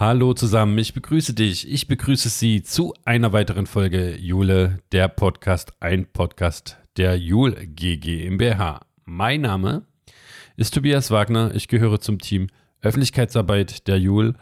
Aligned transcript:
Hallo 0.00 0.32
zusammen, 0.32 0.78
ich 0.78 0.94
begrüße 0.94 1.34
dich, 1.34 1.68
ich 1.68 1.88
begrüße 1.88 2.28
Sie 2.28 2.62
zu 2.62 2.94
einer 3.04 3.32
weiteren 3.32 3.66
Folge 3.66 4.14
Jule, 4.14 4.78
der 4.92 5.08
Podcast, 5.08 5.72
ein 5.80 6.06
Podcast 6.06 6.76
der 6.96 7.18
Jule 7.18 7.66
GmbH. 7.66 8.82
Mein 9.06 9.40
Name 9.40 9.88
ist 10.56 10.74
Tobias 10.74 11.10
Wagner, 11.10 11.52
ich 11.52 11.66
gehöre 11.66 12.00
zum 12.00 12.20
Team 12.20 12.46
Öffentlichkeitsarbeit 12.80 13.88
der 13.88 13.98
Jule 13.98 14.34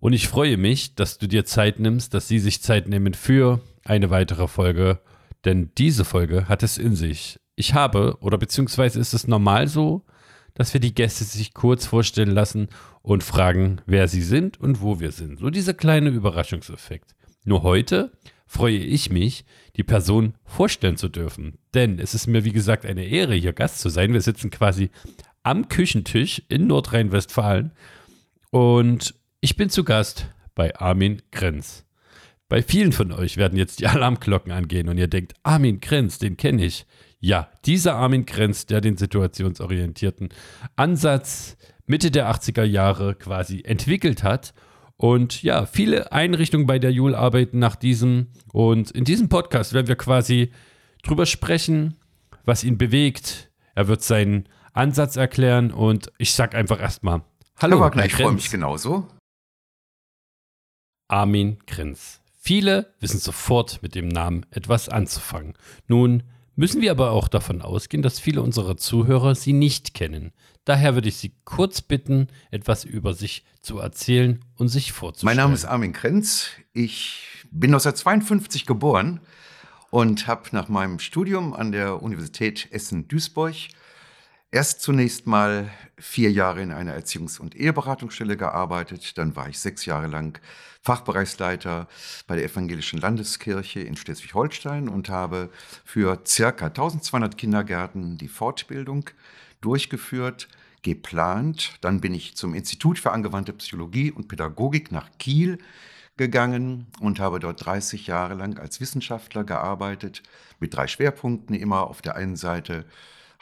und 0.00 0.14
ich 0.14 0.26
freue 0.26 0.56
mich, 0.56 0.94
dass 0.94 1.18
du 1.18 1.28
dir 1.28 1.44
Zeit 1.44 1.80
nimmst, 1.80 2.14
dass 2.14 2.26
Sie 2.26 2.38
sich 2.38 2.62
Zeit 2.62 2.88
nehmen 2.88 3.12
für 3.12 3.60
eine 3.84 4.08
weitere 4.08 4.48
Folge, 4.48 5.00
denn 5.44 5.70
diese 5.76 6.06
Folge 6.06 6.48
hat 6.48 6.62
es 6.62 6.78
in 6.78 6.96
sich. 6.96 7.38
Ich 7.56 7.74
habe, 7.74 8.16
oder 8.22 8.38
beziehungsweise 8.38 9.00
ist 9.00 9.12
es 9.12 9.28
normal 9.28 9.68
so, 9.68 10.06
dass 10.54 10.72
wir 10.72 10.80
die 10.80 10.94
Gäste 10.94 11.24
sich 11.24 11.52
kurz 11.52 11.86
vorstellen 11.86 12.30
lassen 12.30 12.68
und 13.02 13.22
fragen, 13.22 13.80
wer 13.86 14.08
sie 14.08 14.22
sind 14.22 14.58
und 14.60 14.80
wo 14.80 15.00
wir 15.00 15.12
sind. 15.12 15.38
So 15.38 15.50
dieser 15.50 15.74
kleine 15.74 16.10
Überraschungseffekt. 16.10 17.14
Nur 17.44 17.62
heute 17.62 18.12
freue 18.46 18.78
ich 18.78 19.10
mich, 19.10 19.44
die 19.76 19.82
Person 19.82 20.34
vorstellen 20.44 20.96
zu 20.96 21.08
dürfen. 21.08 21.58
Denn 21.74 21.98
es 21.98 22.14
ist 22.14 22.26
mir, 22.26 22.44
wie 22.44 22.52
gesagt, 22.52 22.86
eine 22.86 23.04
Ehre, 23.04 23.34
hier 23.34 23.52
Gast 23.52 23.80
zu 23.80 23.88
sein. 23.88 24.12
Wir 24.12 24.20
sitzen 24.20 24.50
quasi 24.50 24.90
am 25.42 25.68
Küchentisch 25.68 26.42
in 26.48 26.66
Nordrhein-Westfalen 26.66 27.72
und 28.50 29.14
ich 29.40 29.56
bin 29.56 29.68
zu 29.68 29.84
Gast 29.84 30.28
bei 30.54 30.74
Armin 30.76 31.20
Grenz. 31.32 31.84
Bei 32.48 32.62
vielen 32.62 32.92
von 32.92 33.12
euch 33.12 33.36
werden 33.36 33.58
jetzt 33.58 33.80
die 33.80 33.86
Alarmglocken 33.86 34.52
angehen 34.52 34.88
und 34.88 34.96
ihr 34.96 35.08
denkt, 35.08 35.34
Armin 35.42 35.80
Grenz, 35.80 36.18
den 36.18 36.36
kenne 36.36 36.64
ich. 36.64 36.86
Ja, 37.24 37.48
dieser 37.64 37.94
Armin 37.94 38.26
Grenz, 38.26 38.66
der 38.66 38.82
den 38.82 38.98
situationsorientierten 38.98 40.28
Ansatz 40.76 41.56
Mitte 41.86 42.10
der 42.10 42.30
80er 42.30 42.64
Jahre 42.64 43.14
quasi 43.14 43.62
entwickelt 43.64 44.22
hat. 44.22 44.52
Und 44.98 45.42
ja, 45.42 45.64
viele 45.64 46.12
Einrichtungen 46.12 46.66
bei 46.66 46.78
der 46.78 46.92
Jule 46.92 47.16
arbeiten 47.16 47.58
nach 47.58 47.76
diesem. 47.76 48.26
Und 48.52 48.90
in 48.90 49.04
diesem 49.04 49.30
Podcast 49.30 49.72
werden 49.72 49.86
wir 49.86 49.96
quasi 49.96 50.52
drüber 51.02 51.24
sprechen, 51.24 51.96
was 52.44 52.62
ihn 52.62 52.76
bewegt. 52.76 53.50
Er 53.74 53.88
wird 53.88 54.02
seinen 54.02 54.46
Ansatz 54.74 55.16
erklären 55.16 55.72
und 55.72 56.12
ich 56.18 56.34
sag 56.34 56.54
einfach 56.54 56.78
erstmal 56.78 57.22
Hallo, 57.56 57.78
Herr 57.78 57.86
Wagner, 57.86 58.04
ich 58.04 58.12
freue 58.12 58.32
mich 58.32 58.50
genauso. 58.50 59.08
Armin 61.08 61.56
Grenz. 61.66 62.20
Viele 62.38 62.92
wissen 63.00 63.18
sofort 63.18 63.82
mit 63.82 63.94
dem 63.94 64.08
Namen 64.08 64.44
etwas 64.50 64.90
anzufangen. 64.90 65.54
Nun, 65.88 66.24
Müssen 66.56 66.80
wir 66.80 66.92
aber 66.92 67.10
auch 67.10 67.26
davon 67.26 67.62
ausgehen, 67.62 68.02
dass 68.02 68.20
viele 68.20 68.40
unserer 68.40 68.76
Zuhörer 68.76 69.34
sie 69.34 69.52
nicht 69.52 69.92
kennen. 69.92 70.32
Daher 70.64 70.94
würde 70.94 71.08
ich 71.08 71.16
Sie 71.16 71.32
kurz 71.44 71.82
bitten, 71.82 72.28
etwas 72.52 72.84
über 72.84 73.12
sich 73.12 73.44
zu 73.60 73.78
erzählen 73.78 74.44
und 74.56 74.68
sich 74.68 74.92
vorzustellen. 74.92 75.36
Mein 75.36 75.44
Name 75.44 75.54
ist 75.54 75.64
Armin 75.64 75.92
Krenz. 75.92 76.50
Ich 76.72 77.44
bin 77.50 77.70
1952 77.70 78.66
geboren 78.66 79.20
und 79.90 80.28
habe 80.28 80.42
nach 80.52 80.68
meinem 80.68 81.00
Studium 81.00 81.54
an 81.54 81.72
der 81.72 82.02
Universität 82.02 82.68
Essen-Duisburg 82.70 83.54
erst 84.54 84.82
zunächst 84.82 85.26
mal 85.26 85.68
vier 85.98 86.30
Jahre 86.30 86.62
in 86.62 86.70
einer 86.70 86.96
Erziehungs- 86.96 87.40
und 87.40 87.56
Eheberatungsstelle 87.56 88.36
gearbeitet. 88.36 89.18
Dann 89.18 89.34
war 89.34 89.48
ich 89.48 89.58
sechs 89.58 89.84
Jahre 89.84 90.06
lang 90.06 90.40
Fachbereichsleiter 90.80 91.88
bei 92.28 92.36
der 92.36 92.44
Evangelischen 92.44 93.00
Landeskirche 93.00 93.80
in 93.80 93.96
Schleswig-Holstein 93.96 94.88
und 94.88 95.08
habe 95.08 95.50
für 95.84 96.20
circa 96.24 96.66
1200 96.66 97.36
Kindergärten 97.36 98.16
die 98.16 98.28
Fortbildung 98.28 99.10
durchgeführt, 99.60 100.46
geplant. 100.82 101.72
Dann 101.80 102.00
bin 102.00 102.14
ich 102.14 102.36
zum 102.36 102.54
Institut 102.54 103.00
für 103.00 103.10
angewandte 103.10 103.54
Psychologie 103.54 104.12
und 104.12 104.28
Pädagogik 104.28 104.92
nach 104.92 105.10
Kiel 105.18 105.58
gegangen 106.16 106.86
und 107.00 107.18
habe 107.18 107.40
dort 107.40 107.66
30 107.66 108.06
Jahre 108.06 108.34
lang 108.34 108.60
als 108.60 108.80
Wissenschaftler 108.80 109.42
gearbeitet, 109.42 110.22
mit 110.60 110.76
drei 110.76 110.86
Schwerpunkten. 110.86 111.56
Immer 111.56 111.88
auf 111.88 112.02
der 112.02 112.14
einen 112.14 112.36
Seite 112.36 112.84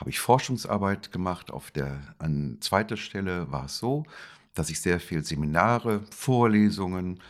habe 0.03 0.11
ich 0.11 0.19
Forschungsarbeit 0.19 1.13
gemacht, 1.13 1.53
auf 1.53 1.71
der 1.71 1.97
an 2.19 2.57
zweiter 2.59 2.97
Stelle 2.97 3.53
war 3.53 3.67
es 3.67 3.79
so, 3.79 4.03
dass 4.53 4.69
ich 4.69 4.81
sehr 4.81 4.99
viel 4.99 5.25
Seminare, 5.25 6.01
Vorlesungen, 6.11 7.21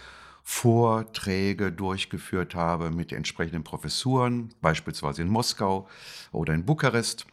Vorträge 0.42 1.70
durchgeführt 1.70 2.54
habe 2.54 2.90
mit 2.90 3.12
entsprechenden 3.12 3.62
Professuren, 3.62 4.54
beispielsweise 4.62 5.20
in 5.20 5.28
Moskau 5.28 5.86
oder 6.32 6.54
in 6.54 6.64
Bukarest. 6.64 7.26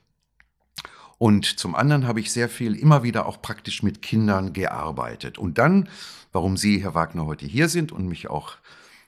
Und 1.18 1.46
zum 1.58 1.74
anderen 1.74 2.06
habe 2.06 2.20
ich 2.20 2.34
sehr 2.34 2.50
viel 2.50 2.76
immer 2.76 3.04
wieder 3.04 3.26
auch 3.26 3.42
praktisch 3.42 3.82
mit 3.82 4.02
Kindern 4.02 4.52
gearbeitet. 4.52 5.38
Und 5.38 5.58
dann, 5.58 5.88
warum 6.34 6.58
Sie, 6.58 6.84
Herr 6.84 6.96
Wagner, 6.96 7.26
heute 7.26 7.46
hier 7.46 7.70
sind 7.70 7.94
und 7.94 8.10
mich 8.10 8.30
auch 8.30 8.58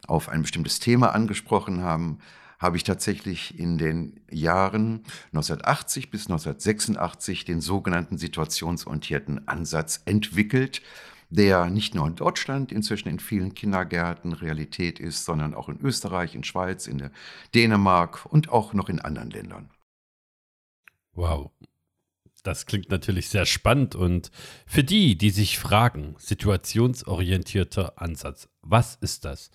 auf 0.07 0.29
ein 0.29 0.43
bestimmtes 0.43 0.79
Thema 0.79 1.13
angesprochen 1.13 1.83
haben, 1.83 2.19
habe 2.61 2.77
ich 2.77 2.83
tatsächlich 2.83 3.59
in 3.59 3.79
den 3.79 4.21
Jahren 4.29 5.03
1980 5.33 6.11
bis 6.11 6.27
1986 6.27 7.43
den 7.43 7.59
sogenannten 7.59 8.19
situationsorientierten 8.19 9.47
Ansatz 9.47 10.01
entwickelt, 10.05 10.83
der 11.31 11.71
nicht 11.71 11.95
nur 11.95 12.05
in 12.05 12.15
Deutschland 12.15 12.71
inzwischen 12.71 13.09
in 13.09 13.19
vielen 13.19 13.55
Kindergärten 13.55 14.33
Realität 14.33 14.99
ist, 14.99 15.25
sondern 15.25 15.55
auch 15.55 15.69
in 15.69 15.79
Österreich, 15.81 16.35
in 16.35 16.43
Schweiz, 16.43 16.85
in 16.85 17.09
Dänemark 17.55 18.27
und 18.27 18.49
auch 18.49 18.73
noch 18.73 18.89
in 18.89 18.99
anderen 18.99 19.31
Ländern. 19.31 19.71
Wow. 21.13 21.51
Das 22.43 22.65
klingt 22.65 22.89
natürlich 22.89 23.29
sehr 23.29 23.45
spannend 23.45 23.95
und 23.95 24.31
für 24.65 24.83
die, 24.83 25.15
die 25.15 25.29
sich 25.29 25.59
fragen, 25.59 26.15
situationsorientierter 26.17 28.01
Ansatz, 28.01 28.49
was 28.61 28.95
ist 28.95 29.25
das? 29.25 29.51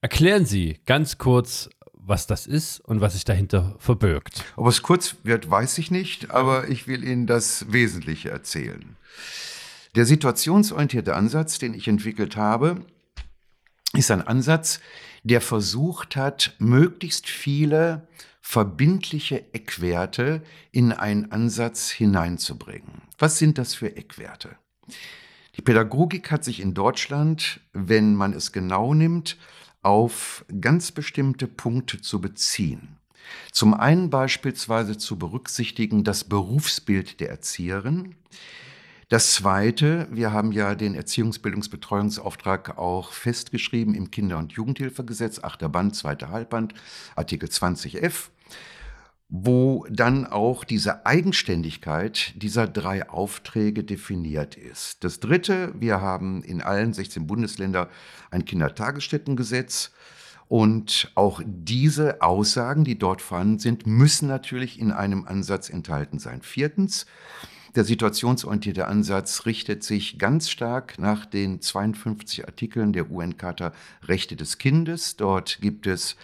Erklären 0.00 0.46
Sie 0.46 0.80
ganz 0.84 1.18
kurz, 1.18 1.68
was 2.04 2.26
das 2.26 2.46
ist 2.46 2.80
und 2.80 3.00
was 3.00 3.14
sich 3.14 3.24
dahinter 3.24 3.76
verbirgt. 3.78 4.44
Ob 4.56 4.66
es 4.66 4.82
kurz 4.82 5.16
wird, 5.22 5.50
weiß 5.50 5.78
ich 5.78 5.90
nicht, 5.90 6.30
aber 6.30 6.68
ich 6.68 6.86
will 6.86 7.04
Ihnen 7.04 7.26
das 7.26 7.72
Wesentliche 7.72 8.30
erzählen. 8.30 8.96
Der 9.94 10.06
situationsorientierte 10.06 11.14
Ansatz, 11.14 11.58
den 11.58 11.74
ich 11.74 11.86
entwickelt 11.86 12.36
habe, 12.36 12.84
ist 13.94 14.10
ein 14.10 14.26
Ansatz, 14.26 14.80
der 15.22 15.40
versucht 15.40 16.16
hat, 16.16 16.54
möglichst 16.58 17.28
viele 17.28 18.08
verbindliche 18.40 19.52
Eckwerte 19.54 20.42
in 20.72 20.92
einen 20.92 21.30
Ansatz 21.30 21.90
hineinzubringen. 21.90 23.02
Was 23.18 23.38
sind 23.38 23.58
das 23.58 23.74
für 23.74 23.96
Eckwerte? 23.96 24.56
Die 25.56 25.62
Pädagogik 25.62 26.30
hat 26.30 26.42
sich 26.44 26.60
in 26.60 26.74
Deutschland, 26.74 27.60
wenn 27.72 28.14
man 28.14 28.32
es 28.32 28.52
genau 28.52 28.94
nimmt, 28.94 29.36
auf 29.82 30.44
ganz 30.60 30.92
bestimmte 30.92 31.46
Punkte 31.46 32.00
zu 32.00 32.20
beziehen. 32.20 32.96
Zum 33.50 33.74
einen 33.74 34.10
beispielsweise 34.10 34.98
zu 34.98 35.18
berücksichtigen 35.18 36.04
das 36.04 36.24
Berufsbild 36.24 37.20
der 37.20 37.30
Erzieherin. 37.30 38.14
Das 39.08 39.32
Zweite, 39.34 40.08
wir 40.10 40.32
haben 40.32 40.52
ja 40.52 40.74
den 40.74 40.94
Erziehungsbildungsbetreuungsauftrag 40.94 42.78
auch 42.78 43.12
festgeschrieben 43.12 43.94
im 43.94 44.10
Kinder- 44.10 44.38
und 44.38 44.52
Jugendhilfegesetz, 44.52 45.38
8. 45.44 45.70
Band, 45.70 45.94
2. 45.94 46.16
Halbband, 46.28 46.72
Artikel 47.14 47.48
20f 47.48 48.30
wo 49.34 49.86
dann 49.88 50.26
auch 50.26 50.62
diese 50.62 51.06
Eigenständigkeit 51.06 52.34
dieser 52.36 52.68
drei 52.68 53.08
Aufträge 53.08 53.82
definiert 53.82 54.56
ist. 54.56 55.02
Das 55.04 55.20
Dritte, 55.20 55.72
wir 55.74 56.02
haben 56.02 56.42
in 56.42 56.60
allen 56.60 56.92
16 56.92 57.26
Bundesländern 57.26 57.88
ein 58.30 58.44
Kindertagesstättengesetz. 58.44 59.92
Und 60.48 61.10
auch 61.14 61.40
diese 61.46 62.20
Aussagen, 62.20 62.84
die 62.84 62.98
dort 62.98 63.22
vorhanden 63.22 63.58
sind, 63.58 63.86
müssen 63.86 64.28
natürlich 64.28 64.78
in 64.78 64.92
einem 64.92 65.24
Ansatz 65.26 65.70
enthalten 65.70 66.18
sein. 66.18 66.42
Viertens, 66.42 67.06
der 67.74 67.84
situationsorientierte 67.84 68.86
Ansatz 68.86 69.46
richtet 69.46 69.82
sich 69.82 70.18
ganz 70.18 70.50
stark 70.50 70.98
nach 70.98 71.24
den 71.24 71.62
52 71.62 72.44
Artikeln 72.46 72.92
der 72.92 73.10
UN-Charta 73.10 73.72
Rechte 74.02 74.36
des 74.36 74.58
Kindes. 74.58 75.16
Dort 75.16 75.62
gibt 75.62 75.86
es 75.86 76.16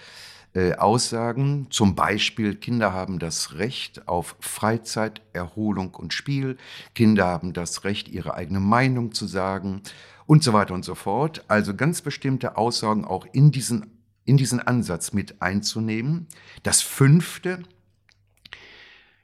äh, 0.55 0.75
Aussagen, 0.75 1.67
zum 1.71 1.95
Beispiel 1.95 2.55
Kinder 2.55 2.93
haben 2.93 3.19
das 3.19 3.55
Recht 3.55 4.09
auf 4.09 4.35
Freizeit, 4.41 5.21
Erholung 5.33 5.95
und 5.95 6.15
Spiel, 6.15 6.57
Kinder 6.95 7.27
haben 7.27 7.53
das 7.53 7.85
Recht, 7.85 8.09
ihre 8.09 8.35
eigene 8.35 8.61
Meinung 8.61 9.13
zu 9.13 9.27
sagen 9.27 9.83
und 10.27 10.43
so 10.43 10.53
weiter 10.53 10.75
und 10.75 10.85
so 10.85 10.95
fort. 10.95 11.45
Also 11.49 11.75
ganz 11.75 12.01
bestimmte 12.01 12.57
Aussagen 12.57 13.05
auch 13.05 13.27
in 13.33 13.51
diesen, 13.51 13.99
in 14.25 14.37
diesen 14.37 14.61
Ansatz 14.61 15.13
mit 15.13 15.43
einzunehmen. 15.43 16.27
Das 16.63 16.81
fünfte, 16.81 17.63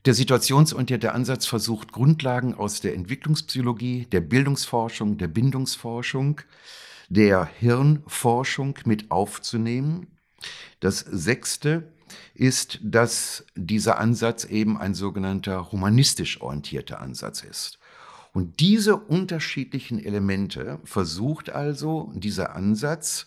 der 0.04 0.12
situationsorientierte 0.12 1.12
Ansatz 1.12 1.46
versucht 1.46 1.92
Grundlagen 1.92 2.54
aus 2.54 2.82
der 2.82 2.94
Entwicklungspsychologie, 2.94 4.06
der 4.12 4.20
Bildungsforschung, 4.20 5.16
der 5.16 5.28
Bindungsforschung, 5.28 6.42
der 7.08 7.46
Hirnforschung 7.46 8.78
mit 8.84 9.10
aufzunehmen 9.10 10.13
das 10.80 11.00
sechste 11.00 11.92
ist, 12.34 12.78
dass 12.82 13.44
dieser 13.54 13.98
Ansatz 13.98 14.44
eben 14.44 14.78
ein 14.78 14.94
sogenannter 14.94 15.72
humanistisch 15.72 16.40
orientierter 16.40 17.00
Ansatz 17.00 17.42
ist. 17.42 17.78
Und 18.32 18.58
diese 18.60 18.96
unterschiedlichen 18.96 20.04
Elemente 20.04 20.80
versucht 20.84 21.50
also 21.50 22.12
dieser 22.14 22.56
Ansatz 22.56 23.26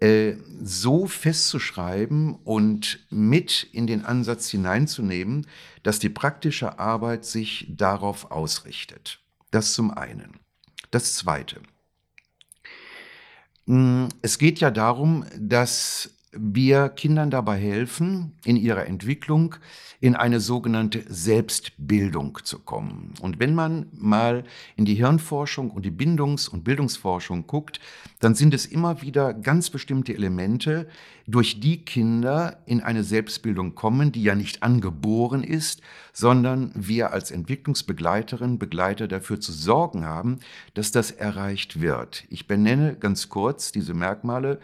äh, 0.00 0.34
so 0.60 1.06
festzuschreiben 1.06 2.34
und 2.34 3.06
mit 3.10 3.62
in 3.72 3.86
den 3.86 4.04
Ansatz 4.04 4.48
hineinzunehmen, 4.48 5.46
dass 5.84 6.00
die 6.00 6.08
praktische 6.08 6.80
Arbeit 6.80 7.24
sich 7.24 7.68
darauf 7.70 8.32
ausrichtet. 8.32 9.20
Das 9.52 9.74
zum 9.74 9.92
einen. 9.92 10.40
Das 10.90 11.14
zweite. 11.14 11.60
Hm, 13.66 14.08
es 14.22 14.38
geht 14.38 14.58
ja 14.58 14.72
darum, 14.72 15.24
dass 15.38 16.11
wir 16.32 16.88
Kindern 16.88 17.30
dabei 17.30 17.58
helfen, 17.58 18.32
in 18.44 18.56
ihrer 18.56 18.86
Entwicklung 18.86 19.56
in 20.00 20.16
eine 20.16 20.40
sogenannte 20.40 21.04
Selbstbildung 21.08 22.38
zu 22.42 22.58
kommen. 22.58 23.14
Und 23.20 23.38
wenn 23.38 23.54
man 23.54 23.86
mal 23.92 24.44
in 24.76 24.84
die 24.84 24.94
Hirnforschung 24.94 25.70
und 25.70 25.84
die 25.84 25.90
Bindungs- 25.90 26.48
und 26.48 26.64
Bildungsforschung 26.64 27.46
guckt, 27.46 27.80
dann 28.22 28.36
sind 28.36 28.54
es 28.54 28.66
immer 28.66 29.02
wieder 29.02 29.34
ganz 29.34 29.68
bestimmte 29.68 30.14
Elemente, 30.14 30.86
durch 31.26 31.58
die 31.58 31.84
Kinder 31.84 32.62
in 32.66 32.80
eine 32.80 33.02
Selbstbildung 33.02 33.74
kommen, 33.74 34.12
die 34.12 34.22
ja 34.22 34.36
nicht 34.36 34.62
angeboren 34.62 35.42
ist, 35.42 35.82
sondern 36.12 36.70
wir 36.76 37.12
als 37.12 37.32
Entwicklungsbegleiterin, 37.32 38.60
Begleiter 38.60 39.08
dafür 39.08 39.40
zu 39.40 39.50
sorgen 39.50 40.04
haben, 40.04 40.38
dass 40.74 40.92
das 40.92 41.10
erreicht 41.10 41.80
wird. 41.80 42.22
Ich 42.28 42.46
benenne 42.46 42.94
ganz 42.94 43.28
kurz 43.28 43.72
diese 43.72 43.92
Merkmale, 43.92 44.60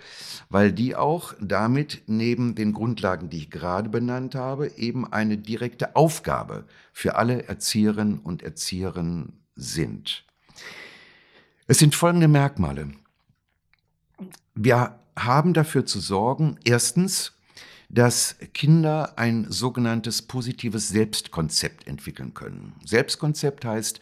weil 0.49 0.71
die 0.71 0.95
auch 0.95 1.35
damit 1.41 2.03
neben 2.07 2.55
den 2.55 2.73
Grundlagen, 2.73 3.29
die 3.29 3.39
ich 3.39 3.51
gerade 3.51 3.89
benannt 3.89 4.37
habe, 4.37 4.71
eben 4.77 5.13
eine 5.13 5.37
direkte 5.37 5.97
Aufgabe 5.97 6.65
für 6.93 7.17
alle 7.17 7.49
Erzieherinnen 7.49 8.21
und 8.21 8.45
Erzieherinnen 8.45 9.33
sind. 9.57 10.25
Es 11.67 11.79
sind 11.79 11.97
folgende 11.97 12.29
Merkmale. 12.29 12.93
Wir 14.55 14.99
haben 15.17 15.55
dafür 15.55 15.87
zu 15.87 16.01
sorgen, 16.01 16.59
erstens, 16.65 17.33
dass 17.89 18.37
Kinder 18.53 19.19
ein 19.19 19.47
sogenanntes 19.51 20.23
positives 20.23 20.89
Selbstkonzept 20.89 21.87
entwickeln 21.87 22.35
können. 22.35 22.75
Selbstkonzept 22.85 23.65
heißt, 23.65 24.01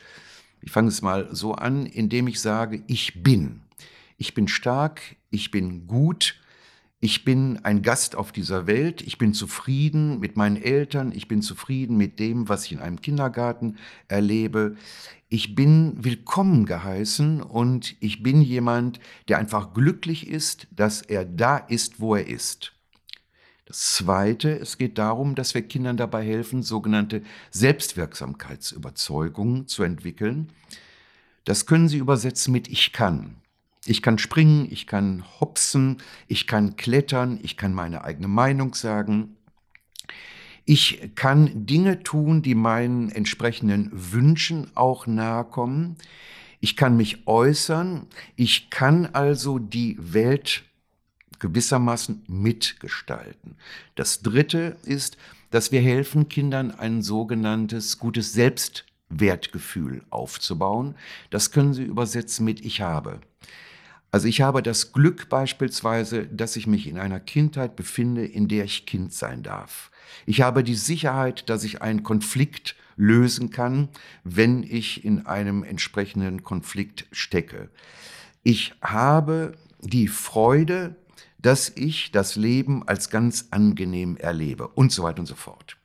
ich 0.60 0.72
fange 0.72 0.88
es 0.88 1.02
mal 1.02 1.28
so 1.32 1.54
an, 1.54 1.86
indem 1.86 2.26
ich 2.26 2.40
sage, 2.40 2.82
ich 2.86 3.22
bin. 3.22 3.62
Ich 4.16 4.34
bin 4.34 4.48
stark, 4.48 5.02
ich 5.30 5.50
bin 5.50 5.86
gut, 5.86 6.40
ich 6.98 7.24
bin 7.24 7.62
ein 7.62 7.82
Gast 7.82 8.16
auf 8.16 8.32
dieser 8.32 8.66
Welt, 8.66 9.02
ich 9.02 9.18
bin 9.18 9.34
zufrieden 9.34 10.18
mit 10.18 10.36
meinen 10.36 10.56
Eltern, 10.56 11.12
ich 11.12 11.28
bin 11.28 11.42
zufrieden 11.42 11.98
mit 11.98 12.18
dem, 12.18 12.48
was 12.48 12.64
ich 12.64 12.72
in 12.72 12.78
einem 12.78 13.02
Kindergarten 13.02 13.76
erlebe. 14.08 14.76
Ich 15.28 15.54
bin 15.54 16.02
willkommen 16.02 16.64
geheißen 16.64 17.42
und 17.42 17.96
ich 18.00 18.22
bin 18.22 18.40
jemand, 18.40 18.98
der 19.28 19.36
einfach 19.38 19.74
glücklich 19.74 20.26
ist, 20.28 20.68
dass 20.70 21.02
er 21.02 21.26
da 21.26 21.58
ist, 21.58 22.00
wo 22.00 22.14
er 22.14 22.26
ist. 22.26 22.72
Das 23.66 23.92
Zweite, 23.94 24.58
es 24.58 24.78
geht 24.78 24.96
darum, 24.96 25.34
dass 25.34 25.52
wir 25.52 25.60
Kindern 25.62 25.98
dabei 25.98 26.24
helfen, 26.24 26.62
sogenannte 26.62 27.20
Selbstwirksamkeitsüberzeugungen 27.50 29.66
zu 29.66 29.82
entwickeln. 29.82 30.50
Das 31.44 31.66
können 31.66 31.88
Sie 31.88 31.98
übersetzen 31.98 32.52
mit 32.52 32.68
Ich 32.68 32.92
kann. 32.92 33.42
Ich 33.86 34.02
kann 34.02 34.18
springen, 34.18 34.66
ich 34.70 34.86
kann 34.86 35.24
hopsen, 35.40 35.98
ich 36.28 36.46
kann 36.46 36.76
klettern, 36.76 37.38
ich 37.42 37.56
kann 37.56 37.72
meine 37.72 38.04
eigene 38.04 38.28
Meinung 38.28 38.74
sagen. 38.74 39.36
Ich 40.64 41.12
kann 41.14 41.66
Dinge 41.66 42.02
tun, 42.02 42.42
die 42.42 42.56
meinen 42.56 43.10
entsprechenden 43.10 43.90
Wünschen 43.92 44.72
auch 44.74 45.06
nahe 45.06 45.44
kommen. 45.44 45.96
Ich 46.60 46.76
kann 46.76 46.96
mich 46.96 47.28
äußern. 47.28 48.06
Ich 48.34 48.70
kann 48.70 49.06
also 49.06 49.60
die 49.60 49.96
Welt 50.00 50.64
gewissermaßen 51.38 52.24
mitgestalten. 52.26 53.56
Das 53.94 54.22
Dritte 54.22 54.76
ist, 54.84 55.16
dass 55.50 55.70
wir 55.70 55.80
helfen, 55.80 56.28
Kindern 56.28 56.72
ein 56.72 57.02
sogenanntes 57.02 57.98
gutes 57.98 58.32
Selbstwertgefühl 58.32 60.02
aufzubauen. 60.10 60.96
Das 61.30 61.52
können 61.52 61.74
Sie 61.74 61.84
übersetzen 61.84 62.44
mit 62.44 62.64
Ich 62.64 62.80
habe. 62.80 63.20
Also 64.16 64.28
ich 64.28 64.40
habe 64.40 64.62
das 64.62 64.94
Glück 64.94 65.28
beispielsweise, 65.28 66.24
dass 66.24 66.56
ich 66.56 66.66
mich 66.66 66.86
in 66.86 66.96
einer 66.96 67.20
Kindheit 67.20 67.76
befinde, 67.76 68.24
in 68.24 68.48
der 68.48 68.64
ich 68.64 68.86
Kind 68.86 69.12
sein 69.12 69.42
darf. 69.42 69.90
Ich 70.24 70.40
habe 70.40 70.64
die 70.64 70.74
Sicherheit, 70.74 71.50
dass 71.50 71.64
ich 71.64 71.82
einen 71.82 72.02
Konflikt 72.02 72.76
lösen 72.96 73.50
kann, 73.50 73.90
wenn 74.24 74.62
ich 74.62 75.04
in 75.04 75.26
einem 75.26 75.62
entsprechenden 75.62 76.44
Konflikt 76.44 77.04
stecke. 77.12 77.68
Ich 78.42 78.72
habe 78.80 79.52
die 79.82 80.08
Freude, 80.08 80.96
dass 81.36 81.68
ich 81.68 82.10
das 82.10 82.36
Leben 82.36 82.88
als 82.88 83.10
ganz 83.10 83.48
angenehm 83.50 84.16
erlebe 84.16 84.68
und 84.68 84.92
so 84.92 85.02
weiter 85.02 85.20
und 85.20 85.26
so 85.26 85.34
fort. 85.34 85.76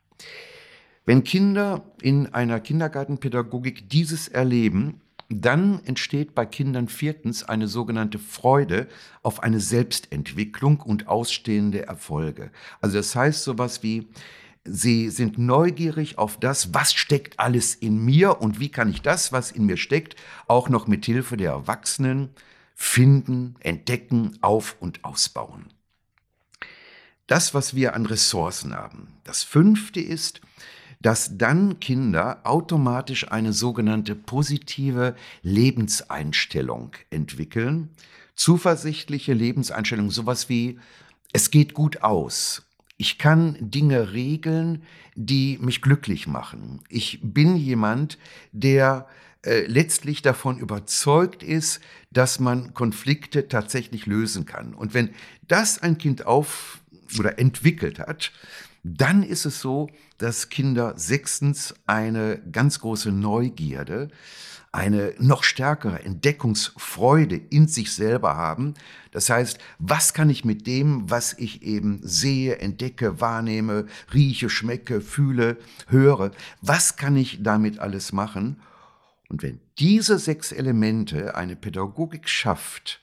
Wenn 1.06 1.26
Kinder 1.26 1.84
in 2.02 2.28
einer 2.28 2.62
Kindergartenpädagogik 2.62 3.90
dieses 3.90 4.30
erleben, 4.30 5.02
dann 5.40 5.84
entsteht 5.86 6.36
bei 6.36 6.46
Kindern 6.46 6.88
viertens 6.88 7.44
eine 7.44 7.68
sogenannte 7.68 8.20
Freude 8.20 8.88
auf 9.24 9.44
eine 9.44 9.60
Selbstentwicklung 9.60 10.80
und 10.80 11.08
ausstehende 11.08 11.86
Erfolge. 11.88 12.52
Also 12.82 12.98
das 12.98 13.16
heißt 13.16 13.44
sowas 13.44 13.84
wie, 13.84 14.08
sie 14.64 15.10
sind 15.10 15.38
neugierig 15.38 16.18
auf 16.18 16.40
das, 16.40 16.74
was 16.74 16.94
steckt 16.94 17.40
alles 17.40 17.76
in 17.76 18.04
mir 18.04 18.42
und 18.42 18.60
wie 18.60 18.70
kann 18.70 18.90
ich 18.90 19.02
das, 19.02 19.32
was 19.32 19.52
in 19.52 19.66
mir 19.66 19.78
steckt, 19.78 20.16
auch 20.48 20.70
noch 20.70 20.88
mit 20.88 21.06
Hilfe 21.06 21.38
der 21.38 21.52
Erwachsenen 21.52 22.30
finden, 22.76 23.56
entdecken, 23.60 24.38
auf 24.42 24.76
und 24.80 25.04
ausbauen. 25.06 25.68
Das, 27.28 27.54
was 27.54 27.76
wir 27.76 27.96
an 27.96 28.06
Ressourcen 28.06 28.74
haben. 28.74 29.08
Das 29.24 29.44
fünfte 29.44 30.02
ist, 30.02 30.42
dass 31.02 31.38
dann 31.38 31.80
Kinder 31.80 32.42
automatisch 32.44 33.32
eine 33.32 33.54
sogenannte 33.54 34.16
positive 34.16 35.16
Lebenseinstellung 35.42 36.92
entwickeln. 37.10 37.90
Zuversichtliche 38.36 39.34
Lebenseinstellung, 39.34 40.12
sowas 40.12 40.50
wie, 40.50 40.80
es 41.34 41.52
geht 41.52 41.74
gut 41.74 42.04
aus. 42.04 42.64
Ich 42.98 43.18
kann 43.18 43.58
Dinge 43.60 44.14
regeln, 44.14 44.84
die 45.16 45.58
mich 45.60 45.82
glücklich 45.82 46.28
machen. 46.28 46.82
Ich 46.88 47.20
bin 47.24 47.56
jemand, 47.56 48.18
der 48.52 49.08
äh, 49.44 49.66
letztlich 49.66 50.22
davon 50.22 50.60
überzeugt 50.60 51.42
ist, 51.42 51.82
dass 52.12 52.40
man 52.40 52.76
Konflikte 52.76 53.48
tatsächlich 53.48 54.06
lösen 54.06 54.46
kann. 54.46 54.76
Und 54.76 54.94
wenn 54.94 55.10
das 55.48 55.82
ein 55.82 55.98
Kind 55.98 56.28
auf 56.28 56.82
oder 57.18 57.40
entwickelt 57.40 57.98
hat, 57.98 58.32
dann 58.84 59.24
ist 59.24 59.46
es 59.46 59.60
so, 59.60 59.90
dass 60.22 60.50
Kinder 60.50 60.94
sechstens 60.98 61.74
eine 61.88 62.40
ganz 62.52 62.80
große 62.80 63.12
Neugierde, 63.12 64.10
eine 64.72 65.14
noch 65.18 65.44
stärkere 65.44 66.04
Entdeckungsfreude 66.04 67.36
in 67.36 67.68
sich 67.68 67.92
selber 67.94 68.36
haben. 68.36 68.76
Das 69.12 69.30
heißt, 69.30 69.58
was 69.80 70.14
kann 70.14 70.30
ich 70.30 70.46
mit 70.46 70.68
dem, 70.68 71.10
was 71.10 71.34
ich 71.34 71.64
eben 71.64 72.00
sehe, 72.04 72.60
entdecke, 72.60 73.20
wahrnehme, 73.20 73.88
rieche, 74.14 74.50
schmecke, 74.50 75.02
fühle, 75.02 75.58
höre, 75.88 76.32
was 76.62 76.96
kann 76.98 77.18
ich 77.18 77.42
damit 77.42 77.80
alles 77.80 78.14
machen? 78.14 78.62
Und 79.28 79.42
wenn 79.42 79.60
diese 79.80 80.20
sechs 80.20 80.52
Elemente 80.52 81.36
eine 81.36 81.56
Pädagogik 81.56 82.30
schafft, 82.30 83.02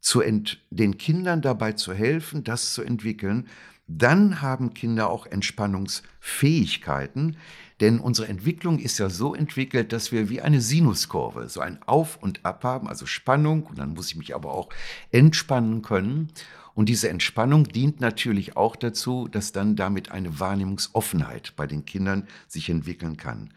zu 0.00 0.22
den 0.70 0.98
Kindern 0.98 1.40
dabei 1.40 1.72
zu 1.72 1.92
helfen, 1.94 2.42
das 2.42 2.72
zu 2.72 2.82
entwickeln, 2.82 3.48
dann 3.88 4.42
haben 4.42 4.74
Kinder 4.74 5.10
auch 5.10 5.26
Entspannungsfähigkeiten, 5.26 7.36
denn 7.80 8.00
unsere 8.00 8.28
Entwicklung 8.28 8.78
ist 8.78 8.98
ja 8.98 9.08
so 9.08 9.34
entwickelt, 9.34 9.92
dass 9.92 10.12
wir 10.12 10.28
wie 10.28 10.42
eine 10.42 10.60
Sinuskurve, 10.60 11.48
so 11.48 11.60
ein 11.60 11.78
Auf 11.86 12.22
und 12.22 12.44
Ab 12.44 12.64
haben, 12.64 12.88
also 12.88 13.06
Spannung, 13.06 13.64
und 13.64 13.78
dann 13.78 13.94
muss 13.94 14.10
ich 14.10 14.16
mich 14.16 14.34
aber 14.34 14.52
auch 14.52 14.68
entspannen 15.10 15.82
können. 15.82 16.28
Und 16.74 16.88
diese 16.88 17.08
Entspannung 17.08 17.64
dient 17.64 18.00
natürlich 18.00 18.56
auch 18.56 18.76
dazu, 18.76 19.26
dass 19.26 19.52
dann 19.52 19.74
damit 19.74 20.10
eine 20.10 20.38
Wahrnehmungsoffenheit 20.38 21.54
bei 21.56 21.66
den 21.66 21.86
Kindern 21.86 22.28
sich 22.46 22.68
entwickeln 22.68 23.16
kann. 23.16 23.54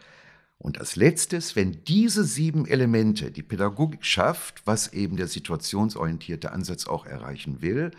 Und 0.57 0.79
als 0.79 0.95
letztes, 0.95 1.55
wenn 1.55 1.83
diese 1.85 2.23
sieben 2.23 2.67
Elemente 2.67 3.31
die 3.31 3.43
Pädagogik 3.43 4.05
schafft, 4.05 4.61
was 4.65 4.93
eben 4.93 5.17
der 5.17 5.27
situationsorientierte 5.27 6.51
Ansatz 6.51 6.87
auch 6.87 7.05
erreichen 7.05 7.61
will, 7.61 7.91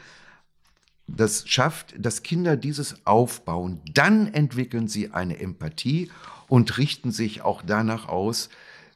das 1.07 1.49
schafft, 1.49 1.95
dass 1.99 2.23
Kinder 2.23 2.57
dieses 2.57 3.07
aufbauen, 3.07 3.81
dann 3.93 4.33
entwickeln 4.33 4.89
sie 4.89 5.11
eine 5.11 5.39
Empathie 5.41 6.11
und 6.49 6.79
richten 6.79 7.11
sich 7.11 7.43
auch 7.43 7.63
danach 7.63 8.09
aus, 8.09 8.49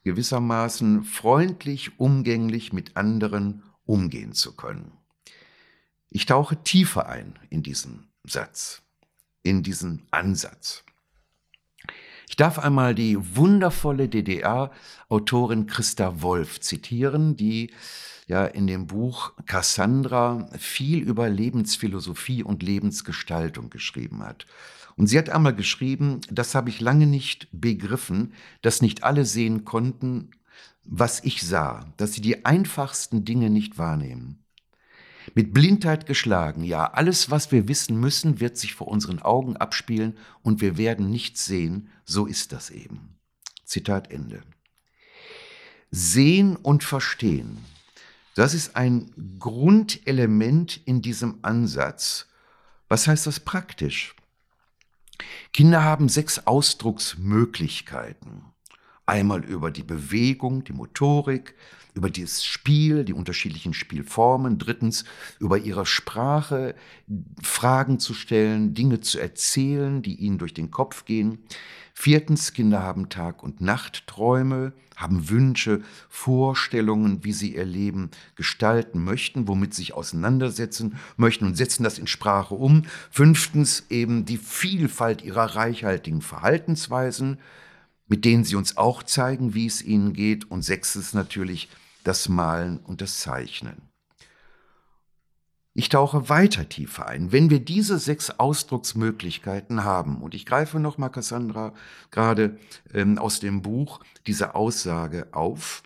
gewissermaßen 0.03 1.03
freundlich, 1.03 1.99
umgänglich 1.99 2.71
mit 2.71 2.95
anderen 2.95 3.63
umgehen 3.85 4.33
zu 4.33 4.55
können. 4.55 4.91
Ich 6.09 6.25
tauche 6.25 6.63
tiefer 6.63 7.07
ein 7.07 7.37
in 7.49 7.63
diesen 7.63 8.07
Satz, 8.23 8.81
in 9.43 9.63
diesen 9.63 10.07
Ansatz. 10.11 10.83
Ich 12.27 12.35
darf 12.35 12.59
einmal 12.59 12.93
die 12.93 13.17
wundervolle 13.35 14.09
DDR-Autorin 14.09 15.65
Christa 15.65 16.21
Wolf 16.21 16.59
zitieren, 16.59 17.37
die 17.37 17.71
ja 18.27 18.45
in 18.45 18.67
dem 18.67 18.87
Buch 18.87 19.33
Cassandra 19.45 20.49
viel 20.57 20.99
über 20.99 21.29
Lebensphilosophie 21.29 22.43
und 22.43 22.63
Lebensgestaltung 22.63 23.69
geschrieben 23.69 24.23
hat. 24.23 24.45
Und 24.97 25.07
sie 25.07 25.17
hat 25.17 25.29
einmal 25.29 25.55
geschrieben, 25.55 26.21
das 26.29 26.53
habe 26.53 26.69
ich 26.69 26.81
lange 26.81 27.05
nicht 27.05 27.47
begriffen, 27.51 28.33
dass 28.61 28.81
nicht 28.81 29.03
alle 29.03 29.25
sehen 29.25 29.63
konnten, 29.63 30.31
was 30.83 31.23
ich 31.23 31.43
sah, 31.43 31.93
dass 31.97 32.13
sie 32.13 32.21
die 32.21 32.45
einfachsten 32.45 33.23
Dinge 33.23 33.49
nicht 33.49 33.77
wahrnehmen. 33.77 34.43
Mit 35.35 35.53
Blindheit 35.53 36.05
geschlagen, 36.05 36.63
ja, 36.63 36.85
alles, 36.85 37.29
was 37.29 37.51
wir 37.51 37.67
wissen 37.67 37.99
müssen, 37.99 38.39
wird 38.39 38.57
sich 38.57 38.73
vor 38.73 38.87
unseren 38.87 39.21
Augen 39.21 39.57
abspielen 39.57 40.17
und 40.41 40.61
wir 40.61 40.77
werden 40.77 41.09
nichts 41.09 41.45
sehen, 41.45 41.89
so 42.05 42.25
ist 42.25 42.53
das 42.53 42.69
eben. 42.69 43.17
Zitat 43.65 44.11
Ende. 44.11 44.41
Sehen 45.91 46.55
und 46.55 46.83
verstehen, 46.83 47.57
das 48.35 48.53
ist 48.53 48.75
ein 48.75 49.11
Grundelement 49.39 50.79
in 50.85 51.01
diesem 51.01 51.39
Ansatz. 51.41 52.27
Was 52.87 53.07
heißt 53.07 53.25
das 53.25 53.39
praktisch? 53.39 54.15
Kinder 55.53 55.83
haben 55.83 56.07
sechs 56.07 56.45
Ausdrucksmöglichkeiten. 56.45 58.43
Einmal 59.07 59.43
über 59.43 59.71
die 59.71 59.83
Bewegung, 59.83 60.63
die 60.63 60.73
Motorik, 60.73 61.55
über 61.97 62.11
das 62.11 62.45
Spiel, 62.45 63.03
die 63.03 63.13
unterschiedlichen 63.13 63.73
Spielformen. 63.73 64.59
Drittens 64.59 65.03
über 65.39 65.57
ihre 65.57 65.85
Sprache, 65.85 66.75
Fragen 67.41 67.99
zu 67.99 68.13
stellen, 68.13 68.75
Dinge 68.75 69.01
zu 69.01 69.19
erzählen, 69.19 70.03
die 70.03 70.15
ihnen 70.15 70.37
durch 70.37 70.53
den 70.53 70.69
Kopf 70.69 71.05
gehen. 71.05 71.39
Viertens, 71.95 72.53
Kinder 72.53 72.83
haben 72.83 73.09
Tag- 73.09 73.41
und 73.41 73.59
Nachtträume, 73.59 74.73
haben 74.95 75.29
Wünsche, 75.29 75.81
Vorstellungen, 76.07 77.23
wie 77.23 77.33
sie 77.33 77.55
ihr 77.55 77.65
Leben 77.65 78.11
gestalten 78.35 79.03
möchten, 79.03 79.47
womit 79.47 79.73
sich 79.73 79.93
auseinandersetzen 79.95 80.97
möchten 81.17 81.45
und 81.45 81.57
setzen 81.57 81.83
das 81.83 81.97
in 81.97 82.05
Sprache 82.05 82.53
um. 82.53 82.83
Fünftens, 83.09 83.85
eben 83.89 84.25
die 84.25 84.37
Vielfalt 84.37 85.23
ihrer 85.23 85.55
reichhaltigen 85.55 86.21
Verhaltensweisen, 86.21 87.39
mit 88.07 88.23
denen 88.23 88.43
sie 88.43 88.55
uns 88.55 88.77
auch 88.77 89.01
zeigen, 89.01 89.55
wie 89.55 89.65
es 89.65 89.81
ihnen 89.81 90.13
geht. 90.13 90.51
Und 90.51 90.61
sechstens 90.61 91.15
natürlich 91.15 91.69
das 92.07 92.29
Malen 92.29 92.77
und 92.77 93.01
das 93.01 93.19
Zeichnen. 93.19 93.89
Ich 95.73 95.89
tauche 95.89 96.29
weiter 96.29 96.67
tiefer 96.67 97.05
ein. 97.05 97.31
Wenn 97.31 97.51
wir 97.51 97.59
diese 97.59 97.99
sechs 97.99 98.31
Ausdrucksmöglichkeiten 98.31 99.83
haben, 99.83 100.23
und 100.23 100.33
ich 100.33 100.45
greife 100.45 100.79
nochmal, 100.79 101.11
Cassandra, 101.11 101.73
gerade 102.09 102.57
ähm, 102.93 103.19
aus 103.19 103.39
dem 103.39 103.61
Buch 103.61 103.99
diese 104.25 104.55
Aussage 104.55 105.27
auf, 105.33 105.83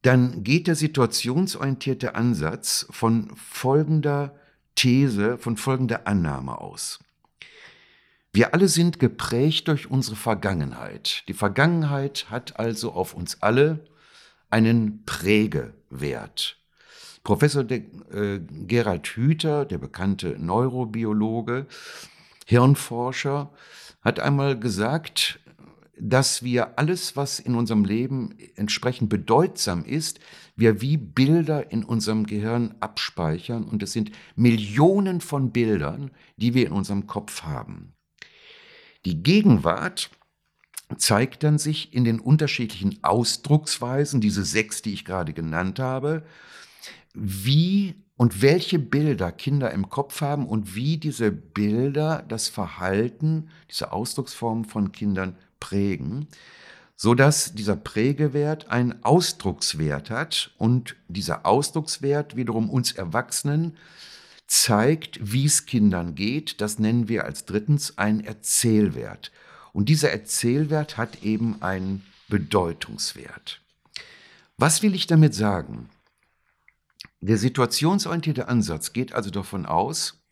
dann 0.00 0.42
geht 0.42 0.68
der 0.68 0.74
situationsorientierte 0.74 2.14
Ansatz 2.14 2.86
von 2.90 3.30
folgender 3.36 4.34
These, 4.74 5.36
von 5.36 5.56
folgender 5.56 6.06
Annahme 6.06 6.58
aus. 6.58 7.00
Wir 8.32 8.54
alle 8.54 8.68
sind 8.68 8.98
geprägt 8.98 9.68
durch 9.68 9.90
unsere 9.90 10.16
Vergangenheit. 10.16 11.24
Die 11.28 11.34
Vergangenheit 11.34 12.30
hat 12.30 12.58
also 12.58 12.92
auf 12.92 13.14
uns 13.14 13.42
alle 13.42 13.84
einen 14.54 15.04
Prägewert. 15.04 16.60
Professor 17.24 17.64
de, 17.64 17.82
äh, 18.12 18.40
Gerald 18.68 19.08
Hüther, 19.08 19.64
der 19.64 19.78
bekannte 19.78 20.36
Neurobiologe, 20.38 21.66
Hirnforscher, 22.46 23.52
hat 24.02 24.20
einmal 24.20 24.56
gesagt, 24.56 25.40
dass 25.98 26.44
wir 26.44 26.78
alles, 26.78 27.16
was 27.16 27.40
in 27.40 27.56
unserem 27.56 27.84
Leben 27.84 28.36
entsprechend 28.54 29.08
bedeutsam 29.08 29.84
ist, 29.84 30.20
wir 30.54 30.80
wie 30.80 30.98
Bilder 30.98 31.72
in 31.72 31.82
unserem 31.82 32.24
Gehirn 32.24 32.76
abspeichern 32.78 33.64
und 33.64 33.82
es 33.82 33.92
sind 33.92 34.12
Millionen 34.36 35.20
von 35.20 35.50
Bildern, 35.50 36.12
die 36.36 36.54
wir 36.54 36.66
in 36.66 36.72
unserem 36.72 37.08
Kopf 37.08 37.42
haben. 37.42 37.94
Die 39.04 39.20
Gegenwart 39.20 40.10
zeigt 40.98 41.42
dann 41.42 41.58
sich 41.58 41.94
in 41.94 42.04
den 42.04 42.20
unterschiedlichen 42.20 42.98
Ausdrucksweisen, 43.02 44.20
diese 44.20 44.44
sechs, 44.44 44.82
die 44.82 44.92
ich 44.92 45.04
gerade 45.04 45.32
genannt 45.32 45.78
habe, 45.78 46.24
wie 47.14 47.94
und 48.16 48.42
welche 48.42 48.78
Bilder 48.78 49.32
Kinder 49.32 49.70
im 49.72 49.88
Kopf 49.88 50.20
haben 50.20 50.46
und 50.46 50.74
wie 50.74 50.98
diese 50.98 51.32
Bilder 51.32 52.24
das 52.28 52.48
Verhalten, 52.48 53.48
diese 53.70 53.92
Ausdrucksformen 53.92 54.64
von 54.64 54.92
Kindern 54.92 55.36
prägen, 55.58 56.28
so 56.96 57.14
dass 57.14 57.54
dieser 57.54 57.76
Prägewert 57.76 58.70
einen 58.70 59.04
Ausdruckswert 59.04 60.10
hat 60.10 60.52
und 60.58 60.96
dieser 61.08 61.44
Ausdruckswert 61.44 62.36
wiederum 62.36 62.70
uns 62.70 62.92
Erwachsenen 62.92 63.76
zeigt, 64.46 65.18
wie 65.20 65.46
es 65.46 65.66
Kindern 65.66 66.14
geht. 66.14 66.60
Das 66.60 66.78
nennen 66.78 67.08
wir 67.08 67.24
als 67.24 67.46
drittens 67.46 67.98
einen 67.98 68.20
Erzählwert. 68.20 69.32
Und 69.74 69.88
dieser 69.88 70.12
Erzählwert 70.12 70.96
hat 70.96 71.24
eben 71.24 71.60
einen 71.60 72.06
Bedeutungswert. 72.28 73.60
Was 74.56 74.82
will 74.82 74.94
ich 74.94 75.08
damit 75.08 75.34
sagen? 75.34 75.90
Der 77.20 77.36
situationsorientierte 77.38 78.46
Ansatz 78.46 78.92
geht 78.92 79.12
also 79.12 79.30
davon 79.30 79.66
aus, 79.66 80.22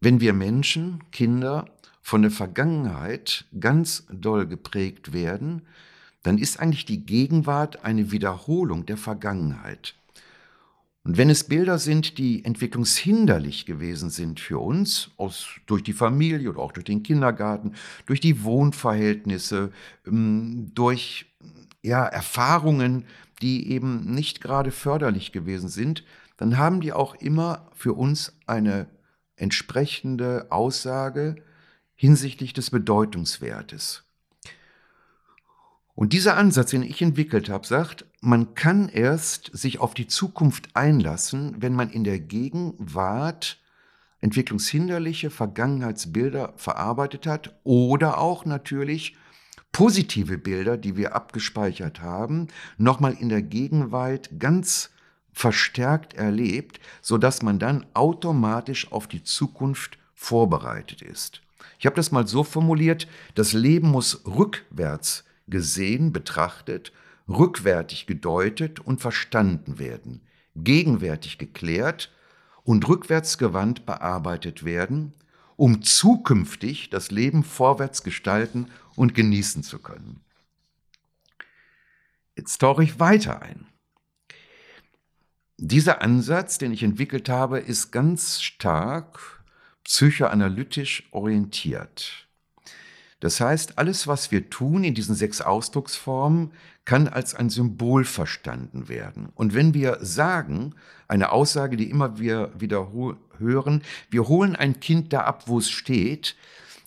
wenn 0.00 0.20
wir 0.20 0.32
Menschen, 0.32 1.04
Kinder 1.12 1.66
von 2.02 2.22
der 2.22 2.32
Vergangenheit 2.32 3.44
ganz 3.58 4.06
doll 4.10 4.46
geprägt 4.46 5.12
werden, 5.12 5.62
dann 6.24 6.36
ist 6.36 6.58
eigentlich 6.58 6.84
die 6.84 7.06
Gegenwart 7.06 7.84
eine 7.84 8.10
Wiederholung 8.10 8.86
der 8.86 8.96
Vergangenheit. 8.96 9.94
Und 11.04 11.18
wenn 11.18 11.28
es 11.28 11.44
Bilder 11.44 11.78
sind, 11.78 12.16
die 12.16 12.46
entwicklungshinderlich 12.46 13.66
gewesen 13.66 14.08
sind 14.08 14.40
für 14.40 14.58
uns, 14.58 15.10
aus, 15.18 15.48
durch 15.66 15.82
die 15.82 15.92
Familie 15.92 16.48
oder 16.48 16.60
auch 16.60 16.72
durch 16.72 16.86
den 16.86 17.02
Kindergarten, 17.02 17.74
durch 18.06 18.20
die 18.20 18.42
Wohnverhältnisse, 18.42 19.70
ähm, 20.06 20.72
durch 20.74 21.26
ja, 21.82 22.06
Erfahrungen, 22.06 23.04
die 23.42 23.70
eben 23.70 24.14
nicht 24.14 24.40
gerade 24.40 24.70
förderlich 24.70 25.30
gewesen 25.32 25.68
sind, 25.68 26.04
dann 26.38 26.56
haben 26.56 26.80
die 26.80 26.94
auch 26.94 27.14
immer 27.16 27.70
für 27.74 27.92
uns 27.92 28.32
eine 28.46 28.86
entsprechende 29.36 30.46
Aussage 30.48 31.36
hinsichtlich 31.94 32.54
des 32.54 32.70
Bedeutungswertes. 32.70 34.03
Und 35.94 36.12
dieser 36.12 36.36
Ansatz, 36.36 36.70
den 36.70 36.82
ich 36.82 37.00
entwickelt 37.02 37.48
habe, 37.48 37.66
sagt, 37.66 38.04
man 38.20 38.54
kann 38.54 38.88
erst 38.88 39.50
sich 39.56 39.78
auf 39.78 39.94
die 39.94 40.08
Zukunft 40.08 40.74
einlassen, 40.74 41.56
wenn 41.60 41.74
man 41.74 41.90
in 41.90 42.02
der 42.02 42.18
Gegenwart 42.18 43.58
entwicklungshinderliche 44.20 45.30
Vergangenheitsbilder 45.30 46.54
verarbeitet 46.56 47.26
hat 47.26 47.54
oder 47.62 48.18
auch 48.18 48.44
natürlich 48.44 49.16
positive 49.70 50.38
Bilder, 50.38 50.76
die 50.76 50.96
wir 50.96 51.14
abgespeichert 51.14 52.00
haben, 52.00 52.48
nochmal 52.78 53.12
in 53.12 53.28
der 53.28 53.42
Gegenwart 53.42 54.30
ganz 54.38 54.90
verstärkt 55.32 56.14
erlebt, 56.14 56.80
sodass 57.02 57.42
man 57.42 57.58
dann 57.58 57.84
automatisch 57.92 58.90
auf 58.92 59.08
die 59.08 59.22
Zukunft 59.22 59.98
vorbereitet 60.14 61.02
ist. 61.02 61.42
Ich 61.78 61.86
habe 61.86 61.96
das 61.96 62.12
mal 62.12 62.26
so 62.26 62.44
formuliert, 62.44 63.08
das 63.34 63.52
Leben 63.52 63.90
muss 63.90 64.24
rückwärts 64.26 65.24
gesehen, 65.46 66.12
betrachtet, 66.12 66.92
rückwärtig 67.28 68.06
gedeutet 68.06 68.80
und 68.80 69.00
verstanden 69.00 69.78
werden, 69.78 70.20
gegenwärtig 70.56 71.38
geklärt 71.38 72.12
und 72.62 72.88
rückwärtsgewandt 72.88 73.86
bearbeitet 73.86 74.64
werden, 74.64 75.12
um 75.56 75.82
zukünftig 75.82 76.90
das 76.90 77.10
Leben 77.10 77.44
vorwärts 77.44 78.02
gestalten 78.02 78.70
und 78.96 79.14
genießen 79.14 79.62
zu 79.62 79.78
können. 79.78 80.20
Jetzt 82.36 82.58
tauche 82.58 82.82
ich 82.82 82.98
weiter 82.98 83.42
ein. 83.42 83.66
Dieser 85.56 86.02
Ansatz, 86.02 86.58
den 86.58 86.72
ich 86.72 86.82
entwickelt 86.82 87.28
habe, 87.28 87.60
ist 87.60 87.92
ganz 87.92 88.42
stark 88.42 89.44
psychoanalytisch 89.84 91.08
orientiert. 91.12 92.23
Das 93.20 93.40
heißt, 93.40 93.78
alles, 93.78 94.06
was 94.06 94.30
wir 94.30 94.50
tun 94.50 94.84
in 94.84 94.94
diesen 94.94 95.14
sechs 95.14 95.40
Ausdrucksformen, 95.40 96.50
kann 96.84 97.08
als 97.08 97.34
ein 97.34 97.48
Symbol 97.48 98.04
verstanden 98.04 98.88
werden. 98.88 99.30
Und 99.34 99.54
wenn 99.54 99.72
wir 99.72 99.98
sagen, 100.00 100.74
eine 101.08 101.32
Aussage, 101.32 101.76
die 101.76 101.88
immer 101.88 102.18
wir 102.18 102.52
wieder 102.58 102.92
hören, 103.38 103.82
wir 104.10 104.28
holen 104.28 104.56
ein 104.56 104.80
Kind 104.80 105.12
da 105.12 105.20
ab, 105.20 105.44
wo 105.46 105.58
es 105.58 105.70
steht, 105.70 106.36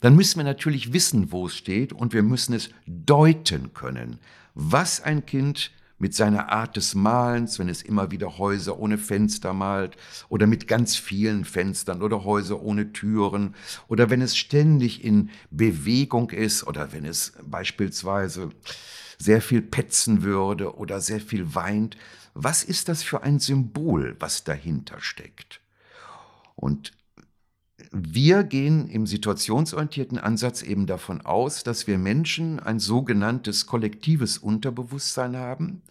dann 0.02 0.16
müssen 0.16 0.38
wir 0.40 0.44
natürlich 0.44 0.94
wissen, 0.94 1.32
wo 1.32 1.48
es 1.48 1.56
steht 1.56 1.92
und 1.94 2.14
wir 2.14 2.24
müssen 2.24 2.54
es 2.54 2.70
deuten 2.86 3.74
können, 3.74 4.20
was 4.54 5.02
ein 5.02 5.26
Kind 5.26 5.72
mit 6.00 6.14
seiner 6.14 6.50
Art 6.50 6.76
des 6.78 6.96
Malens, 6.96 7.60
wenn 7.60 7.70
es 7.70 7.82
immer 7.82 8.12
wieder 8.12 8.38
Häuser 8.38 8.80
ohne 8.80 8.98
Fenster 8.98 9.54
malt 9.54 9.98
oder 10.30 10.48
mit 10.48 10.68
ganz 10.68 10.96
vielen 10.96 11.46
Fenstern 11.46 12.02
oder 12.02 12.24
Häuser 12.24 12.62
ohne 12.62 12.94
Türen 12.94 13.56
oder 13.88 14.10
wenn 14.10 14.22
es 14.22 14.38
ständig 14.38 15.04
in 15.04 15.30
Bewegung 15.50 16.30
ist 16.30 16.66
oder 16.66 16.92
wenn 16.94 17.06
es 17.06 17.34
beispielsweise 17.44 18.50
sehr 19.18 19.42
viel 19.42 19.62
petzen 19.62 20.22
würde 20.22 20.76
oder 20.76 21.02
sehr 21.02 21.20
viel 21.20 21.56
weint. 21.56 21.98
Was 22.34 22.64
ist 22.64 22.88
das 22.88 23.02
für 23.02 23.24
ein 23.24 23.40
Symbol, 23.40 24.16
was 24.20 24.44
dahinter 24.44 25.00
steckt? 25.00 25.62
Und 26.56 26.92
wir 27.92 28.44
gehen 28.44 28.90
im 28.90 29.06
situationsorientierten 29.06 30.18
Ansatz 30.18 30.64
eben 30.64 30.88
davon 30.88 31.22
aus, 31.22 31.64
dass 31.64 31.86
wir 31.86 31.98
Menschen 31.98 32.60
ein 32.60 32.80
sogenanntes 32.80 33.68
kollektives 33.68 34.38
Unterbewusstsein 34.38 35.38
haben, 35.38 35.84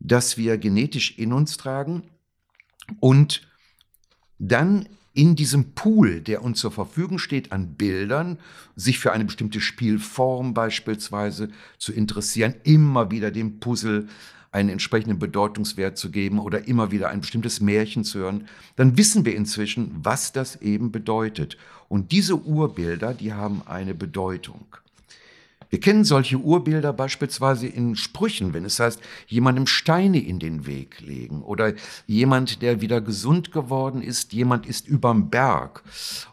das 0.00 0.36
wir 0.36 0.58
genetisch 0.58 1.16
in 1.18 1.32
uns 1.32 1.56
tragen 1.56 2.02
und 3.00 3.48
dann 4.38 4.88
in 5.14 5.34
diesem 5.34 5.72
Pool, 5.72 6.20
der 6.20 6.42
uns 6.42 6.60
zur 6.60 6.72
Verfügung 6.72 7.18
steht 7.18 7.50
an 7.50 7.74
Bildern, 7.76 8.38
sich 8.74 8.98
für 8.98 9.12
eine 9.12 9.24
bestimmte 9.24 9.62
Spielform 9.62 10.52
beispielsweise 10.52 11.48
zu 11.78 11.92
interessieren, 11.92 12.54
immer 12.64 13.10
wieder 13.10 13.30
dem 13.30 13.58
Puzzle 13.58 14.08
einen 14.52 14.68
entsprechenden 14.68 15.18
Bedeutungswert 15.18 15.98
zu 15.98 16.10
geben 16.10 16.38
oder 16.38 16.66
immer 16.66 16.90
wieder 16.90 17.08
ein 17.10 17.20
bestimmtes 17.20 17.60
Märchen 17.60 18.04
zu 18.04 18.20
hören, 18.20 18.48
dann 18.76 18.96
wissen 18.96 19.24
wir 19.24 19.36
inzwischen, 19.36 19.94
was 20.02 20.32
das 20.32 20.56
eben 20.62 20.92
bedeutet. 20.92 21.56
Und 21.88 22.12
diese 22.12 22.36
Urbilder, 22.36 23.14
die 23.14 23.32
haben 23.32 23.62
eine 23.66 23.94
Bedeutung. 23.94 24.66
Wir 25.70 25.80
kennen 25.80 26.04
solche 26.04 26.38
Urbilder 26.38 26.92
beispielsweise 26.92 27.66
in 27.66 27.96
Sprüchen, 27.96 28.54
wenn 28.54 28.64
es 28.64 28.78
heißt, 28.78 29.00
jemandem 29.26 29.66
Steine 29.66 30.24
in 30.24 30.38
den 30.38 30.66
Weg 30.66 31.00
legen 31.00 31.42
oder 31.42 31.74
jemand, 32.06 32.62
der 32.62 32.80
wieder 32.80 33.00
gesund 33.00 33.52
geworden 33.52 34.02
ist, 34.02 34.32
jemand 34.32 34.66
ist 34.66 34.86
überm 34.86 35.30
Berg. 35.30 35.82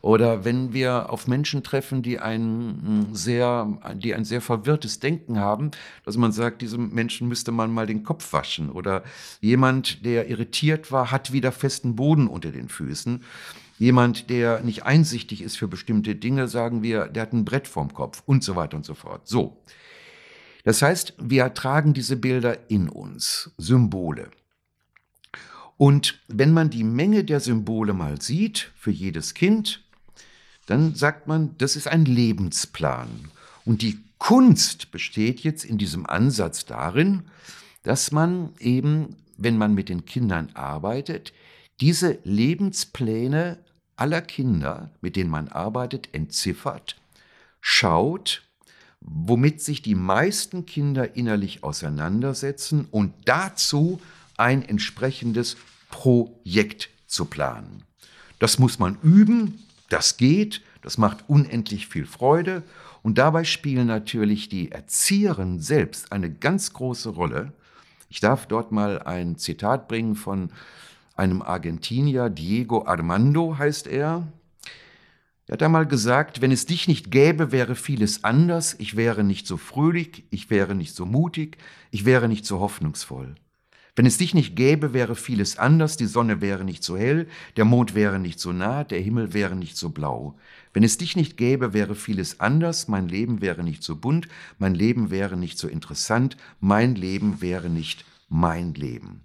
Oder 0.02 0.46
wenn 0.46 0.74
wir 0.74 1.10
auf 1.10 1.28
Menschen 1.28 1.64
treffen, 1.64 2.04
die 2.04 2.20
ein 2.20 2.42
hm, 2.42 3.16
sehr, 3.16 3.80
die 3.96 4.14
ein 4.14 4.26
sehr 4.26 4.42
verwirrtes 4.42 5.00
Denken 5.00 5.40
haben, 5.40 5.72
dass 6.06 6.18
man 6.18 6.32
sagt, 6.32 6.62
diesem 6.62 6.94
Menschen 6.94 7.28
müsste 7.28 7.52
man 7.52 7.74
mal 7.74 7.88
den 7.88 8.04
Kopf 8.04 8.34
waschen. 8.34 8.70
Oder 8.70 9.04
jemand, 9.42 10.06
der 10.06 10.30
irritiert 10.30 10.92
war, 10.92 11.12
hat 11.12 11.32
wieder 11.34 11.52
festen 11.52 11.96
Boden 11.96 12.28
unter 12.28 12.52
den 12.52 12.70
Füßen. 12.70 13.24
Jemand, 13.84 14.30
der 14.30 14.62
nicht 14.62 14.86
einsichtig 14.86 15.42
ist 15.42 15.58
für 15.58 15.68
bestimmte 15.68 16.16
Dinge, 16.16 16.48
sagen 16.48 16.84
wir, 16.84 17.08
der 17.08 17.24
hat 17.24 17.34
ein 17.34 17.44
Brett 17.44 17.68
vorm 17.68 17.94
Kopf 17.94 18.24
und 18.26 18.42
so 18.42 18.56
weiter 18.56 18.78
und 18.78 18.86
so 18.86 18.94
fort. 18.94 19.28
So. 19.28 19.62
Das 20.64 20.82
heißt, 20.82 21.16
wir 21.20 21.54
tragen 21.54 21.94
diese 21.94 22.16
Bilder 22.16 22.70
in 22.70 22.88
uns, 22.88 23.52
Symbole. 23.58 24.32
Und 25.76 26.22
wenn 26.30 26.54
man 26.54 26.70
die 26.70 26.86
Menge 26.86 27.26
der 27.26 27.42
Symbole 27.42 27.92
mal 27.92 28.22
sieht, 28.22 28.72
für 28.74 28.92
jedes 28.92 29.34
Kind, 29.34 29.84
dann 30.66 30.96
sagt 30.96 31.28
man, 31.28 31.54
das 31.58 31.76
ist 31.76 31.90
ein 31.90 32.06
Lebensplan. 32.06 33.10
Und 33.66 33.82
die 33.82 34.00
Kunst 34.18 34.92
besteht 34.92 35.42
jetzt 35.42 35.66
in 35.66 35.78
diesem 35.78 36.06
Ansatz 36.06 36.64
darin, 36.64 37.24
dass 37.84 38.14
man 38.14 38.54
eben, 38.60 39.18
wenn 39.36 39.58
man 39.58 39.74
mit 39.74 39.90
den 39.90 40.06
Kindern 40.06 40.52
arbeitet, 40.54 41.34
diese 41.82 42.20
Lebenspläne 42.24 43.58
aller 43.96 44.22
Kinder, 44.22 44.92
mit 45.02 45.16
denen 45.16 45.30
man 45.30 45.48
arbeitet, 45.48 46.10
entziffert, 46.14 46.96
schaut, 47.62 48.44
womit 49.00 49.62
sich 49.62 49.82
die 49.82 49.96
meisten 49.96 50.66
Kinder 50.66 51.16
innerlich 51.16 51.64
auseinandersetzen 51.64 52.88
und 52.90 53.14
dazu 53.26 54.00
ein 54.38 54.64
entsprechendes 54.64 55.58
Projekt 55.90 56.90
zu 57.06 57.26
planen. 57.26 57.84
Das 58.40 58.60
muss 58.60 58.80
man 58.80 58.98
üben, 59.04 59.60
das 59.90 60.18
geht, 60.18 60.62
das 60.82 60.98
macht 60.98 61.30
unendlich 61.30 61.88
viel 61.88 62.06
Freude 62.06 62.64
und 63.04 63.18
dabei 63.18 63.44
spielen 63.44 63.88
natürlich 63.88 64.50
die 64.50 64.72
Erzieherinnen 64.72 65.60
selbst 65.60 66.12
eine 66.12 66.32
ganz 66.32 66.74
große 66.74 67.10
Rolle. 67.10 67.54
Ich 68.10 68.20
darf 68.20 68.48
dort 68.48 68.72
mal 68.72 69.02
ein 69.04 69.38
Zitat 69.38 69.88
bringen 69.88 70.16
von 70.16 70.50
einem 71.16 71.42
Argentinier, 71.42 72.30
Diego 72.30 72.86
Armando 72.86 73.58
heißt 73.58 73.88
er. 73.88 74.28
Er 75.48 75.54
hat 75.54 75.64
einmal 75.64 75.86
gesagt, 75.86 76.42
wenn 76.42 76.52
es 76.52 76.66
dich 76.66 76.88
nicht 76.88 77.12
gäbe, 77.12 77.52
wäre 77.52 77.76
vieles 77.76 78.24
anders, 78.24 78.76
ich 78.80 78.96
wäre 78.96 79.24
nicht 79.24 79.46
so 79.46 79.58
fröhlich, 79.58 80.24
ich 80.30 80.50
wäre 80.50 80.74
nicht 80.74 80.96
so 80.96 81.06
mutig, 81.06 81.58
ich 81.92 82.06
wäre 82.06 82.30
nicht 82.30 82.46
so 82.46 82.60
hoffnungsvoll. 82.60 83.36
Wenn 83.96 84.08
es 84.08 84.18
dich 84.18 84.34
nicht 84.34 84.56
gäbe, 84.56 84.94
wäre 84.94 85.16
vieles 85.16 85.60
anders, 85.60 85.98
die 85.98 86.08
Sonne 86.08 86.42
wäre 86.42 86.64
nicht 86.64 86.84
so 86.84 86.98
hell, 86.98 87.28
der 87.58 87.66
Mond 87.66 87.94
wäre 87.94 88.18
nicht 88.20 88.40
so 88.40 88.52
nah, 88.52 88.84
der 88.84 89.00
Himmel 89.00 89.34
wäre 89.34 89.56
nicht 89.56 89.78
so 89.78 89.90
blau. 89.90 90.36
Wenn 90.74 90.84
es 90.84 90.98
dich 90.98 91.16
nicht 91.16 91.38
gäbe, 91.38 91.74
wäre 91.74 91.94
vieles 91.94 92.40
anders, 92.40 92.88
mein 92.88 93.08
Leben 93.08 93.42
wäre 93.42 93.64
nicht 93.64 93.84
so 93.84 93.96
bunt, 93.96 94.28
mein 94.58 94.74
Leben 94.74 95.12
wäre 95.12 95.38
nicht 95.38 95.60
so 95.60 95.68
interessant, 95.68 96.38
mein 96.60 96.96
Leben 96.96 97.40
wäre 97.42 97.70
nicht 97.70 98.04
mein 98.30 98.74
Leben. 98.74 99.22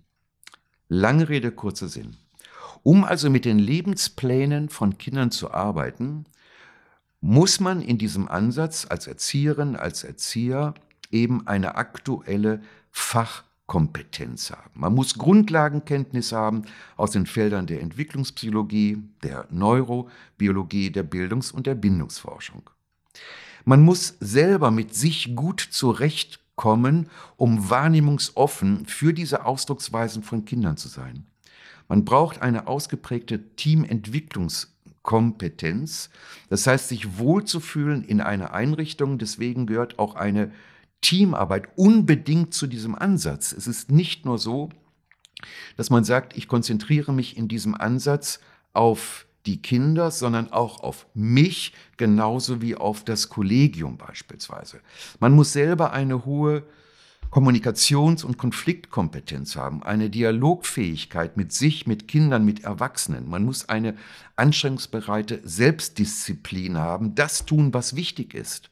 Lange 0.88 1.28
Rede, 1.28 1.52
kurzer 1.52 1.88
Sinn. 1.88 2.16
Um 2.82 3.04
also 3.04 3.28
mit 3.28 3.44
den 3.44 3.58
Lebensplänen 3.58 4.70
von 4.70 4.96
Kindern 4.96 5.30
zu 5.30 5.50
arbeiten, 5.50 6.24
muss 7.20 7.60
man 7.60 7.82
in 7.82 7.98
diesem 7.98 8.28
Ansatz 8.28 8.86
als 8.88 9.06
Erzieherin, 9.06 9.76
als 9.76 10.04
Erzieher 10.04 10.74
eben 11.10 11.46
eine 11.46 11.74
aktuelle 11.74 12.62
Fachkompetenz 12.90 14.50
haben. 14.50 14.80
Man 14.80 14.94
muss 14.94 15.18
Grundlagenkenntnis 15.18 16.32
haben 16.32 16.62
aus 16.96 17.10
den 17.10 17.26
Feldern 17.26 17.66
der 17.66 17.82
Entwicklungspsychologie, 17.82 19.02
der 19.22 19.46
Neurobiologie, 19.50 20.90
der 20.90 21.02
Bildungs- 21.02 21.52
und 21.52 21.66
der 21.66 21.74
Bindungsforschung. 21.74 22.70
Man 23.64 23.82
muss 23.82 24.16
selber 24.20 24.70
mit 24.70 24.94
sich 24.94 25.36
gut 25.36 25.60
zurechtkommen 25.60 26.47
kommen, 26.58 27.08
um 27.38 27.70
wahrnehmungsoffen 27.70 28.84
für 28.84 29.14
diese 29.14 29.46
Ausdrucksweisen 29.46 30.22
von 30.22 30.44
Kindern 30.44 30.76
zu 30.76 30.88
sein. 30.88 31.24
Man 31.88 32.04
braucht 32.04 32.42
eine 32.42 32.66
ausgeprägte 32.66 33.56
Teamentwicklungskompetenz, 33.56 36.10
das 36.50 36.66
heißt, 36.66 36.88
sich 36.88 37.16
wohlzufühlen 37.16 38.04
in 38.04 38.20
einer 38.20 38.52
Einrichtung. 38.52 39.16
Deswegen 39.16 39.66
gehört 39.66 39.98
auch 39.98 40.14
eine 40.14 40.52
Teamarbeit 41.00 41.68
unbedingt 41.76 42.52
zu 42.52 42.66
diesem 42.66 42.94
Ansatz. 42.94 43.52
Es 43.52 43.66
ist 43.66 43.90
nicht 43.90 44.26
nur 44.26 44.36
so, 44.36 44.68
dass 45.78 45.88
man 45.88 46.04
sagt, 46.04 46.36
ich 46.36 46.48
konzentriere 46.48 47.14
mich 47.14 47.38
in 47.38 47.48
diesem 47.48 47.74
Ansatz 47.74 48.40
auf 48.74 49.26
die 49.48 49.62
Kinder, 49.62 50.10
sondern 50.10 50.52
auch 50.52 50.82
auf 50.82 51.06
mich, 51.14 51.72
genauso 51.96 52.60
wie 52.60 52.76
auf 52.76 53.02
das 53.02 53.30
Kollegium 53.30 53.96
beispielsweise. 53.96 54.80
Man 55.20 55.32
muss 55.32 55.54
selber 55.54 55.92
eine 55.92 56.26
hohe 56.26 56.64
Kommunikations- 57.30 58.24
und 58.24 58.36
Konfliktkompetenz 58.36 59.56
haben, 59.56 59.82
eine 59.82 60.10
Dialogfähigkeit 60.10 61.38
mit 61.38 61.52
sich, 61.52 61.86
mit 61.86 62.08
Kindern, 62.08 62.44
mit 62.44 62.64
Erwachsenen. 62.64 63.28
Man 63.28 63.44
muss 63.44 63.68
eine 63.70 63.94
anstrengungsbereite 64.36 65.40
Selbstdisziplin 65.44 66.76
haben, 66.76 67.14
das 67.14 67.46
tun, 67.46 67.72
was 67.72 67.96
wichtig 67.96 68.34
ist. 68.34 68.70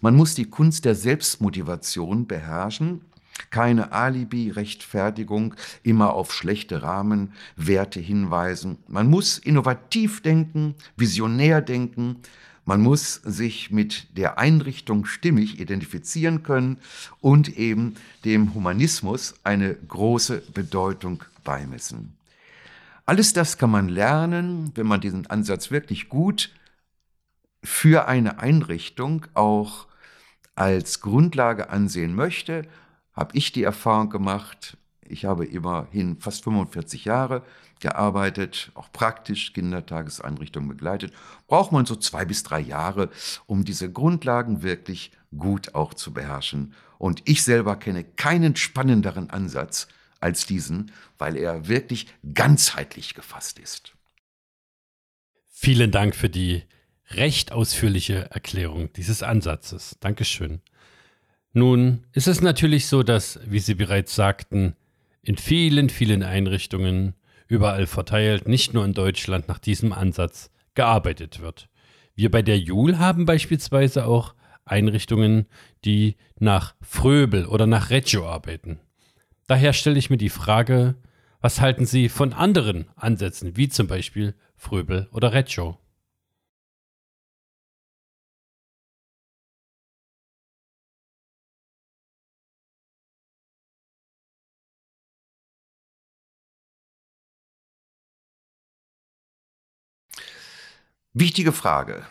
Man 0.00 0.16
muss 0.16 0.34
die 0.34 0.46
Kunst 0.46 0.84
der 0.84 0.94
Selbstmotivation 0.94 2.26
beherrschen 2.26 3.02
keine 3.50 3.92
Alibi-Rechtfertigung, 3.92 5.54
immer 5.82 6.14
auf 6.14 6.32
schlechte 6.32 6.82
Rahmenwerte 6.82 8.00
hinweisen. 8.00 8.78
Man 8.88 9.08
muss 9.08 9.38
innovativ 9.38 10.22
denken, 10.22 10.74
visionär 10.96 11.60
denken. 11.62 12.16
Man 12.64 12.80
muss 12.82 13.14
sich 13.24 13.70
mit 13.70 14.16
der 14.18 14.38
Einrichtung 14.38 15.06
stimmig 15.06 15.58
identifizieren 15.58 16.42
können 16.42 16.78
und 17.20 17.56
eben 17.56 17.94
dem 18.24 18.54
Humanismus 18.54 19.34
eine 19.42 19.74
große 19.74 20.42
Bedeutung 20.52 21.24
beimessen. 21.44 22.18
Alles 23.06 23.32
das 23.32 23.56
kann 23.56 23.70
man 23.70 23.88
lernen, 23.88 24.70
wenn 24.74 24.86
man 24.86 25.00
diesen 25.00 25.26
Ansatz 25.28 25.70
wirklich 25.70 26.10
gut 26.10 26.52
für 27.64 28.06
eine 28.06 28.40
Einrichtung 28.40 29.24
auch 29.32 29.86
als 30.54 31.00
Grundlage 31.00 31.70
ansehen 31.70 32.14
möchte 32.14 32.66
habe 33.18 33.36
ich 33.36 33.50
die 33.50 33.64
Erfahrung 33.64 34.10
gemacht, 34.10 34.76
ich 35.02 35.24
habe 35.24 35.44
immerhin 35.44 36.20
fast 36.20 36.44
45 36.44 37.04
Jahre 37.04 37.42
gearbeitet, 37.80 38.70
auch 38.74 38.92
praktisch 38.92 39.52
Kindertageseinrichtungen 39.54 40.68
begleitet, 40.68 41.12
braucht 41.48 41.72
man 41.72 41.84
so 41.84 41.96
zwei 41.96 42.24
bis 42.24 42.44
drei 42.44 42.60
Jahre, 42.60 43.10
um 43.46 43.64
diese 43.64 43.90
Grundlagen 43.90 44.62
wirklich 44.62 45.10
gut 45.36 45.74
auch 45.74 45.94
zu 45.94 46.12
beherrschen. 46.12 46.74
Und 46.98 47.22
ich 47.24 47.42
selber 47.42 47.74
kenne 47.76 48.04
keinen 48.04 48.54
spannenderen 48.54 49.30
Ansatz 49.30 49.88
als 50.20 50.46
diesen, 50.46 50.92
weil 51.16 51.36
er 51.36 51.66
wirklich 51.66 52.06
ganzheitlich 52.34 53.14
gefasst 53.14 53.58
ist. 53.58 53.94
Vielen 55.48 55.90
Dank 55.90 56.14
für 56.14 56.28
die 56.28 56.62
recht 57.10 57.50
ausführliche 57.50 58.30
Erklärung 58.30 58.92
dieses 58.92 59.24
Ansatzes. 59.24 59.96
Dankeschön. 60.00 60.60
Nun 61.52 62.04
ist 62.12 62.28
es 62.28 62.40
natürlich 62.40 62.86
so, 62.86 63.02
dass, 63.02 63.40
wie 63.46 63.58
Sie 63.58 63.74
bereits 63.74 64.14
sagten, 64.14 64.76
in 65.22 65.36
vielen, 65.36 65.90
vielen 65.90 66.22
Einrichtungen 66.22 67.14
überall 67.48 67.86
verteilt, 67.86 68.46
nicht 68.46 68.74
nur 68.74 68.84
in 68.84 68.94
Deutschland, 68.94 69.48
nach 69.48 69.58
diesem 69.58 69.92
Ansatz 69.92 70.50
gearbeitet 70.74 71.40
wird. 71.40 71.68
Wir 72.14 72.30
bei 72.30 72.42
der 72.42 72.58
Jul 72.58 72.98
haben 72.98 73.24
beispielsweise 73.24 74.06
auch 74.06 74.34
Einrichtungen, 74.64 75.46
die 75.84 76.16
nach 76.38 76.74
Fröbel 76.82 77.46
oder 77.46 77.66
nach 77.66 77.90
Reggio 77.90 78.28
arbeiten. 78.28 78.80
Daher 79.46 79.72
stelle 79.72 79.98
ich 79.98 80.10
mir 80.10 80.18
die 80.18 80.28
Frage, 80.28 80.96
was 81.40 81.60
halten 81.60 81.86
Sie 81.86 82.08
von 82.08 82.32
anderen 82.32 82.86
Ansätzen, 82.96 83.56
wie 83.56 83.68
zum 83.68 83.86
Beispiel 83.86 84.34
Fröbel 84.56 85.08
oder 85.12 85.32
Reggio? 85.32 85.78
Wichtige 101.20 101.50
Frage. 101.50 102.04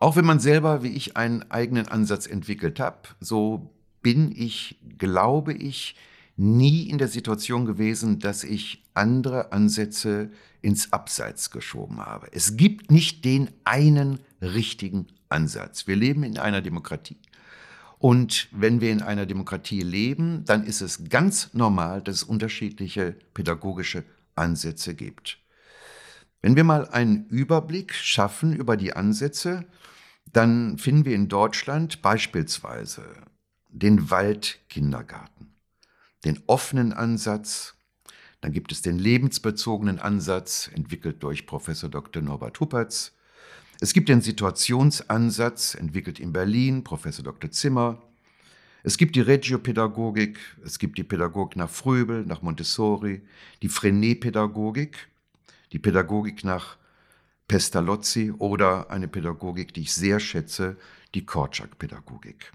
Auch 0.00 0.16
wenn 0.16 0.24
man 0.24 0.40
selber 0.40 0.82
wie 0.82 0.88
ich 0.88 1.16
einen 1.16 1.48
eigenen 1.52 1.86
Ansatz 1.86 2.26
entwickelt 2.26 2.80
hat, 2.80 3.14
so 3.20 3.70
bin 4.02 4.34
ich, 4.36 4.76
glaube 4.98 5.52
ich, 5.52 5.94
nie 6.36 6.90
in 6.90 6.98
der 6.98 7.06
Situation 7.06 7.64
gewesen, 7.64 8.18
dass 8.18 8.42
ich 8.42 8.82
andere 8.92 9.52
Ansätze 9.52 10.32
ins 10.62 10.92
Abseits 10.92 11.52
geschoben 11.52 12.00
habe. 12.00 12.26
Es 12.32 12.56
gibt 12.56 12.90
nicht 12.90 13.24
den 13.24 13.50
einen 13.62 14.18
richtigen 14.42 15.06
Ansatz. 15.28 15.86
Wir 15.86 15.94
leben 15.94 16.24
in 16.24 16.36
einer 16.36 16.60
Demokratie. 16.60 17.18
Und 18.00 18.48
wenn 18.50 18.80
wir 18.80 18.90
in 18.90 19.02
einer 19.02 19.26
Demokratie 19.26 19.82
leben, 19.82 20.44
dann 20.44 20.64
ist 20.64 20.80
es 20.80 21.08
ganz 21.08 21.54
normal, 21.54 22.02
dass 22.02 22.16
es 22.16 22.22
unterschiedliche 22.24 23.14
pädagogische 23.32 24.02
Ansätze 24.34 24.96
gibt. 24.96 25.38
Wenn 26.42 26.56
wir 26.56 26.64
mal 26.64 26.88
einen 26.88 27.26
Überblick 27.26 27.94
schaffen 27.94 28.54
über 28.54 28.76
die 28.76 28.94
Ansätze, 28.94 29.66
dann 30.32 30.78
finden 30.78 31.04
wir 31.04 31.14
in 31.14 31.28
Deutschland 31.28 32.02
beispielsweise 32.02 33.04
den 33.68 34.10
Waldkindergarten, 34.10 35.54
den 36.24 36.40
offenen 36.46 36.92
Ansatz, 36.92 37.74
dann 38.40 38.52
gibt 38.52 38.72
es 38.72 38.80
den 38.80 38.98
lebensbezogenen 38.98 39.98
Ansatz, 39.98 40.70
entwickelt 40.74 41.22
durch 41.22 41.46
Professor 41.46 41.90
Dr. 41.90 42.22
Norbert 42.22 42.58
Huppertz. 42.58 43.12
Es 43.80 43.92
gibt 43.92 44.08
den 44.08 44.22
Situationsansatz, 44.22 45.74
entwickelt 45.74 46.18
in 46.18 46.32
Berlin, 46.32 46.84
Professor 46.84 47.22
Dr. 47.22 47.50
Zimmer. 47.50 48.02
Es 48.82 48.96
gibt 48.96 49.14
die 49.14 49.20
Regiopädagogik, 49.20 50.38
es 50.64 50.78
gibt 50.78 50.96
die 50.96 51.04
Pädagogik 51.04 51.56
nach 51.56 51.68
Fröbel, 51.68 52.24
nach 52.24 52.40
Montessori, 52.40 53.20
die 53.60 53.68
Frenet-Pädagogik 53.68 55.09
die 55.72 55.78
Pädagogik 55.78 56.44
nach 56.44 56.76
Pestalozzi 57.48 58.32
oder 58.38 58.90
eine 58.90 59.08
Pädagogik, 59.08 59.74
die 59.74 59.82
ich 59.82 59.92
sehr 59.92 60.20
schätze, 60.20 60.76
die 61.14 61.26
Korczak-Pädagogik. 61.26 62.52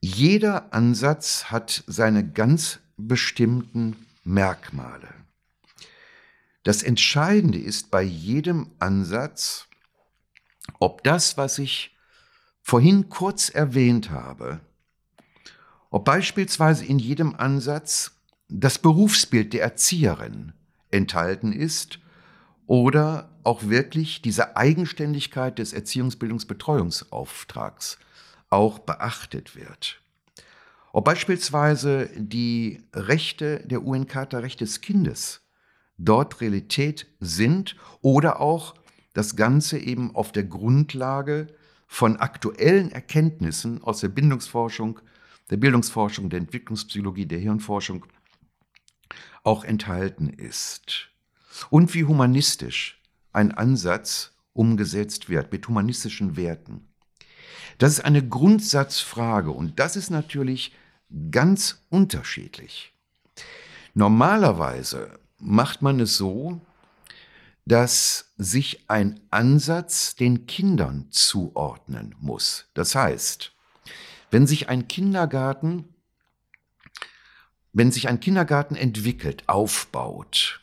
Jeder 0.00 0.72
Ansatz 0.72 1.46
hat 1.46 1.84
seine 1.86 2.26
ganz 2.26 2.80
bestimmten 2.96 3.96
Merkmale. 4.22 5.08
Das 6.62 6.82
Entscheidende 6.82 7.58
ist 7.58 7.90
bei 7.90 8.02
jedem 8.02 8.70
Ansatz, 8.78 9.66
ob 10.78 11.04
das, 11.04 11.36
was 11.36 11.58
ich 11.58 11.94
vorhin 12.62 13.10
kurz 13.10 13.50
erwähnt 13.50 14.10
habe, 14.10 14.60
ob 15.90 16.06
beispielsweise 16.06 16.86
in 16.86 16.98
jedem 16.98 17.34
Ansatz 17.34 18.12
das 18.48 18.78
Berufsbild 18.78 19.52
der 19.52 19.62
Erzieherin 19.62 20.54
enthalten 20.94 21.52
ist 21.52 21.98
oder 22.66 23.28
auch 23.42 23.64
wirklich 23.64 24.22
diese 24.22 24.56
Eigenständigkeit 24.56 25.58
des 25.58 25.72
Erziehungsbildungsbetreuungsauftrags 25.72 27.98
auch 28.48 28.78
beachtet 28.78 29.56
wird. 29.56 30.00
Ob 30.92 31.04
beispielsweise 31.04 32.08
die 32.16 32.84
Rechte 32.94 33.58
der 33.66 33.84
UN-Charta 33.84 34.38
Recht 34.38 34.60
des 34.60 34.80
Kindes 34.80 35.40
dort 35.98 36.40
Realität 36.40 37.08
sind 37.20 37.74
oder 38.00 38.40
auch 38.40 38.74
das 39.12 39.34
Ganze 39.36 39.78
eben 39.78 40.14
auf 40.14 40.32
der 40.32 40.44
Grundlage 40.44 41.48
von 41.86 42.16
aktuellen 42.16 42.90
Erkenntnissen 42.92 43.82
aus 43.82 44.00
der 44.00 44.08
Bindungsforschung, 44.08 45.00
der 45.50 45.56
Bildungsforschung, 45.56 46.30
der 46.30 46.40
Entwicklungspsychologie, 46.40 47.26
der 47.26 47.38
Hirnforschung 47.38 48.06
auch 49.44 49.64
enthalten 49.64 50.28
ist. 50.28 51.10
Und 51.70 51.94
wie 51.94 52.04
humanistisch 52.04 53.00
ein 53.32 53.52
Ansatz 53.52 54.32
umgesetzt 54.52 55.28
wird, 55.28 55.52
mit 55.52 55.68
humanistischen 55.68 56.36
Werten. 56.36 56.88
Das 57.78 57.92
ist 57.92 58.04
eine 58.04 58.26
Grundsatzfrage 58.26 59.50
und 59.50 59.78
das 59.78 59.96
ist 59.96 60.10
natürlich 60.10 60.72
ganz 61.30 61.82
unterschiedlich. 61.90 62.92
Normalerweise 63.94 65.18
macht 65.38 65.82
man 65.82 66.00
es 66.00 66.16
so, 66.16 66.60
dass 67.66 68.32
sich 68.36 68.88
ein 68.88 69.20
Ansatz 69.30 70.16
den 70.16 70.46
Kindern 70.46 71.06
zuordnen 71.10 72.14
muss. 72.20 72.66
Das 72.74 72.94
heißt, 72.94 73.52
wenn 74.30 74.46
sich 74.46 74.68
ein 74.68 74.88
Kindergarten 74.88 75.93
wenn 77.74 77.92
sich 77.92 78.08
ein 78.08 78.20
Kindergarten 78.20 78.76
entwickelt, 78.76 79.42
aufbaut, 79.46 80.62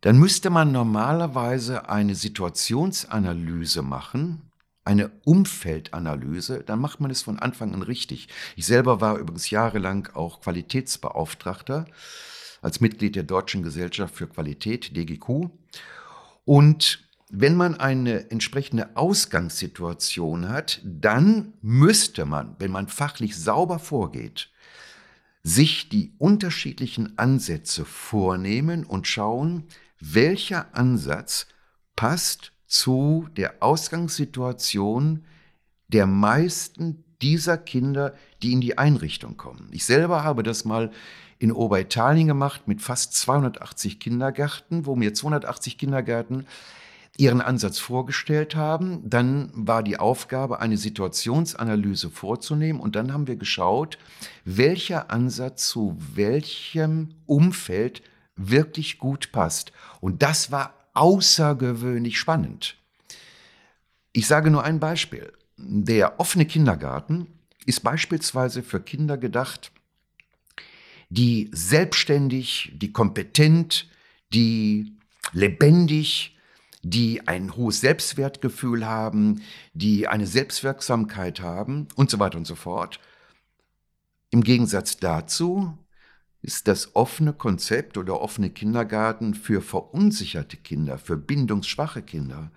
dann 0.00 0.18
müsste 0.18 0.50
man 0.50 0.72
normalerweise 0.72 1.88
eine 1.88 2.16
Situationsanalyse 2.16 3.82
machen, 3.82 4.50
eine 4.84 5.12
Umfeldanalyse, 5.24 6.64
dann 6.64 6.80
macht 6.80 6.98
man 6.98 7.12
es 7.12 7.22
von 7.22 7.38
Anfang 7.38 7.72
an 7.72 7.82
richtig. 7.82 8.26
Ich 8.56 8.66
selber 8.66 9.00
war 9.00 9.18
übrigens 9.18 9.50
jahrelang 9.50 10.08
auch 10.14 10.40
Qualitätsbeauftragter 10.40 11.84
als 12.62 12.80
Mitglied 12.80 13.14
der 13.14 13.22
Deutschen 13.22 13.62
Gesellschaft 13.62 14.16
für 14.16 14.26
Qualität, 14.26 14.96
DGQ. 14.96 15.50
Und 16.44 17.08
wenn 17.28 17.54
man 17.54 17.78
eine 17.78 18.30
entsprechende 18.30 18.96
Ausgangssituation 18.96 20.48
hat, 20.48 20.80
dann 20.84 21.52
müsste 21.60 22.24
man, 22.24 22.56
wenn 22.58 22.70
man 22.70 22.88
fachlich 22.88 23.36
sauber 23.36 23.78
vorgeht, 23.78 24.51
sich 25.42 25.88
die 25.88 26.14
unterschiedlichen 26.18 27.18
Ansätze 27.18 27.84
vornehmen 27.84 28.84
und 28.84 29.06
schauen, 29.06 29.64
welcher 29.98 30.74
Ansatz 30.76 31.46
passt 31.96 32.52
zu 32.66 33.28
der 33.36 33.62
Ausgangssituation 33.62 35.24
der 35.88 36.06
meisten 36.06 37.04
dieser 37.20 37.58
Kinder, 37.58 38.14
die 38.42 38.52
in 38.52 38.60
die 38.60 38.78
Einrichtung 38.78 39.36
kommen. 39.36 39.68
Ich 39.72 39.84
selber 39.84 40.24
habe 40.24 40.42
das 40.42 40.64
mal 40.64 40.90
in 41.38 41.52
Oberitalien 41.52 42.28
gemacht 42.28 42.66
mit 42.66 42.80
fast 42.80 43.14
280 43.14 44.00
Kindergärten, 44.00 44.86
wo 44.86 44.96
mir 44.96 45.12
280 45.12 45.76
Kindergärten 45.76 46.46
ihren 47.16 47.40
Ansatz 47.40 47.78
vorgestellt 47.78 48.56
haben. 48.56 49.08
Dann 49.08 49.50
war 49.54 49.82
die 49.82 49.98
Aufgabe, 49.98 50.60
eine 50.60 50.76
Situationsanalyse 50.76 52.10
vorzunehmen 52.10 52.80
und 52.80 52.96
dann 52.96 53.12
haben 53.12 53.26
wir 53.26 53.36
geschaut, 53.36 53.98
welcher 54.44 55.10
Ansatz 55.10 55.68
zu 55.68 55.96
welchem 56.14 57.14
Umfeld 57.26 58.02
wirklich 58.36 58.98
gut 58.98 59.30
passt. 59.32 59.72
Und 60.00 60.22
das 60.22 60.50
war 60.50 60.74
außergewöhnlich 60.94 62.18
spannend. 62.18 62.76
Ich 64.12 64.26
sage 64.26 64.50
nur 64.50 64.64
ein 64.64 64.80
Beispiel. 64.80 65.32
Der 65.56 66.18
offene 66.18 66.46
Kindergarten 66.46 67.26
ist 67.66 67.80
beispielsweise 67.82 68.62
für 68.62 68.80
Kinder 68.80 69.16
gedacht, 69.16 69.70
die 71.08 71.50
selbstständig, 71.52 72.72
die 72.74 72.92
kompetent, 72.92 73.88
die 74.32 74.96
lebendig, 75.32 76.36
die 76.82 77.26
ein 77.28 77.56
hohes 77.56 77.80
Selbstwertgefühl 77.80 78.86
haben, 78.86 79.42
die 79.72 80.08
eine 80.08 80.26
Selbstwirksamkeit 80.26 81.40
haben 81.40 81.88
und 81.94 82.10
so 82.10 82.18
weiter 82.18 82.38
und 82.38 82.46
so 82.46 82.56
fort. 82.56 83.00
Im 84.30 84.42
Gegensatz 84.42 84.96
dazu 84.96 85.78
ist 86.42 86.66
das 86.66 86.96
offene 86.96 87.32
Konzept 87.32 87.96
oder 87.96 88.20
offene 88.20 88.50
Kindergarten 88.50 89.34
für 89.34 89.62
verunsicherte 89.62 90.56
Kinder, 90.56 90.98
für 90.98 91.16
bindungsschwache 91.16 92.02
Kinder, 92.02 92.50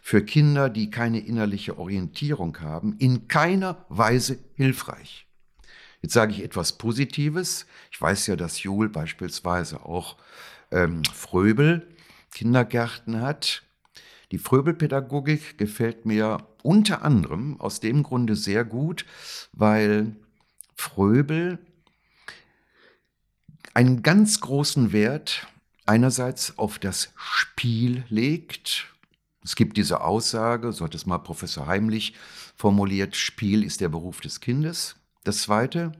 für 0.00 0.24
Kinder, 0.24 0.70
die 0.70 0.90
keine 0.90 1.18
innerliche 1.18 1.76
Orientierung 1.76 2.60
haben, 2.60 2.94
in 2.98 3.26
keiner 3.26 3.84
Weise 3.88 4.38
hilfreich. 4.54 5.26
Jetzt 6.02 6.14
sage 6.14 6.32
ich 6.32 6.42
etwas 6.44 6.78
Positives. 6.78 7.66
Ich 7.90 8.00
weiß 8.00 8.28
ja, 8.28 8.36
dass 8.36 8.62
Jul 8.62 8.88
beispielsweise 8.88 9.84
auch 9.84 10.16
ähm, 10.70 11.02
Fröbel 11.12 11.88
Kindergärten 12.32 13.20
hat. 13.20 13.62
Die 14.32 14.38
Fröbelpädagogik 14.38 15.58
gefällt 15.58 16.06
mir 16.06 16.38
unter 16.62 17.02
anderem 17.02 17.60
aus 17.60 17.80
dem 17.80 18.02
Grunde 18.02 18.34
sehr 18.34 18.64
gut, 18.64 19.04
weil 19.52 20.16
Fröbel 20.74 21.58
einen 23.74 24.02
ganz 24.02 24.40
großen 24.40 24.92
Wert 24.92 25.46
einerseits 25.84 26.58
auf 26.58 26.78
das 26.78 27.12
Spiel 27.14 28.04
legt. 28.08 28.86
Es 29.44 29.54
gibt 29.54 29.76
diese 29.76 30.00
Aussage, 30.00 30.72
so 30.72 30.86
hat 30.86 30.94
es 30.94 31.04
mal 31.04 31.18
Professor 31.18 31.66
Heimlich 31.66 32.14
formuliert, 32.56 33.16
Spiel 33.16 33.62
ist 33.62 33.82
der 33.82 33.90
Beruf 33.90 34.22
des 34.22 34.40
Kindes. 34.40 34.96
Das 35.24 35.42
Zweite, 35.42 35.92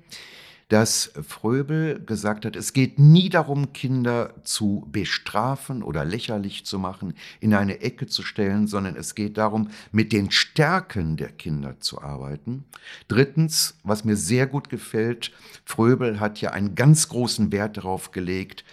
dass 0.72 1.12
Fröbel 1.28 2.02
gesagt 2.02 2.46
hat, 2.46 2.56
es 2.56 2.72
geht 2.72 2.98
nie 2.98 3.28
darum, 3.28 3.74
Kinder 3.74 4.32
zu 4.42 4.88
bestrafen 4.90 5.82
oder 5.82 6.02
lächerlich 6.06 6.64
zu 6.64 6.78
machen, 6.78 7.12
in 7.40 7.52
eine 7.52 7.82
Ecke 7.82 8.06
zu 8.06 8.22
stellen, 8.22 8.66
sondern 8.66 8.96
es 8.96 9.14
geht 9.14 9.36
darum, 9.36 9.68
mit 9.90 10.14
den 10.14 10.30
Stärken 10.30 11.18
der 11.18 11.28
Kinder 11.28 11.78
zu 11.80 12.00
arbeiten. 12.00 12.64
Drittens, 13.06 13.76
was 13.84 14.06
mir 14.06 14.16
sehr 14.16 14.46
gut 14.46 14.70
gefällt, 14.70 15.32
Fröbel 15.66 16.20
hat 16.20 16.40
ja 16.40 16.52
einen 16.52 16.74
ganz 16.74 17.10
großen 17.10 17.52
Wert 17.52 17.76
darauf 17.76 18.10
gelegt, 18.10 18.64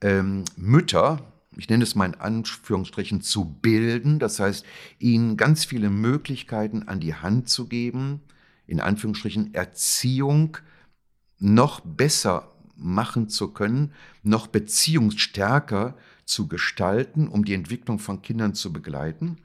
ähm, 0.00 0.44
Mütter, 0.56 1.20
ich 1.56 1.68
nenne 1.68 1.84
es 1.84 1.94
mal 1.94 2.06
in 2.06 2.16
Anführungsstrichen, 2.16 3.20
zu 3.20 3.44
bilden, 3.44 4.18
das 4.18 4.40
heißt, 4.40 4.66
ihnen 4.98 5.36
ganz 5.36 5.64
viele 5.64 5.90
Möglichkeiten 5.90 6.88
an 6.88 6.98
die 6.98 7.14
Hand 7.14 7.48
zu 7.48 7.68
geben, 7.68 8.22
in 8.66 8.80
Anführungsstrichen 8.80 9.54
Erziehung, 9.54 10.58
noch 11.44 11.80
besser 11.80 12.50
machen 12.74 13.28
zu 13.28 13.48
können, 13.48 13.92
noch 14.22 14.46
beziehungsstärker 14.46 15.94
zu 16.24 16.48
gestalten, 16.48 17.28
um 17.28 17.44
die 17.44 17.54
Entwicklung 17.54 17.98
von 17.98 18.22
Kindern 18.22 18.54
zu 18.54 18.72
begleiten. 18.72 19.36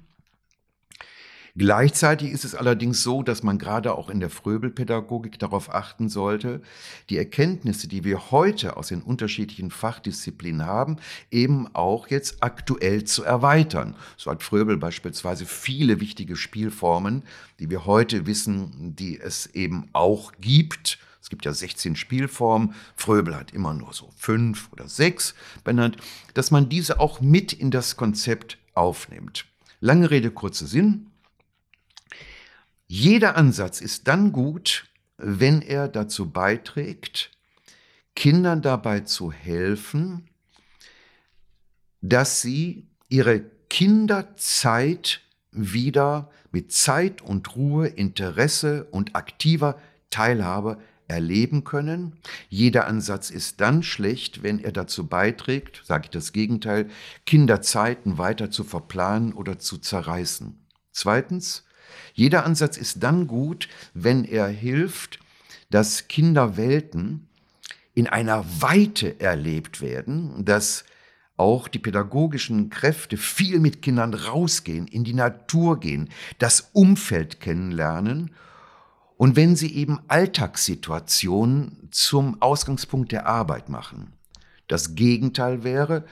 Gleichzeitig 1.57 2.31
ist 2.31 2.45
es 2.45 2.55
allerdings 2.55 3.03
so, 3.03 3.21
dass 3.21 3.43
man 3.43 3.57
gerade 3.57 3.97
auch 3.97 4.09
in 4.09 4.21
der 4.21 4.29
Fröbelpädagogik 4.29 5.39
darauf 5.39 5.73
achten 5.73 6.07
sollte, 6.07 6.61
die 7.09 7.17
Erkenntnisse, 7.17 7.89
die 7.89 8.05
wir 8.05 8.31
heute 8.31 8.77
aus 8.77 8.87
den 8.87 9.01
unterschiedlichen 9.01 9.69
Fachdisziplinen 9.69 10.65
haben, 10.65 10.97
eben 11.31 11.67
auch 11.75 12.07
jetzt 12.07 12.43
aktuell 12.43 13.03
zu 13.03 13.25
erweitern. 13.25 13.95
So 14.15 14.31
hat 14.31 14.41
Fröbel 14.41 14.77
beispielsweise 14.77 15.45
viele 15.45 15.99
wichtige 15.99 16.37
Spielformen, 16.37 17.23
die 17.59 17.69
wir 17.69 17.85
heute 17.85 18.25
wissen, 18.25 18.95
die 18.95 19.19
es 19.19 19.47
eben 19.47 19.89
auch 19.91 20.31
gibt 20.39 20.97
es 21.21 21.29
gibt 21.29 21.45
ja 21.45 21.53
16 21.53 21.95
Spielformen, 21.95 22.73
Fröbel 22.95 23.35
hat 23.35 23.51
immer 23.51 23.73
nur 23.73 23.93
so 23.93 24.09
fünf 24.15 24.71
oder 24.71 24.87
sechs 24.87 25.35
benannt, 25.63 25.97
dass 26.33 26.51
man 26.51 26.69
diese 26.69 26.99
auch 26.99 27.21
mit 27.21 27.53
in 27.53 27.71
das 27.71 27.97
Konzept 27.97 28.57
aufnimmt. 28.73 29.45
Lange 29.79 30.09
Rede, 30.09 30.31
kurzer 30.31 30.67
Sinn. 30.67 31.07
Jeder 32.87 33.37
Ansatz 33.37 33.81
ist 33.81 34.07
dann 34.07 34.31
gut, 34.31 34.87
wenn 35.17 35.61
er 35.61 35.87
dazu 35.87 36.31
beiträgt, 36.31 37.31
Kindern 38.15 38.61
dabei 38.61 39.01
zu 39.01 39.31
helfen, 39.31 40.27
dass 42.01 42.41
sie 42.41 42.87
ihre 43.09 43.41
Kinderzeit 43.69 45.21
wieder 45.51 46.31
mit 46.51 46.71
Zeit 46.71 47.21
und 47.21 47.55
Ruhe, 47.55 47.87
Interesse 47.87 48.85
und 48.91 49.15
aktiver 49.15 49.79
Teilhabe 50.09 50.79
erleben 51.09 51.63
können. 51.63 52.13
Jeder 52.47 52.87
Ansatz 52.87 53.29
ist 53.29 53.59
dann 53.59 53.83
schlecht, 53.83 54.43
wenn 54.43 54.59
er 54.59 54.71
dazu 54.71 55.07
beiträgt, 55.07 55.81
sage 55.85 56.05
ich 56.05 56.09
das 56.11 56.31
Gegenteil, 56.31 56.87
Kinderzeiten 57.25 58.17
weiter 58.17 58.51
zu 58.51 58.63
verplanen 58.63 59.33
oder 59.33 59.59
zu 59.59 59.77
zerreißen. 59.77 60.57
Zweitens, 60.91 61.65
jeder 62.13 62.45
Ansatz 62.45 62.77
ist 62.77 63.03
dann 63.03 63.27
gut, 63.27 63.67
wenn 63.93 64.23
er 64.23 64.47
hilft, 64.47 65.19
dass 65.69 66.07
Kinderwelten 66.07 67.27
in 67.93 68.07
einer 68.07 68.45
Weite 68.61 69.19
erlebt 69.19 69.81
werden, 69.81 70.45
dass 70.45 70.85
auch 71.37 71.67
die 71.67 71.79
pädagogischen 71.79 72.69
Kräfte 72.69 73.17
viel 73.17 73.59
mit 73.59 73.81
Kindern 73.81 74.13
rausgehen, 74.13 74.87
in 74.87 75.03
die 75.03 75.13
Natur 75.13 75.79
gehen, 75.79 76.09
das 76.37 76.69
Umfeld 76.73 77.39
kennenlernen 77.39 78.31
und 79.19 79.35
wenn 79.35 79.57
sie 79.57 79.75
eben 79.75 79.99
Alltagssituationen 80.07 81.89
zum 81.91 82.41
Ausgangspunkt 82.41 83.11
der 83.11 83.25
Arbeit 83.27 83.67
machen. 83.67 84.13
Das 84.69 84.95
Gegenteil 84.95 85.65
wäre, 85.65 86.05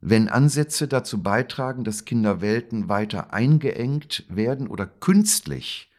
wenn 0.00 0.30
Ansätze 0.30 0.88
dazu 0.88 1.22
beitragen, 1.22 1.84
dass 1.84 2.06
Kinderwelten 2.06 2.88
weiter 2.88 3.34
eingeengt 3.34 4.24
werden 4.30 4.68
oder 4.68 4.86
künstlich, 4.86 5.90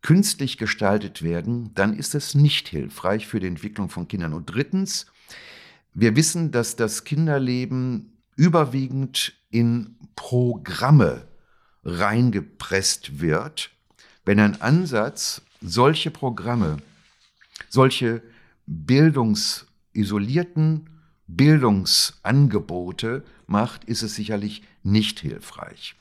künstlich 0.00 0.56
gestaltet 0.56 1.22
werden, 1.22 1.74
dann 1.74 1.92
ist 1.92 2.14
es 2.14 2.34
nicht 2.34 2.68
hilfreich 2.68 3.26
für 3.26 3.38
die 3.38 3.48
Entwicklung 3.48 3.90
von 3.90 4.08
Kindern. 4.08 4.32
Und 4.32 4.46
drittens, 4.46 5.04
wir 5.92 6.16
wissen, 6.16 6.52
dass 6.52 6.76
das 6.76 7.04
Kinderleben 7.04 8.16
überwiegend 8.34 9.34
in 9.50 9.98
Programme 10.14 11.28
reingepresst 11.84 13.20
wird. 13.20 13.72
Wenn 14.24 14.40
ein 14.40 14.62
Ansatz 14.62 15.42
solche 15.60 16.10
Programme, 16.10 16.78
solche 17.68 18.22
bildungsisolierten 18.66 20.88
Bildungsangebote 21.26 23.24
macht, 23.46 23.84
ist 23.84 24.02
es 24.02 24.14
sicherlich 24.14 24.62
nicht 24.82 25.20
hilfreich. 25.20 25.96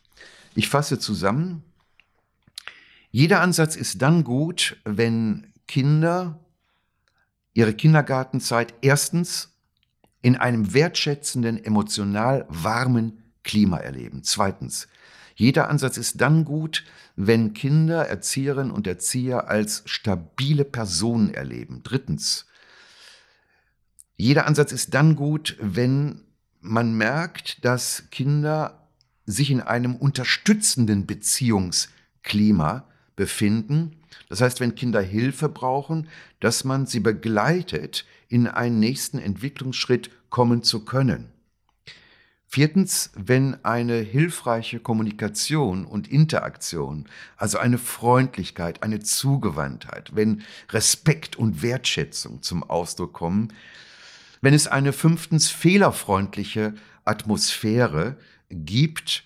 Ich 0.56 0.70
fasse 0.70 1.00
zusammen. 1.00 1.63
Jeder 3.12 3.41
Ansatz 3.41 3.76
ist 3.76 4.02
dann 4.02 4.24
gut, 4.24 4.78
wenn 4.84 5.54
Kinder 5.68 6.39
ihre 7.54 7.74
Kindergartenzeit 7.74 8.74
erstens 8.82 9.54
in 10.22 10.36
einem 10.36 10.74
wertschätzenden, 10.74 11.63
emotional 11.63 12.46
warmen 12.50 13.22
Klima 13.44 13.78
erleben. 13.78 14.24
Zweitens, 14.24 14.88
jeder 15.36 15.69
Ansatz 15.69 15.98
ist 15.98 16.21
dann 16.21 16.45
gut, 16.45 16.86
wenn 17.17 17.54
Kinder 17.54 18.08
Erzieherinnen 18.08 18.71
und 18.71 18.88
Erzieher 18.88 19.50
als 19.50 19.84
stabile 19.86 20.63
Personen 20.63 21.34
erleben. 21.34 21.82
Drittens, 21.84 22.45
jeder 24.15 24.48
Ansatz 24.48 24.71
ist 24.71 24.93
dann 24.93 25.17
gut, 25.17 25.58
wenn 25.60 26.21
man 26.62 26.95
merkt, 26.95 27.63
dass 27.65 28.06
Kinder 28.12 28.88
sich 29.26 29.52
in 29.52 29.60
einem 29.60 29.95
unterstützenden 29.98 31.06
Beziehungsklima 31.06 32.86
befinden. 33.17 33.98
Das 34.30 34.39
heißt, 34.39 34.62
wenn 34.62 34.76
Kinder 34.76 35.02
Hilfe 35.02 35.50
brauchen, 35.50 36.08
dass 36.39 36.63
man 36.63 36.86
sie 36.86 37.02
begleitet, 37.02 38.06
in 38.30 38.48
einen 38.48 38.80
nächsten 38.80 39.19
Entwicklungsschritt 39.19 40.10
kommen 40.30 40.63
zu 40.63 40.86
können. 40.86 41.35
Viertens, 42.47 43.12
wenn 43.15 43.63
eine 43.65 43.97
hilfreiche 43.97 44.79
Kommunikation 44.79 45.86
und 45.86 46.08
Interaktion, 46.08 47.05
also 47.38 47.58
eine 47.58 47.77
Freundlichkeit, 47.77 48.84
eine 48.84 48.99
Zugewandtheit, 48.99 50.15
wenn 50.15 50.43
Respekt 50.69 51.36
und 51.36 51.62
Wertschätzung 51.62 52.41
zum 52.43 52.63
Ausdruck 52.63 53.13
kommen, 53.13 53.51
wenn 54.41 54.53
es 54.53 54.67
eine 54.67 54.93
fünftens 54.93 55.49
fehlerfreundliche 55.49 56.75
Atmosphäre 57.03 58.17
gibt, 58.49 59.23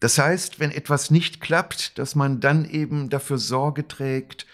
das 0.00 0.18
heißt, 0.18 0.60
wenn 0.60 0.70
etwas 0.70 1.10
nicht 1.10 1.40
klappt, 1.40 1.98
dass 1.98 2.14
man 2.14 2.40
dann 2.40 2.68
eben 2.68 3.10
dafür 3.10 3.38
Sorge 3.38 3.88
trägt, 3.88 4.46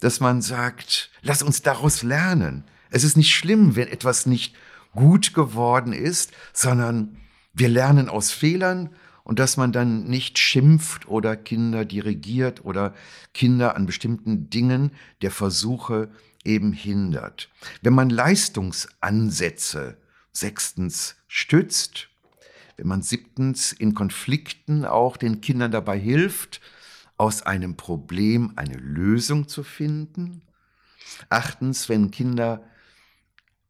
dass 0.00 0.20
man 0.20 0.42
sagt, 0.42 1.10
lass 1.22 1.42
uns 1.42 1.62
daraus 1.62 2.02
lernen. 2.02 2.64
Es 2.90 3.04
ist 3.04 3.16
nicht 3.16 3.34
schlimm, 3.34 3.76
wenn 3.76 3.88
etwas 3.88 4.26
nicht 4.26 4.54
gut 4.94 5.34
geworden 5.34 5.92
ist, 5.92 6.32
sondern 6.52 7.18
wir 7.56 7.68
lernen 7.68 8.08
aus 8.08 8.30
Fehlern 8.30 8.90
und 9.24 9.38
dass 9.38 9.56
man 9.56 9.72
dann 9.72 10.04
nicht 10.04 10.38
schimpft 10.38 11.08
oder 11.08 11.36
Kinder 11.36 11.84
dirigiert 11.84 12.64
oder 12.64 12.94
Kinder 13.34 13.74
an 13.74 13.86
bestimmten 13.86 14.50
Dingen 14.50 14.92
der 15.22 15.30
Versuche 15.30 16.10
eben 16.44 16.72
hindert. 16.72 17.48
Wenn 17.82 17.94
man 17.94 18.10
Leistungsansätze 18.10 19.96
sechstens 20.32 21.16
stützt, 21.26 22.08
wenn 22.76 22.86
man 22.86 23.02
siebtens 23.02 23.72
in 23.72 23.94
Konflikten 23.94 24.84
auch 24.84 25.16
den 25.16 25.40
Kindern 25.40 25.72
dabei 25.72 25.98
hilft, 25.98 26.60
aus 27.16 27.42
einem 27.42 27.76
Problem 27.76 28.52
eine 28.56 28.76
Lösung 28.76 29.48
zu 29.48 29.62
finden. 29.62 30.42
Achtens, 31.30 31.88
wenn 31.88 32.10
Kinder 32.10 32.62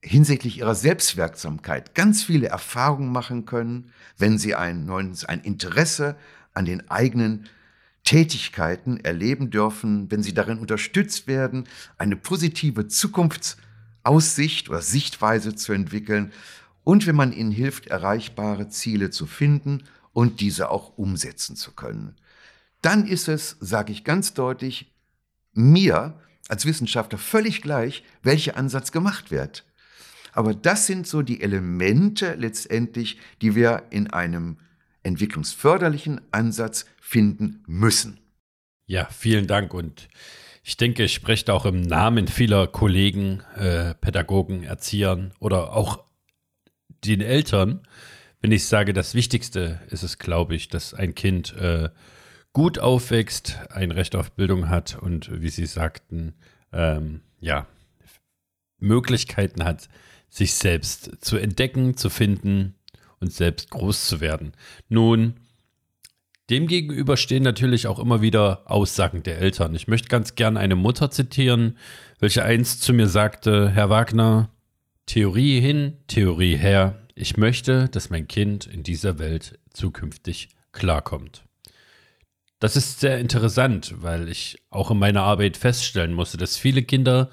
hinsichtlich 0.06 0.58
ihrer 0.58 0.74
Selbstwirksamkeit 0.74 1.94
ganz 1.94 2.22
viele 2.22 2.46
Erfahrungen 2.46 3.10
machen 3.10 3.44
können, 3.44 3.92
wenn 4.16 4.38
sie 4.38 4.54
ein, 4.54 4.88
ein 4.90 5.40
Interesse 5.40 6.16
an 6.54 6.64
den 6.64 6.88
eigenen 6.90 7.48
Tätigkeiten 8.04 8.98
erleben 8.98 9.50
dürfen, 9.50 10.10
wenn 10.10 10.22
sie 10.22 10.32
darin 10.32 10.58
unterstützt 10.58 11.26
werden, 11.26 11.64
eine 11.98 12.14
positive 12.14 12.86
Zukunftsaussicht 12.86 14.68
oder 14.68 14.80
Sichtweise 14.80 15.56
zu 15.56 15.72
entwickeln 15.72 16.32
und 16.84 17.08
wenn 17.08 17.16
man 17.16 17.32
ihnen 17.32 17.50
hilft, 17.50 17.88
erreichbare 17.88 18.68
Ziele 18.68 19.10
zu 19.10 19.26
finden 19.26 19.82
und 20.12 20.40
diese 20.40 20.70
auch 20.70 20.96
umsetzen 20.96 21.56
zu 21.56 21.72
können. 21.72 22.14
Dann 22.80 23.08
ist 23.08 23.26
es, 23.26 23.56
sage 23.58 23.90
ich 23.90 24.04
ganz 24.04 24.34
deutlich, 24.34 24.94
mir 25.52 26.20
als 26.48 26.64
Wissenschaftler 26.64 27.18
völlig 27.18 27.60
gleich, 27.60 28.04
welcher 28.22 28.56
Ansatz 28.56 28.92
gemacht 28.92 29.32
wird. 29.32 29.64
Aber 30.36 30.54
das 30.54 30.86
sind 30.86 31.06
so 31.06 31.22
die 31.22 31.40
Elemente 31.40 32.34
letztendlich, 32.34 33.18
die 33.40 33.54
wir 33.54 33.84
in 33.90 34.08
einem 34.08 34.58
entwicklungsförderlichen 35.02 36.20
Ansatz 36.30 36.84
finden 37.00 37.62
müssen. 37.66 38.20
Ja, 38.86 39.06
vielen 39.06 39.46
Dank 39.46 39.72
und 39.72 40.08
ich 40.62 40.76
denke, 40.76 41.04
ich 41.04 41.14
spreche 41.14 41.52
auch 41.54 41.64
im 41.64 41.80
Namen 41.80 42.28
vieler 42.28 42.66
Kollegen, 42.66 43.40
äh, 43.56 43.94
Pädagogen, 43.94 44.64
Erziehern 44.64 45.32
oder 45.38 45.72
auch 45.72 46.04
den 47.04 47.20
Eltern, 47.20 47.86
wenn 48.40 48.52
ich 48.52 48.66
sage, 48.66 48.92
das 48.92 49.14
Wichtigste 49.14 49.80
ist 49.88 50.02
es, 50.02 50.18
glaube 50.18 50.54
ich, 50.54 50.68
dass 50.68 50.92
ein 50.92 51.14
Kind 51.14 51.54
äh, 51.56 51.88
gut 52.52 52.78
aufwächst, 52.78 53.58
ein 53.70 53.90
Recht 53.90 54.14
auf 54.14 54.32
Bildung 54.32 54.68
hat 54.68 54.98
und, 55.00 55.40
wie 55.40 55.48
Sie 55.48 55.66
sagten, 55.66 56.34
ähm, 56.72 57.22
ja, 57.40 57.66
Möglichkeiten 58.78 59.64
hat, 59.64 59.88
sich 60.36 60.52
selbst 60.54 61.24
zu 61.24 61.38
entdecken, 61.38 61.96
zu 61.96 62.10
finden 62.10 62.74
und 63.20 63.32
selbst 63.32 63.70
groß 63.70 64.06
zu 64.06 64.20
werden. 64.20 64.52
Nun, 64.90 65.34
demgegenüber 66.50 67.16
stehen 67.16 67.42
natürlich 67.42 67.86
auch 67.86 67.98
immer 67.98 68.20
wieder 68.20 68.70
Aussagen 68.70 69.22
der 69.22 69.38
Eltern. 69.38 69.74
Ich 69.74 69.88
möchte 69.88 70.08
ganz 70.08 70.34
gern 70.34 70.58
eine 70.58 70.76
Mutter 70.76 71.10
zitieren, 71.10 71.78
welche 72.18 72.44
einst 72.44 72.82
zu 72.82 72.92
mir 72.92 73.08
sagte, 73.08 73.70
Herr 73.70 73.88
Wagner, 73.88 74.50
Theorie 75.06 75.58
hin, 75.60 75.96
Theorie 76.06 76.56
her, 76.56 77.00
ich 77.14 77.38
möchte, 77.38 77.88
dass 77.88 78.10
mein 78.10 78.28
Kind 78.28 78.66
in 78.66 78.82
dieser 78.82 79.18
Welt 79.18 79.58
zukünftig 79.72 80.50
klarkommt. 80.72 81.44
Das 82.58 82.76
ist 82.76 83.00
sehr 83.00 83.18
interessant, 83.20 83.94
weil 84.02 84.28
ich 84.28 84.58
auch 84.68 84.90
in 84.90 84.98
meiner 84.98 85.22
Arbeit 85.22 85.56
feststellen 85.56 86.12
musste, 86.12 86.36
dass 86.36 86.58
viele 86.58 86.82
Kinder, 86.82 87.30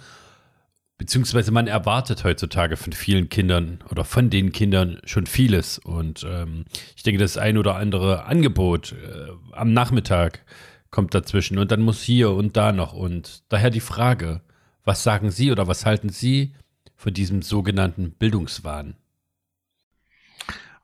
beziehungsweise 1.03 1.51
man 1.51 1.67
erwartet 1.67 2.23
heutzutage 2.23 2.77
von 2.77 2.93
vielen 2.93 3.27
Kindern 3.27 3.83
oder 3.91 4.05
von 4.05 4.29
den 4.29 4.53
Kindern 4.53 5.01
schon 5.03 5.25
vieles. 5.25 5.77
Und 5.77 6.25
ähm, 6.25 6.63
ich 6.95 7.03
denke, 7.03 7.19
das 7.19 7.35
ein 7.35 7.57
oder 7.57 7.75
andere 7.75 8.23
Angebot 8.23 8.93
äh, 8.93 9.27
am 9.51 9.73
Nachmittag 9.73 10.45
kommt 10.91 11.13
dazwischen 11.13 11.57
und 11.57 11.71
dann 11.71 11.81
muss 11.81 12.01
hier 12.01 12.31
und 12.31 12.55
da 12.55 12.71
noch. 12.71 12.93
Und 12.93 13.43
daher 13.49 13.69
die 13.69 13.81
Frage, 13.81 14.39
was 14.85 15.03
sagen 15.03 15.29
Sie 15.29 15.51
oder 15.51 15.67
was 15.67 15.85
halten 15.85 16.07
Sie 16.07 16.55
von 16.95 17.13
diesem 17.13 17.41
sogenannten 17.41 18.11
Bildungswahn? 18.11 18.95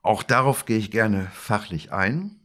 Auch 0.02 0.22
darauf 0.22 0.66
gehe 0.66 0.80
ich 0.80 0.92
gerne 0.92 1.30
fachlich 1.32 1.94
ein. 1.94 2.42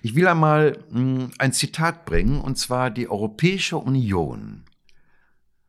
Ich 0.00 0.14
will 0.14 0.26
einmal 0.26 0.78
hm, 0.90 1.30
ein 1.36 1.52
Zitat 1.52 2.06
bringen, 2.06 2.40
und 2.40 2.56
zwar 2.56 2.90
die 2.90 3.10
Europäische 3.10 3.76
Union 3.76 4.64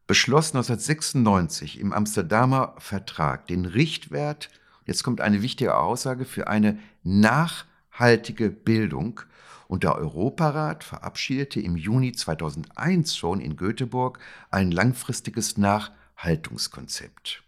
beschloss 0.08 0.54
1996 0.54 1.80
im 1.80 1.94
Amsterdamer 1.94 2.76
Vertrag 2.78 3.48
den 3.48 3.66
Richtwert, 3.66 4.50
jetzt 4.86 5.04
kommt 5.04 5.22
eine 5.22 5.42
wichtige 5.42 5.78
Aussage, 5.78 6.26
für 6.26 6.48
eine 6.48 6.80
nachhaltige 7.04 8.50
Bildung. 8.50 9.22
Und 9.68 9.84
der 9.84 9.96
Europarat 9.96 10.84
verabschiedete 10.84 11.60
im 11.60 11.76
Juni 11.76 12.12
2001 12.12 13.18
schon 13.18 13.42
in 13.42 13.56
Göteborg 13.56 14.20
ein 14.52 14.70
langfristiges 14.70 15.58
Nachhaltungskonzept. 15.58 17.42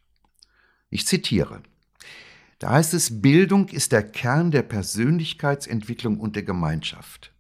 Ich 0.90 1.06
zitiere. 1.06 1.62
Da 2.58 2.72
heißt 2.72 2.96
es, 2.96 3.22
Bildung 3.22 3.70
ist 3.70 3.92
der 3.92 4.02
Kern 4.02 4.50
der 4.50 4.64
Persönlichkeitsentwicklung 4.64 6.20
und 6.20 6.36
der 6.36 6.42
Gemeinschaft. 6.42 7.32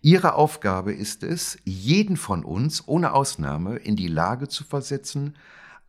Ihre 0.00 0.34
Aufgabe 0.34 0.92
ist 0.92 1.22
es, 1.22 1.58
jeden 1.64 2.16
von 2.16 2.44
uns 2.44 2.86
ohne 2.86 3.12
Ausnahme 3.12 3.76
in 3.76 3.96
die 3.96 4.08
Lage 4.08 4.48
zu 4.48 4.64
versetzen, 4.64 5.34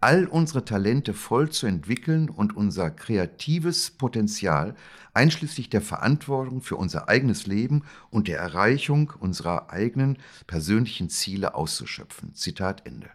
all 0.02 0.26
unsere 0.28 0.64
Talente 0.64 1.14
voll 1.14 1.50
zu 1.50 1.68
entwickeln 1.68 2.30
und 2.30 2.56
unser 2.56 2.90
kreatives 2.90 3.92
Potenzial 3.92 4.76
einschließlich 5.14 5.70
der 5.70 5.82
Verantwortung 5.82 6.62
für 6.62 6.78
unser 6.78 7.10
eigenes 7.10 7.48
Leben 7.48 7.84
und 8.10 8.28
der 8.28 8.40
Erreichung 8.40 9.12
unserer 9.20 9.70
eigenen 9.72 10.18
persönlichen 10.48 11.10
Ziele 11.10 11.56
auszuschöpfen. 11.56 12.34
Zitat 12.34 12.86
Ende. 12.86 13.10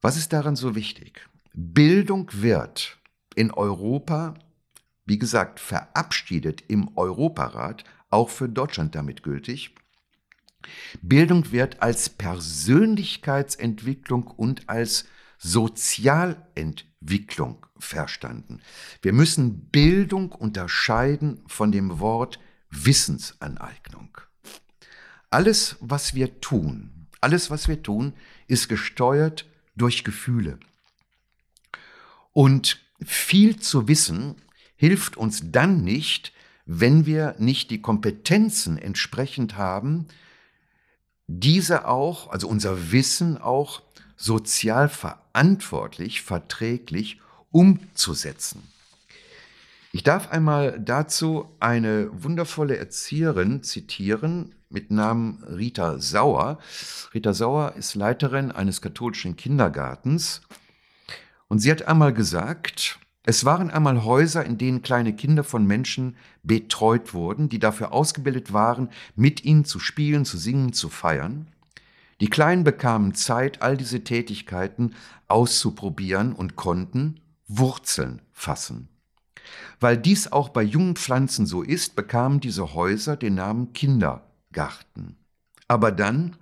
Was 0.00 0.16
ist 0.16 0.32
daran 0.32 0.56
so 0.56 0.74
wichtig? 0.74 1.28
Bildung 1.52 2.28
wird 2.32 2.98
in 3.36 3.52
Europa, 3.52 4.34
wie 5.04 5.18
gesagt, 5.18 5.60
verabschiedet 5.60 6.64
im 6.68 6.96
Europarat, 6.96 7.84
auch 8.12 8.30
für 8.30 8.48
Deutschland 8.48 8.94
damit 8.94 9.22
gültig. 9.22 9.74
Bildung 11.00 11.52
wird 11.52 11.82
als 11.82 12.08
Persönlichkeitsentwicklung 12.08 14.28
und 14.28 14.68
als 14.68 15.04
Sozialentwicklung 15.38 17.66
verstanden. 17.78 18.60
Wir 19.00 19.12
müssen 19.12 19.70
Bildung 19.70 20.30
unterscheiden 20.30 21.42
von 21.48 21.72
dem 21.72 21.98
Wort 21.98 22.38
Wissensaneignung. 22.70 24.16
Alles, 25.30 25.78
was 25.80 26.14
wir 26.14 26.40
tun, 26.40 27.08
alles, 27.20 27.50
was 27.50 27.66
wir 27.66 27.82
tun, 27.82 28.14
ist 28.46 28.68
gesteuert 28.68 29.46
durch 29.74 30.04
Gefühle. 30.04 30.60
Und 32.32 32.78
viel 33.04 33.58
zu 33.58 33.88
wissen 33.88 34.36
hilft 34.76 35.16
uns 35.16 35.50
dann 35.50 35.82
nicht, 35.82 36.32
wenn 36.80 37.04
wir 37.04 37.34
nicht 37.38 37.70
die 37.70 37.82
Kompetenzen 37.82 38.78
entsprechend 38.78 39.56
haben, 39.56 40.06
diese 41.26 41.86
auch, 41.86 42.30
also 42.30 42.48
unser 42.48 42.92
Wissen 42.92 43.36
auch 43.36 43.82
sozial 44.16 44.88
verantwortlich, 44.88 46.22
verträglich 46.22 47.20
umzusetzen. 47.50 48.62
Ich 49.92 50.02
darf 50.02 50.30
einmal 50.30 50.80
dazu 50.80 51.50
eine 51.60 52.08
wundervolle 52.12 52.78
Erzieherin 52.78 53.62
zitieren 53.62 54.54
mit 54.70 54.90
Namen 54.90 55.44
Rita 55.44 55.98
Sauer. 55.98 56.58
Rita 57.12 57.34
Sauer 57.34 57.74
ist 57.76 57.94
Leiterin 57.94 58.50
eines 58.50 58.80
katholischen 58.80 59.36
Kindergartens 59.36 60.40
und 61.48 61.58
sie 61.58 61.70
hat 61.70 61.82
einmal 61.82 62.14
gesagt, 62.14 62.98
es 63.24 63.44
waren 63.44 63.70
einmal 63.70 64.04
Häuser, 64.04 64.44
in 64.44 64.58
denen 64.58 64.82
kleine 64.82 65.14
Kinder 65.14 65.44
von 65.44 65.64
Menschen 65.64 66.16
betreut 66.42 67.14
wurden, 67.14 67.48
die 67.48 67.60
dafür 67.60 67.92
ausgebildet 67.92 68.52
waren, 68.52 68.88
mit 69.14 69.44
ihnen 69.44 69.64
zu 69.64 69.78
spielen, 69.78 70.24
zu 70.24 70.36
singen, 70.36 70.72
zu 70.72 70.88
feiern. 70.88 71.46
Die 72.20 72.30
Kleinen 72.30 72.64
bekamen 72.64 73.14
Zeit, 73.14 73.62
all 73.62 73.76
diese 73.76 74.02
Tätigkeiten 74.02 74.94
auszuprobieren 75.28 76.32
und 76.32 76.56
konnten 76.56 77.20
Wurzeln 77.46 78.22
fassen. 78.32 78.88
Weil 79.78 79.96
dies 79.96 80.30
auch 80.30 80.48
bei 80.48 80.62
jungen 80.62 80.96
Pflanzen 80.96 81.46
so 81.46 81.62
ist, 81.62 81.94
bekamen 81.96 82.40
diese 82.40 82.74
Häuser 82.74 83.16
den 83.16 83.34
Namen 83.34 83.72
Kindergarten. 83.72 85.16
Aber 85.68 85.92
dann 85.92 86.36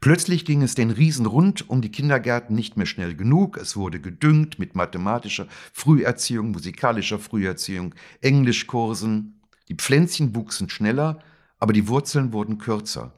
Plötzlich 0.00 0.44
ging 0.44 0.62
es 0.62 0.74
den 0.74 0.90
Riesen 0.90 1.26
rund 1.26 1.68
um 1.68 1.82
die 1.82 1.90
Kindergärten 1.90 2.54
nicht 2.54 2.76
mehr 2.76 2.86
schnell 2.86 3.14
genug. 3.14 3.56
Es 3.56 3.76
wurde 3.76 4.00
gedüngt 4.00 4.58
mit 4.58 4.74
mathematischer 4.74 5.46
Früherziehung, 5.72 6.52
musikalischer 6.52 7.18
Früherziehung, 7.18 7.94
Englischkursen. 8.20 9.40
Die 9.68 9.74
Pflänzchen 9.74 10.34
wuchsen 10.34 10.70
schneller, 10.70 11.20
aber 11.58 11.72
die 11.72 11.88
Wurzeln 11.88 12.32
wurden 12.32 12.58
kürzer. 12.58 13.12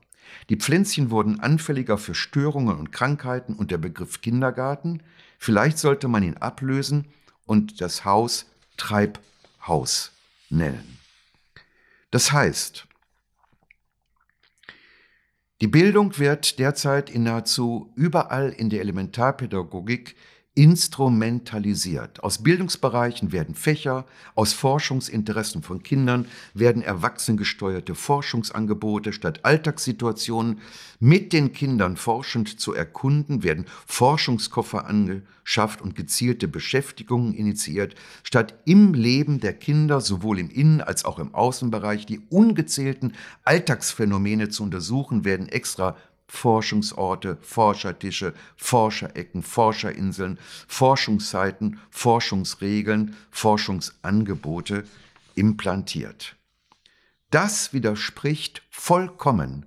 Die 0.48 0.57
Pflänzchen 0.57 1.11
wurden 1.11 1.40
anfälliger 1.40 1.98
für 1.98 2.14
Störungen 2.14 2.76
und 2.76 2.92
Krankheiten 2.92 3.55
und 3.55 3.70
der 3.70 3.79
Begriff 3.79 4.20
Kindergarten, 4.20 5.03
vielleicht 5.38 5.79
sollte 5.79 6.09
man 6.09 6.22
ihn 6.22 6.37
ablösen 6.37 7.07
und 7.46 7.81
das 7.81 8.05
Haus 8.05 8.46
Treibhaus 8.76 10.12
nennen. 10.48 10.98
Das 12.11 12.33
heißt, 12.33 12.87
die 15.61 15.68
Bildung 15.68 16.18
wird 16.18 16.59
derzeit 16.59 17.11
in 17.11 17.25
nahezu 17.25 17.92
überall 17.94 18.51
in 18.51 18.70
der 18.70 18.81
Elementarpädagogik 18.81 20.16
instrumentalisiert. 20.61 22.23
Aus 22.23 22.42
Bildungsbereichen 22.42 23.33
werden 23.33 23.55
Fächer, 23.55 24.05
aus 24.35 24.52
Forschungsinteressen 24.52 25.63
von 25.63 25.83
Kindern 25.83 26.27
werden 26.52 26.83
erwachsengesteuerte 26.83 27.94
Forschungsangebote 27.94 29.15
statt 29.15 29.40
Alltagssituationen 29.42 30.58
mit 30.98 31.33
den 31.33 31.54
Kindern 31.54 31.96
forschend 31.96 32.61
zu 32.61 32.75
erkunden, 32.75 33.42
werden 33.42 33.65
Forschungskoffer 33.87 34.85
angeschafft 34.85 35.81
und 35.81 35.94
gezielte 35.94 36.46
Beschäftigungen 36.46 37.33
initiiert, 37.33 37.94
statt 38.23 38.52
im 38.67 38.92
Leben 38.92 39.40
der 39.40 39.54
Kinder 39.54 40.02
sowohl 40.02 40.38
im 40.38 40.50
Innen- 40.50 40.83
als 40.83 41.06
auch 41.06 41.19
im 41.19 41.35
Außenbereich 41.35 42.04
die 42.04 42.21
ungezählten 42.29 43.15
Alltagsphänomene 43.44 44.50
zu 44.50 44.65
untersuchen, 44.65 45.25
werden 45.25 45.48
extra 45.48 45.96
Forschungsorte, 46.31 47.38
Forschertische, 47.42 48.35
Forscherecken, 48.56 49.42
Forscherinseln, 49.42 50.38
Forschungszeiten, 50.68 51.81
Forschungsregeln, 51.90 53.16
Forschungsangebote 53.33 54.85
implantiert. 55.35 56.37
Das 57.31 57.72
widerspricht 57.72 58.62
vollkommen 58.70 59.66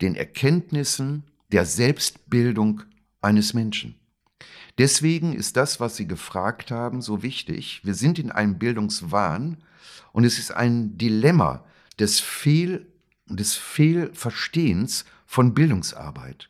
den 0.00 0.16
Erkenntnissen 0.16 1.22
der 1.52 1.64
Selbstbildung 1.64 2.82
eines 3.22 3.54
Menschen. 3.54 3.94
Deswegen 4.78 5.32
ist 5.32 5.56
das, 5.56 5.78
was 5.78 5.94
Sie 5.94 6.08
gefragt 6.08 6.72
haben, 6.72 7.02
so 7.02 7.22
wichtig. 7.22 7.82
Wir 7.84 7.94
sind 7.94 8.18
in 8.18 8.32
einem 8.32 8.58
Bildungswahn 8.58 9.58
und 10.12 10.24
es 10.24 10.40
ist 10.40 10.50
ein 10.50 10.98
Dilemma 10.98 11.64
des, 12.00 12.18
Fehl, 12.18 12.84
des 13.26 13.54
Fehlverstehens 13.54 15.04
von 15.34 15.52
Bildungsarbeit. 15.52 16.48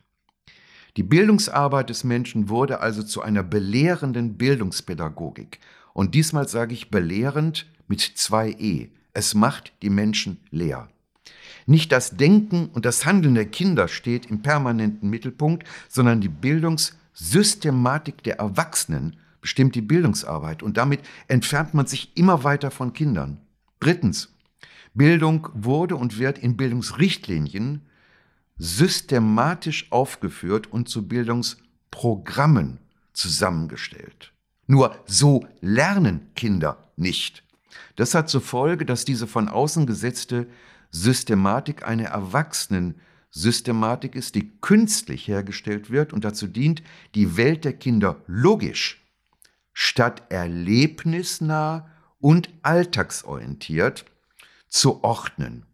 Die 0.95 1.01
Bildungsarbeit 1.01 1.89
des 1.89 2.03
Menschen 2.03 2.49
wurde 2.49 2.81
also 2.81 3.01
zu 3.01 3.23
einer 3.23 3.41
belehrenden 3.41 4.37
Bildungspädagogik. 4.37 5.59
Und 5.93 6.13
diesmal 6.13 6.47
sage 6.47 6.75
ich 6.75 6.91
belehrend 6.91 7.65
mit 7.87 8.01
zwei 8.01 8.51
E. 8.51 8.89
Es 9.11 9.33
macht 9.33 9.73
die 9.81 9.89
Menschen 9.89 10.37
leer. 10.51 10.87
Nicht 11.65 11.91
das 11.91 12.15
Denken 12.15 12.69
und 12.73 12.85
das 12.85 13.07
Handeln 13.07 13.33
der 13.33 13.47
Kinder 13.47 13.87
steht 13.87 14.27
im 14.27 14.43
permanenten 14.43 15.09
Mittelpunkt, 15.09 15.67
sondern 15.89 16.21
die 16.21 16.29
Bildungssystematik 16.29 18.21
der 18.21 18.37
Erwachsenen 18.37 19.15
bestimmt 19.41 19.73
die 19.73 19.81
Bildungsarbeit 19.81 20.61
und 20.61 20.77
damit 20.77 20.99
entfernt 21.27 21.73
man 21.73 21.87
sich 21.87 22.15
immer 22.15 22.43
weiter 22.43 22.69
von 22.69 22.93
Kindern. 22.93 23.39
Drittens, 23.79 24.31
Bildung 24.93 25.49
wurde 25.55 25.95
und 25.95 26.19
wird 26.19 26.37
in 26.37 26.55
Bildungsrichtlinien 26.55 27.81
systematisch 28.57 29.91
aufgeführt 29.91 30.71
und 30.71 30.87
zu 30.89 31.07
Bildungsprogrammen 31.07 32.79
zusammengestellt. 33.13 34.33
Nur 34.67 34.97
so 35.05 35.47
lernen 35.61 36.31
Kinder 36.35 36.89
nicht. 36.95 37.43
Das 37.95 38.15
hat 38.15 38.29
zur 38.29 38.41
Folge, 38.41 38.85
dass 38.85 39.05
diese 39.05 39.27
von 39.27 39.47
außen 39.49 39.85
gesetzte 39.85 40.47
Systematik 40.91 41.87
eine 41.87 42.05
Erwachsenen-Systematik 42.05 44.15
ist, 44.15 44.35
die 44.35 44.51
künstlich 44.61 45.27
hergestellt 45.27 45.89
wird 45.89 46.13
und 46.13 46.23
dazu 46.23 46.47
dient, 46.47 46.83
die 47.15 47.35
Welt 47.37 47.65
der 47.65 47.73
Kinder 47.73 48.21
logisch 48.27 49.01
statt 49.73 50.23
erlebnisnah 50.29 51.89
und 52.19 52.49
alltagsorientiert 52.63 54.05
zu 54.69 55.03
ordnen. 55.03 55.65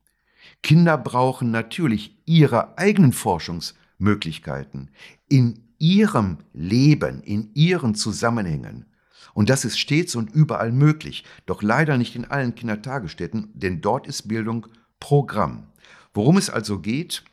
Kinder 0.64 0.98
brauchen 0.98 1.52
natürlich 1.52 2.16
ihre 2.26 2.78
eigenen 2.78 3.14
Forschungsmöglichkeiten 3.14 4.92
in 5.28 5.64
ihrem 5.80 6.38
Leben, 6.54 7.22
in 7.24 7.52
ihren 7.56 7.96
Zusammenhängen. 7.96 8.86
Und 9.34 9.50
das 9.50 9.66
ist 9.66 9.80
stets 9.80 10.16
und 10.16 10.30
überall 10.30 10.72
möglich, 10.72 11.24
doch 11.46 11.62
leider 11.64 11.98
nicht 11.98 12.16
in 12.16 12.26
allen 12.26 12.54
Kindertagesstätten, 12.54 13.50
denn 13.54 13.82
dort 13.82 14.06
ist 14.06 14.28
Bildung 14.28 14.68
Programm. 15.00 15.68
Worum 16.14 16.38
es 16.38 16.50
also 16.50 16.80
geht, 16.80 17.24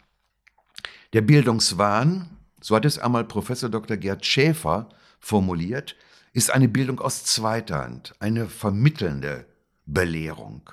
der 1.12 1.22
Bildungswahn, 1.22 2.31
so 2.61 2.76
hat 2.76 2.85
es 2.85 2.99
einmal 2.99 3.24
Professor 3.24 3.68
Dr. 3.68 3.97
Gerd 3.97 4.24
Schäfer 4.24 4.89
formuliert, 5.18 5.97
ist 6.33 6.53
eine 6.53 6.68
Bildung 6.68 7.01
aus 7.01 7.24
zweiter 7.24 7.79
Hand, 7.79 8.14
eine 8.20 8.49
vermittelnde 8.49 9.47
Belehrung. 9.87 10.70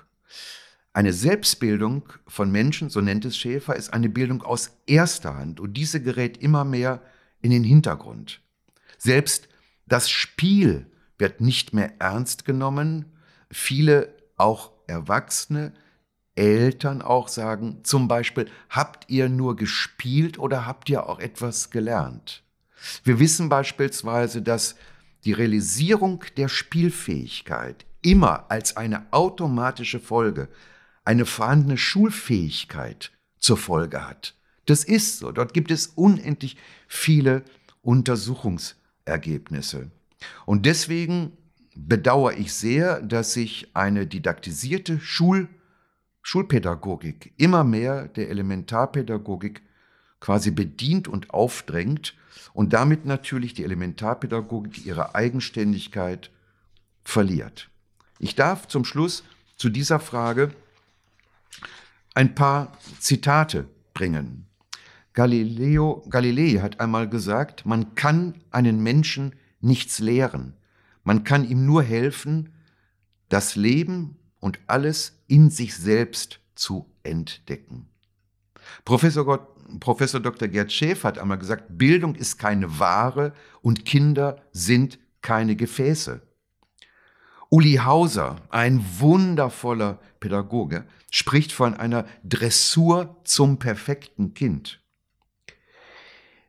Eine 0.96 1.12
Selbstbildung 1.12 2.04
von 2.26 2.50
Menschen, 2.50 2.89
so 2.89 3.02
nennt 3.02 3.26
es 3.26 3.38
Schäfer, 3.38 3.76
ist 3.76 3.91
eine 3.91 4.08
Bildung 4.08 4.43
aus 4.43 4.78
erster 4.88 5.36
Hand 5.36 5.60
und 5.60 5.74
diese 5.74 6.02
gerät 6.02 6.38
immer 6.38 6.64
mehr 6.64 7.02
in 7.41 7.52
den 7.52 7.66
Hintergrund. 7.66 8.39
Selbst 8.98 9.50
das 9.86 10.10
Spiel 10.10 10.89
wird 11.18 11.41
nicht 11.41 11.74
mehr 11.74 12.00
ernst 12.00 12.46
genommen. 12.46 13.12
Viele, 13.52 14.16
auch 14.38 14.72
Erwachsene, 14.88 15.74
Eltern 16.36 17.02
auch 17.02 17.28
sagen, 17.28 17.82
zum 17.84 18.08
Beispiel, 18.08 18.48
habt 18.70 19.10
ihr 19.10 19.28
nur 19.28 19.58
gespielt 19.58 20.39
oder 20.39 20.66
habt 20.66 20.89
ihr 20.89 21.10
auch 21.10 21.20
etwas 21.20 21.72
gelernt? 21.72 22.41
Wir 23.04 23.20
wissen 23.20 23.50
beispielsweise, 23.50 24.41
dass 24.41 24.78
die 25.26 25.34
Realisierung 25.34 26.24
der 26.38 26.48
Spielfähigkeit 26.48 27.86
immer 28.02 28.50
als 28.50 28.78
eine 28.78 29.12
automatische 29.12 30.00
Folge 30.00 30.48
eine 31.06 31.26
vorhandene 31.26 31.78
Schulfähigkeit 31.78 33.14
zur 33.39 33.58
Folge 33.58 34.08
hat. 34.08 34.36
Das 34.66 34.84
ist 34.84 35.20
so. 35.20 35.32
Dort 35.32 35.53
gibt 35.53 35.72
es 35.72 35.88
unendlich 35.88 36.58
viele 36.88 37.43
Untersuchungsergebnisse. 37.82 39.91
Und 40.45 40.66
deswegen 40.66 41.32
bedauere 41.76 42.38
ich 42.38 42.53
sehr, 42.53 43.01
dass 43.01 43.34
sich 43.34 43.70
eine 43.74 44.08
didaktisierte 44.08 44.99
Schul 44.99 45.47
Schulpädagogik 46.24 47.34
immer 47.38 47.64
mehr 47.64 48.08
der 48.08 48.32
Elementarpädagogik 48.32 49.62
quasi 50.20 50.49
bedient 50.49 51.08
und 51.08 51.30
aufdrängt 51.30 52.16
und 52.53 52.74
damit 52.74 53.06
natürlich 53.06 53.53
die 53.53 53.64
Elementarpädagogik 53.64 54.88
ihre 54.88 55.14
Eigenständigkeit 55.14 56.32
verliert. 57.03 57.70
Ich 58.18 58.34
darf 58.34 58.68
zum 58.68 58.86
Schluss 58.86 59.24
zu 59.56 59.70
dieser 59.70 59.99
Frage 59.99 60.49
ein 62.14 62.36
paar 62.36 62.78
Zitate 62.99 63.68
bringen. 63.93 64.47
Galileo 65.14 66.06
Galilei 66.10 66.60
hat 66.62 66.80
einmal 66.80 67.08
gesagt, 67.08 67.66
man 67.66 67.95
kann 67.95 68.36
einen 68.51 68.84
Menschen 68.84 69.36
nichts 69.62 69.99
lehren. 69.99 70.53
Man 71.03 71.24
kann 71.24 71.47
ihm 71.47 71.66
nur 71.66 71.84
helfen, 71.84 72.53
das 73.30 73.56
Leben 73.56 74.18
und 74.39 74.60
alles 74.68 75.24
in 75.28 75.49
sich 75.49 75.76
selbst 75.76 76.39
zu 76.56 76.86
entdecken. 77.03 77.88
Professor, 78.84 79.26
Gott, 79.26 79.47
Professor 79.80 80.20
Dr. 80.20 80.47
Gerd 80.47 80.72
Schäfer 80.72 81.08
hat 81.08 81.20
einmal 81.20 81.38
gesagt, 81.38 81.78
Bildung 81.78 82.16
ist 82.16 82.38
keine 82.38 82.80
Ware 82.80 83.34
und 83.62 83.86
Kinder 83.86 84.41
sind 84.51 84.99
keine 85.22 85.56
Gefäße. 85.56 86.22
Uli 87.50 87.76
Hauser, 87.76 88.38
ein 88.50 88.84
wundervoller 89.00 90.00
Pädagoge, 90.20 90.86
spricht 91.12 91.52
von 91.52 91.74
einer 91.76 92.06
Dressur 92.24 93.18
zum 93.24 93.60
perfekten 93.60 94.34
Kind. 94.34 94.82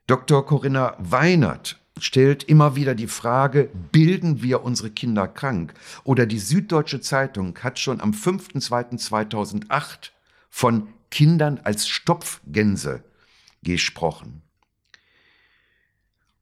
Dr. 0.06 0.46
Corinna 0.46 0.96
Weinert 0.98 1.78
stellt 1.98 2.44
immer 2.44 2.76
wieder 2.76 2.94
die 2.94 3.08
Frage, 3.08 3.70
bilden 3.92 4.42
wir 4.42 4.62
unsere 4.62 4.90
Kinder 4.90 5.28
krank? 5.28 5.74
Oder 6.04 6.26
die 6.26 6.38
Süddeutsche 6.38 7.00
Zeitung 7.00 7.58
hat 7.58 7.78
schon 7.78 8.00
am 8.00 8.12
5.2.2008 8.12 10.10
von 10.48 10.88
Kindern 11.10 11.60
als 11.62 11.88
Stopfgänse 11.88 13.02
gesprochen. 13.62 14.42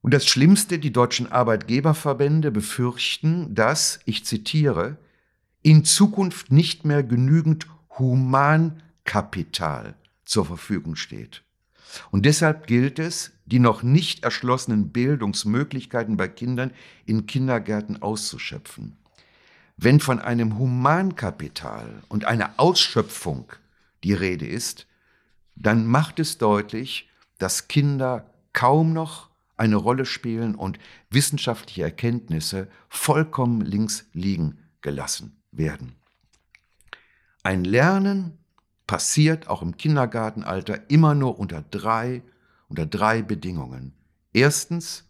Und 0.05 0.13
das 0.13 0.27
Schlimmste, 0.27 0.77
die 0.77 0.93
deutschen 0.93 1.31
Arbeitgeberverbände 1.31 2.51
befürchten, 2.51 3.55
dass, 3.55 4.01
ich 4.05 4.23
zitiere, 4.23 4.97
in 5.63 5.83
Zukunft 5.83 6.51
nicht 6.51 6.85
mehr 6.85 7.01
genügend 7.01 7.65
Humankapital 7.97 9.95
zur 10.23 10.45
Verfügung 10.45 10.95
steht. 10.95 11.41
Und 12.11 12.27
deshalb 12.27 12.67
gilt 12.67 12.99
es, 12.99 13.31
die 13.47 13.57
noch 13.57 13.81
nicht 13.81 14.23
erschlossenen 14.23 14.89
Bildungsmöglichkeiten 14.89 16.17
bei 16.17 16.27
Kindern 16.27 16.69
in 17.07 17.25
Kindergärten 17.25 18.03
auszuschöpfen. 18.03 18.97
Wenn 19.75 19.99
von 19.99 20.19
einem 20.19 20.59
Humankapital 20.59 22.03
und 22.09 22.25
einer 22.25 22.53
Ausschöpfung 22.57 23.51
die 24.03 24.13
Rede 24.13 24.45
ist, 24.45 24.85
dann 25.55 25.87
macht 25.87 26.19
es 26.19 26.37
deutlich, 26.37 27.09
dass 27.39 27.67
Kinder 27.67 28.29
kaum 28.53 28.93
noch 28.93 29.33
eine 29.57 29.75
Rolle 29.75 30.05
spielen 30.05 30.55
und 30.55 30.79
wissenschaftliche 31.09 31.83
Erkenntnisse 31.83 32.67
vollkommen 32.89 33.61
links 33.61 34.05
liegen 34.13 34.59
gelassen 34.81 35.41
werden. 35.51 35.95
Ein 37.43 37.63
Lernen 37.63 38.37
passiert 38.87 39.47
auch 39.47 39.61
im 39.61 39.77
Kindergartenalter 39.77 40.89
immer 40.89 41.15
nur 41.15 41.39
unter 41.39 41.61
drei, 41.61 42.21
unter 42.67 42.85
drei 42.85 43.21
Bedingungen. 43.21 43.93
Erstens, 44.33 45.05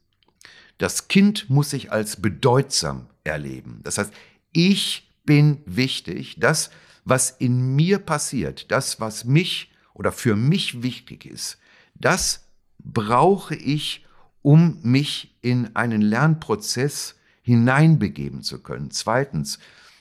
das 0.78 1.08
Kind 1.08 1.50
muss 1.50 1.70
sich 1.70 1.92
als 1.92 2.22
bedeutsam 2.22 3.08
erleben. 3.24 3.80
Das 3.84 3.98
heißt, 3.98 4.14
ich 4.52 5.12
bin 5.26 5.62
wichtig. 5.66 6.38
Das, 6.40 6.70
was 7.04 7.32
in 7.32 7.76
mir 7.76 8.00
passiert, 8.00 8.72
das, 8.72 9.00
was 9.00 9.26
mich 9.26 9.72
oder 9.94 10.12
für 10.12 10.36
mich 10.36 10.84
wichtig 10.84 11.26
ist, 11.26 11.58
das 11.96 12.46
brauche 12.80 13.56
ich, 13.56 14.05
um 14.46 14.78
mich 14.84 15.36
in 15.42 15.76
einen 15.76 16.04
Lernprozess 16.04 17.16
hineinbegeben 17.42 18.44
zu 18.44 18.62
können. 18.62 18.92
Zweitens, 18.92 19.58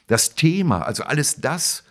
das 0.07 0.35
Thema, 0.35 0.83
also 0.83 1.03
alles 1.05 1.41
das, 1.41 1.83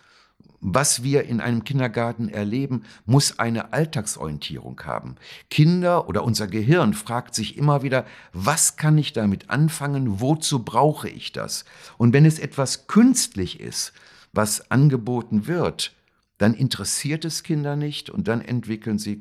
was 0.60 1.02
wir 1.02 1.24
in 1.24 1.40
einem 1.40 1.64
Kindergarten 1.64 2.28
erleben, 2.28 2.84
muss 3.06 3.40
eine 3.40 3.72
Alltagsorientierung 3.72 4.80
haben. 4.84 5.16
Kinder 5.50 6.08
oder 6.08 6.22
unser 6.22 6.46
Gehirn 6.46 6.94
fragt 6.94 7.34
sich 7.34 7.58
immer 7.58 7.82
wieder, 7.82 8.06
was 8.32 8.76
kann 8.76 8.98
ich 8.98 9.12
damit 9.12 9.50
anfangen, 9.50 10.20
wozu 10.20 10.64
brauche 10.64 11.08
ich 11.08 11.32
das? 11.32 11.64
Und 11.98 12.12
wenn 12.12 12.24
es 12.24 12.38
etwas 12.38 12.86
künstlich 12.86 13.58
ist, 13.58 13.92
was 14.32 14.70
angeboten 14.70 15.48
wird, 15.48 15.92
dann 16.38 16.54
interessiert 16.54 17.24
es 17.24 17.42
Kinder 17.42 17.74
nicht 17.74 18.10
und 18.10 18.28
dann 18.28 18.40
entwickeln 18.40 19.00
sie 19.00 19.18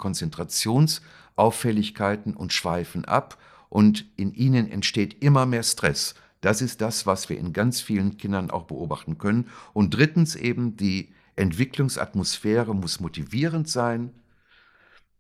Konzentrationsauffälligkeiten 1.36 2.36
und 2.36 2.54
schweifen 2.54 3.06
ab 3.06 3.38
und 3.70 4.06
in 4.18 4.34
ihnen 4.34 4.70
entsteht 4.70 5.24
immer 5.24 5.46
mehr 5.46 5.64
Stress. 5.64 6.16
Das 6.42 6.62
ist 6.62 6.82
das, 6.82 7.06
was 7.06 7.30
wir 7.30 7.38
in 7.38 7.54
ganz 7.54 7.82
vielen 7.82 8.18
Kindern 8.18 8.52
auch 8.52 8.66
beobachten 8.66 9.18
können. 9.18 9.50
Und 9.74 9.96
drittens 9.96 10.36
eben, 10.36 10.76
die 10.76 11.14
Entwicklungsatmosphäre 11.36 12.76
muss 12.76 13.00
motivierend 13.00 13.68
sein. 13.68 14.12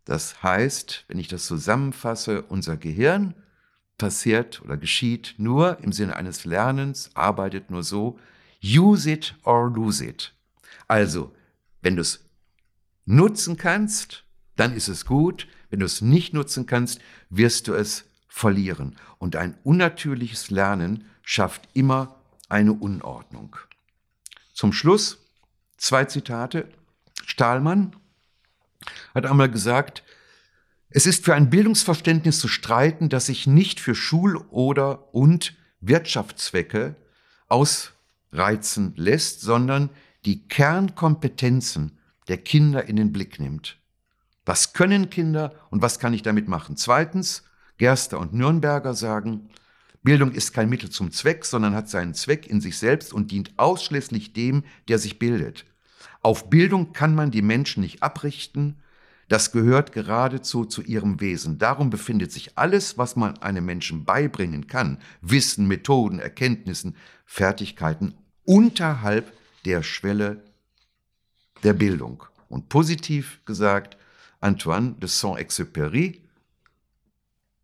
Das 0.05 0.43
heißt, 0.43 1.05
wenn 1.07 1.18
ich 1.18 1.30
das 1.30 1.45
zusammenfasse, 1.45 2.43
unser 2.43 2.76
Gehirn 2.76 3.36
passiert 3.97 4.61
oder 4.61 4.76
geschieht 4.76 5.36
nur 5.38 5.80
im 5.80 5.93
Sinne 5.93 6.18
eines 6.18 6.43
Lernens, 6.43 7.09
arbeitet 7.14 7.72
nur 7.72 7.84
so, 7.84 8.20
use 8.61 9.09
it 9.09 9.36
or 9.43 9.72
lose 9.72 10.05
it. 10.05 10.34
Also, 10.89 11.34
wenn 11.82 11.95
du 11.95 12.01
es 12.01 12.26
nutzen 13.05 13.55
kannst, 13.55 14.26
dann 14.55 14.74
ist 14.74 14.89
es 14.89 15.05
gut. 15.05 15.47
Wenn 15.74 15.80
du 15.80 15.88
es 15.88 16.01
nicht 16.01 16.36
nutzen 16.36 16.67
kannst, 16.67 17.01
wirst 17.32 17.67
du 17.67 17.74
es 17.74 18.05
verlieren. 18.28 18.95
Und 19.17 19.36
ein 19.36 19.57
unnatürliches 19.63 20.51
Lernen 20.51 21.05
schafft 21.24 21.67
immer 21.74 22.21
eine 22.47 22.74
Unordnung. 22.74 23.55
Zum 24.53 24.71
Schluss 24.71 25.17
zwei 25.78 26.05
Zitate. 26.05 26.69
Stahlmann 27.26 27.95
hat 29.15 29.26
einmal 29.26 29.49
gesagt, 29.49 30.03
es 30.91 31.07
ist 31.07 31.26
für 31.26 31.34
ein 31.34 31.49
Bildungsverständnis 31.49 32.38
zu 32.38 32.47
streiten, 32.47 33.09
das 33.09 33.26
sich 33.26 33.47
nicht 33.47 33.80
für 33.80 33.95
Schul- 33.95 34.45
oder 34.51 35.15
und 35.15 35.55
Wirtschaftszwecke 35.82 36.95
ausreizen 37.47 38.93
lässt, 38.95 39.41
sondern 39.41 39.89
die 40.24 40.47
Kernkompetenzen 40.47 41.97
der 42.28 42.38
Kinder 42.38 42.86
in 42.86 42.95
den 42.95 43.11
Blick 43.11 43.39
nimmt. 43.39 43.80
Was 44.45 44.73
können 44.73 45.09
Kinder 45.09 45.53
und 45.69 45.81
was 45.81 45.99
kann 45.99 46.13
ich 46.13 46.21
damit 46.21 46.47
machen? 46.47 46.75
Zweitens, 46.75 47.43
Gerster 47.77 48.19
und 48.19 48.33
Nürnberger 48.33 48.93
sagen, 48.93 49.49
Bildung 50.03 50.31
ist 50.31 50.53
kein 50.53 50.69
Mittel 50.69 50.89
zum 50.89 51.11
Zweck, 51.11 51.45
sondern 51.45 51.75
hat 51.75 51.89
seinen 51.89 52.13
Zweck 52.13 52.47
in 52.47 52.59
sich 52.59 52.77
selbst 52.77 53.13
und 53.13 53.31
dient 53.31 53.53
ausschließlich 53.57 54.33
dem, 54.33 54.63
der 54.89 54.99
sich 54.99 55.17
bildet. 55.17 55.65
Auf 56.21 56.49
Bildung 56.49 56.91
kann 56.93 57.15
man 57.15 57.31
die 57.31 57.41
Menschen 57.41 57.81
nicht 57.81 58.03
abrichten, 58.03 58.77
das 59.29 59.51
gehört 59.51 59.93
geradezu 59.93 60.65
zu 60.65 60.81
ihrem 60.81 61.21
Wesen. 61.21 61.57
Darum 61.57 61.89
befindet 61.89 62.31
sich 62.31 62.57
alles, 62.57 62.97
was 62.97 63.15
man 63.15 63.37
einem 63.39 63.65
Menschen 63.65 64.03
beibringen 64.03 64.67
kann, 64.67 64.99
Wissen, 65.21 65.67
Methoden, 65.67 66.19
Erkenntnissen, 66.19 66.97
Fertigkeiten, 67.25 68.15
unterhalb 68.43 69.31
der 69.65 69.81
Schwelle 69.81 70.43
der 71.63 71.73
Bildung. 71.73 72.25
Und 72.49 72.69
positiv 72.69 73.39
gesagt, 73.45 73.97
Antoine 74.43 74.95
de 74.99 75.07
Saint-Exupéry, 75.07 76.19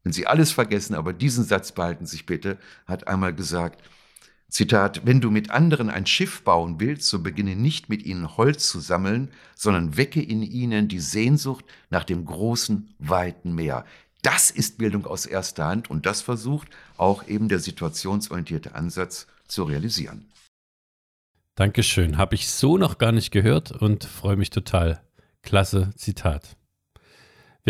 wenn 0.03 0.13
Sie 0.13 0.27
alles 0.27 0.51
vergessen, 0.51 0.95
aber 0.95 1.13
diesen 1.13 1.43
Satz 1.43 1.71
behalten 1.71 2.05
Sie 2.05 2.11
sich 2.11 2.25
bitte, 2.25 2.57
hat 2.87 3.07
einmal 3.07 3.33
gesagt, 3.33 3.83
Zitat, 4.49 5.05
wenn 5.05 5.21
du 5.21 5.29
mit 5.29 5.51
anderen 5.51 5.91
ein 5.91 6.07
Schiff 6.07 6.41
bauen 6.43 6.79
willst, 6.79 7.07
so 7.07 7.21
beginne 7.21 7.55
nicht 7.55 7.89
mit 7.89 8.03
ihnen 8.03 8.35
Holz 8.35 8.67
zu 8.67 8.79
sammeln, 8.79 9.29
sondern 9.55 9.95
wecke 9.95 10.21
in 10.21 10.41
ihnen 10.41 10.87
die 10.87 10.99
Sehnsucht 10.99 11.65
nach 11.91 12.03
dem 12.03 12.25
großen, 12.25 12.95
weiten 12.97 13.53
Meer. 13.53 13.85
Das 14.23 14.49
ist 14.49 14.79
Bildung 14.79 15.05
aus 15.05 15.25
erster 15.27 15.65
Hand 15.65 15.89
und 15.91 16.05
das 16.05 16.21
versucht 16.21 16.69
auch 16.97 17.27
eben 17.27 17.47
der 17.47 17.59
situationsorientierte 17.59 18.73
Ansatz 18.73 19.27
zu 19.47 19.63
realisieren. 19.63 20.25
Dankeschön. 21.55 22.17
Habe 22.17 22.35
ich 22.35 22.49
so 22.49 22.77
noch 22.77 22.97
gar 22.97 23.11
nicht 23.11 23.31
gehört 23.31 23.71
und 23.71 24.05
freue 24.05 24.37
mich 24.37 24.49
total. 24.49 25.01
Klasse 25.43 25.91
Zitat. 25.95 26.57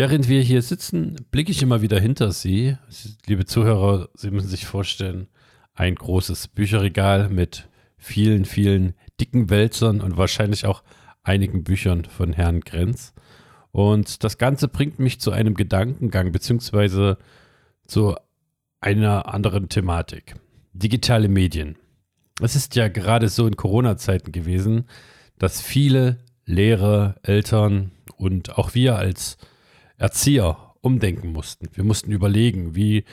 Während 0.00 0.30
wir 0.30 0.40
hier 0.40 0.62
sitzen, 0.62 1.16
blicke 1.30 1.50
ich 1.50 1.60
immer 1.60 1.82
wieder 1.82 2.00
hinter 2.00 2.32
Sie. 2.32 2.78
Liebe 3.26 3.44
Zuhörer, 3.44 4.08
Sie 4.14 4.30
müssen 4.30 4.48
sich 4.48 4.64
vorstellen, 4.64 5.28
ein 5.74 5.94
großes 5.94 6.48
Bücherregal 6.48 7.28
mit 7.28 7.68
vielen, 7.98 8.46
vielen 8.46 8.94
dicken 9.20 9.50
Wälzern 9.50 10.00
und 10.00 10.16
wahrscheinlich 10.16 10.64
auch 10.64 10.82
einigen 11.22 11.64
Büchern 11.64 12.06
von 12.06 12.32
Herrn 12.32 12.60
Grenz. 12.60 13.12
Und 13.72 14.24
das 14.24 14.38
Ganze 14.38 14.68
bringt 14.68 14.98
mich 15.00 15.20
zu 15.20 15.32
einem 15.32 15.52
Gedankengang 15.52 16.32
beziehungsweise 16.32 17.18
zu 17.86 18.16
einer 18.80 19.28
anderen 19.28 19.68
Thematik. 19.68 20.34
Digitale 20.72 21.28
Medien. 21.28 21.76
Es 22.40 22.56
ist 22.56 22.74
ja 22.74 22.88
gerade 22.88 23.28
so 23.28 23.46
in 23.46 23.54
Corona-Zeiten 23.54 24.32
gewesen, 24.32 24.86
dass 25.38 25.60
viele 25.60 26.20
Lehrer, 26.46 27.16
Eltern 27.22 27.90
und 28.16 28.56
auch 28.56 28.74
wir 28.74 28.96
als 28.96 29.36
Erzieher 30.00 30.56
umdenken 30.80 31.30
mussten. 31.30 31.68
Wir 31.74 31.84
mussten 31.84 32.10
überlegen, 32.10 32.74
wie 32.74 33.04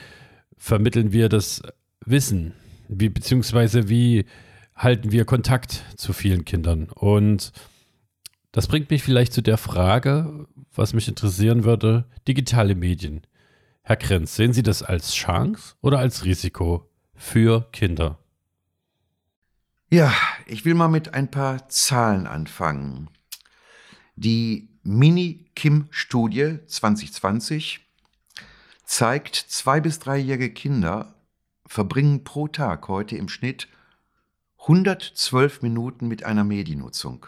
vermitteln 0.56 1.12
wir 1.12 1.28
das 1.28 1.62
wissen, 2.04 2.54
wie, 2.88 3.10
beziehungsweise 3.10 3.90
wie 3.90 4.24
halten 4.74 5.12
wir 5.12 5.26
Kontakt 5.26 5.84
zu 5.96 6.14
vielen 6.14 6.46
Kindern. 6.46 6.88
Und 6.88 7.52
das 8.52 8.68
bringt 8.68 8.90
mich 8.90 9.02
vielleicht 9.02 9.34
zu 9.34 9.42
der 9.42 9.58
Frage, 9.58 10.46
was 10.74 10.94
mich 10.94 11.08
interessieren 11.08 11.64
würde, 11.64 12.06
digitale 12.26 12.74
Medien. 12.74 13.20
Herr 13.82 13.96
Krenz, 13.96 14.34
sehen 14.34 14.54
Sie 14.54 14.62
das 14.62 14.82
als 14.82 15.12
Chance 15.12 15.74
oder 15.82 15.98
als 15.98 16.24
Risiko 16.24 16.88
für 17.14 17.68
Kinder? 17.72 18.18
Ja, 19.90 20.14
ich 20.46 20.64
will 20.64 20.74
mal 20.74 20.88
mit 20.88 21.12
ein 21.12 21.30
paar 21.30 21.68
Zahlen 21.68 22.26
anfangen. 22.26 23.10
Die 24.16 24.67
Mini-Kim-Studie 24.88 26.60
2020 26.66 27.86
zeigt, 28.86 29.36
zwei 29.36 29.82
bis 29.82 29.98
dreijährige 29.98 30.50
Kinder 30.50 31.14
verbringen 31.66 32.24
pro 32.24 32.48
Tag 32.48 32.88
heute 32.88 33.14
im 33.18 33.28
Schnitt 33.28 33.68
112 34.60 35.60
Minuten 35.60 36.08
mit 36.08 36.24
einer 36.24 36.42
Mediennutzung. 36.42 37.26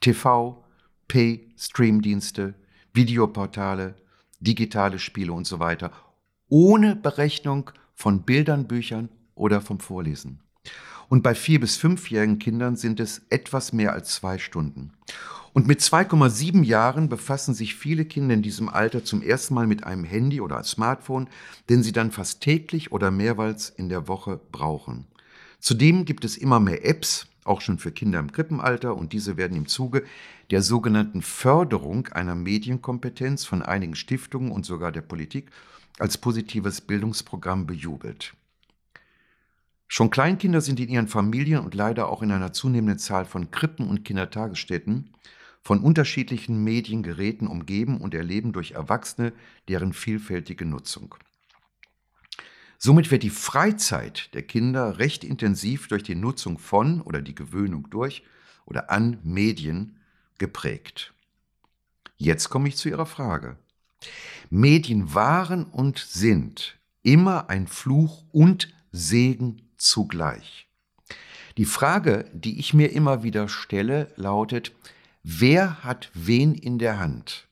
TV, 0.00 0.64
Pay, 1.08 1.52
Streamdienste, 1.58 2.54
Videoportale, 2.92 3.96
digitale 4.38 5.00
Spiele 5.00 5.32
und 5.32 5.48
so 5.48 5.58
weiter, 5.58 5.90
ohne 6.48 6.94
Berechnung 6.94 7.72
von 7.96 8.22
Bildern, 8.22 8.68
Büchern 8.68 9.08
oder 9.34 9.60
vom 9.60 9.80
Vorlesen. 9.80 10.38
Und 11.12 11.22
bei 11.22 11.34
vier 11.34 11.60
bis 11.60 11.76
fünfjährigen 11.76 12.38
Kindern 12.38 12.74
sind 12.74 12.98
es 12.98 13.20
etwas 13.28 13.74
mehr 13.74 13.92
als 13.92 14.14
zwei 14.14 14.38
Stunden. 14.38 14.92
Und 15.52 15.66
mit 15.66 15.80
2,7 15.80 16.62
Jahren 16.64 17.10
befassen 17.10 17.52
sich 17.52 17.74
viele 17.74 18.06
Kinder 18.06 18.32
in 18.32 18.40
diesem 18.40 18.70
Alter 18.70 19.04
zum 19.04 19.20
ersten 19.20 19.52
Mal 19.52 19.66
mit 19.66 19.84
einem 19.84 20.04
Handy 20.04 20.40
oder 20.40 20.64
Smartphone, 20.64 21.28
den 21.68 21.82
sie 21.82 21.92
dann 21.92 22.12
fast 22.12 22.40
täglich 22.40 22.92
oder 22.92 23.10
mehrmals 23.10 23.68
in 23.68 23.90
der 23.90 24.08
Woche 24.08 24.40
brauchen. 24.52 25.04
Zudem 25.60 26.06
gibt 26.06 26.24
es 26.24 26.38
immer 26.38 26.60
mehr 26.60 26.82
Apps, 26.86 27.26
auch 27.44 27.60
schon 27.60 27.78
für 27.78 27.92
Kinder 27.92 28.18
im 28.18 28.32
Krippenalter, 28.32 28.96
und 28.96 29.12
diese 29.12 29.36
werden 29.36 29.58
im 29.58 29.68
Zuge 29.68 30.04
der 30.50 30.62
sogenannten 30.62 31.20
Förderung 31.20 32.06
einer 32.06 32.36
Medienkompetenz 32.36 33.44
von 33.44 33.60
einigen 33.60 33.96
Stiftungen 33.96 34.50
und 34.50 34.64
sogar 34.64 34.92
der 34.92 35.02
Politik 35.02 35.50
als 35.98 36.16
positives 36.16 36.80
Bildungsprogramm 36.80 37.66
bejubelt. 37.66 38.32
Schon 39.94 40.08
Kleinkinder 40.08 40.62
sind 40.62 40.80
in 40.80 40.88
ihren 40.88 41.06
Familien 41.06 41.58
und 41.62 41.74
leider 41.74 42.08
auch 42.08 42.22
in 42.22 42.32
einer 42.32 42.54
zunehmenden 42.54 42.98
Zahl 42.98 43.26
von 43.26 43.50
Krippen 43.50 43.86
und 43.86 44.06
Kindertagesstätten 44.06 45.10
von 45.60 45.80
unterschiedlichen 45.80 46.64
Mediengeräten 46.64 47.46
umgeben 47.46 48.00
und 48.00 48.14
erleben 48.14 48.54
durch 48.54 48.70
Erwachsene 48.70 49.34
deren 49.68 49.92
vielfältige 49.92 50.64
Nutzung. 50.64 51.14
Somit 52.78 53.10
wird 53.10 53.22
die 53.22 53.28
Freizeit 53.28 54.32
der 54.32 54.44
Kinder 54.44 54.98
recht 54.98 55.24
intensiv 55.24 55.88
durch 55.88 56.02
die 56.02 56.14
Nutzung 56.14 56.56
von 56.56 57.02
oder 57.02 57.20
die 57.20 57.34
Gewöhnung 57.34 57.90
durch 57.90 58.22
oder 58.64 58.90
an 58.90 59.18
Medien 59.22 59.98
geprägt. 60.38 61.12
Jetzt 62.16 62.48
komme 62.48 62.68
ich 62.68 62.78
zu 62.78 62.88
Ihrer 62.88 63.04
Frage. 63.04 63.58
Medien 64.48 65.12
waren 65.12 65.66
und 65.66 65.98
sind 65.98 66.78
immer 67.02 67.50
ein 67.50 67.66
Fluch 67.66 68.24
und 68.32 68.72
Segen 68.90 69.68
zugleich. 69.82 70.68
Die 71.58 71.64
Frage, 71.64 72.30
die 72.32 72.58
ich 72.58 72.72
mir 72.72 72.92
immer 72.92 73.22
wieder 73.22 73.48
stelle, 73.48 74.12
lautet, 74.16 74.72
Wer 75.22 75.84
hat 75.84 76.10
wen 76.14 76.54
in 76.54 76.78
der 76.78 76.98
Hand? 76.98 77.46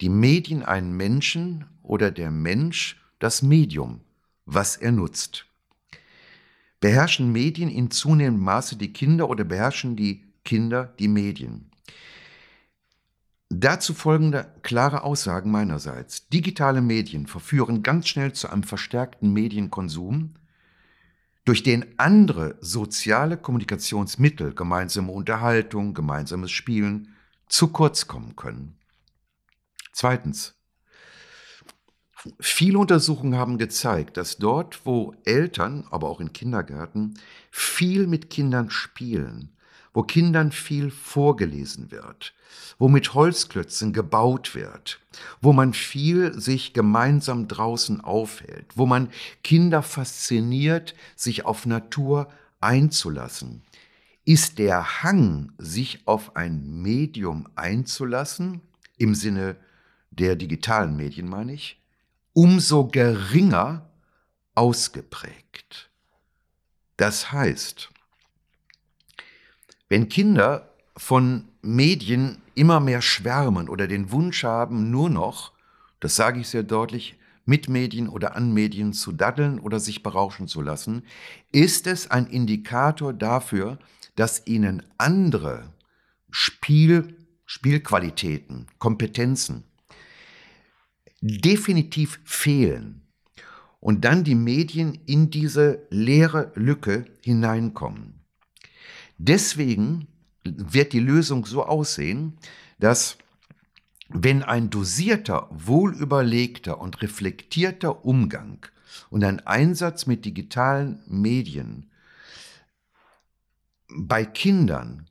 Die 0.00 0.08
Medien 0.08 0.62
einen 0.62 0.96
Menschen 0.96 1.64
oder 1.82 2.12
der 2.12 2.30
Mensch 2.30 3.00
das 3.18 3.42
Medium, 3.42 4.02
was 4.44 4.76
er 4.76 4.92
nutzt? 4.92 5.46
Beherrschen 6.80 7.32
Medien 7.32 7.70
in 7.70 7.90
zunehmendem 7.90 8.44
Maße 8.44 8.76
die 8.76 8.92
Kinder 8.92 9.28
oder 9.28 9.42
beherrschen 9.42 9.96
die 9.96 10.22
Kinder 10.44 10.94
die 11.00 11.08
Medien? 11.08 11.70
Dazu 13.48 13.94
folgende 13.94 14.52
klare 14.62 15.02
Aussagen 15.02 15.50
meinerseits. 15.50 16.28
Digitale 16.28 16.82
Medien 16.82 17.26
verführen 17.26 17.82
ganz 17.82 18.08
schnell 18.08 18.32
zu 18.32 18.48
einem 18.48 18.64
verstärkten 18.64 19.32
Medienkonsum, 19.32 20.34
durch 21.46 21.62
den 21.62 21.98
andere 21.98 22.58
soziale 22.60 23.38
Kommunikationsmittel, 23.38 24.52
gemeinsame 24.52 25.12
Unterhaltung, 25.12 25.94
gemeinsames 25.94 26.50
Spielen, 26.50 27.14
zu 27.48 27.68
kurz 27.68 28.06
kommen 28.06 28.36
können. 28.36 28.76
Zweitens. 29.92 30.52
Viele 32.40 32.78
Untersuchungen 32.78 33.36
haben 33.36 33.56
gezeigt, 33.56 34.16
dass 34.16 34.38
dort, 34.38 34.84
wo 34.84 35.14
Eltern, 35.24 35.86
aber 35.90 36.08
auch 36.08 36.20
in 36.20 36.32
Kindergärten, 36.32 37.14
viel 37.52 38.08
mit 38.08 38.28
Kindern 38.28 38.68
spielen, 38.68 39.55
wo 39.96 40.02
Kindern 40.02 40.52
viel 40.52 40.90
vorgelesen 40.90 41.90
wird, 41.90 42.34
wo 42.78 42.86
mit 42.86 43.14
Holzklötzen 43.14 43.94
gebaut 43.94 44.54
wird, 44.54 45.00
wo 45.40 45.54
man 45.54 45.72
viel 45.72 46.38
sich 46.38 46.74
gemeinsam 46.74 47.48
draußen 47.48 48.02
aufhält, 48.02 48.66
wo 48.74 48.84
man 48.84 49.08
Kinder 49.42 49.82
fasziniert, 49.82 50.94
sich 51.16 51.46
auf 51.46 51.64
Natur 51.64 52.28
einzulassen, 52.60 53.62
ist 54.26 54.58
der 54.58 55.02
Hang, 55.02 55.52
sich 55.56 56.06
auf 56.06 56.36
ein 56.36 56.82
Medium 56.82 57.48
einzulassen, 57.54 58.60
im 58.98 59.14
Sinne 59.14 59.56
der 60.10 60.36
digitalen 60.36 60.94
Medien 60.94 61.26
meine 61.26 61.54
ich, 61.54 61.80
umso 62.34 62.86
geringer 62.86 63.88
ausgeprägt. 64.54 65.88
Das 66.98 67.32
heißt, 67.32 67.88
wenn 69.88 70.08
Kinder 70.08 70.70
von 70.96 71.48
Medien 71.62 72.38
immer 72.54 72.80
mehr 72.80 73.02
schwärmen 73.02 73.68
oder 73.68 73.86
den 73.86 74.10
Wunsch 74.10 74.44
haben, 74.44 74.90
nur 74.90 75.10
noch, 75.10 75.52
das 76.00 76.16
sage 76.16 76.40
ich 76.40 76.48
sehr 76.48 76.62
deutlich, 76.62 77.16
mit 77.44 77.68
Medien 77.68 78.08
oder 78.08 78.34
an 78.34 78.52
Medien 78.52 78.92
zu 78.92 79.12
daddeln 79.12 79.60
oder 79.60 79.78
sich 79.78 80.02
berauschen 80.02 80.48
zu 80.48 80.60
lassen, 80.62 81.04
ist 81.52 81.86
es 81.86 82.10
ein 82.10 82.26
Indikator 82.26 83.12
dafür, 83.12 83.78
dass 84.16 84.46
ihnen 84.46 84.82
andere 84.98 85.72
Spiel, 86.30 87.16
Spielqualitäten, 87.44 88.66
Kompetenzen 88.78 89.62
definitiv 91.20 92.20
fehlen 92.24 93.02
und 93.80 94.04
dann 94.04 94.24
die 94.24 94.34
Medien 94.34 94.98
in 95.06 95.30
diese 95.30 95.86
leere 95.90 96.52
Lücke 96.54 97.04
hineinkommen. 97.22 98.15
Deswegen 99.18 100.08
wird 100.44 100.92
die 100.92 101.00
Lösung 101.00 101.46
so 101.46 101.64
aussehen, 101.64 102.38
dass 102.78 103.18
wenn 104.08 104.42
ein 104.42 104.70
dosierter, 104.70 105.48
wohlüberlegter 105.50 106.80
und 106.80 107.02
reflektierter 107.02 108.04
Umgang 108.04 108.64
und 109.10 109.24
ein 109.24 109.44
Einsatz 109.46 110.06
mit 110.06 110.24
digitalen 110.24 111.02
Medien 111.06 111.90
bei 113.88 114.24
Kindern 114.24 115.06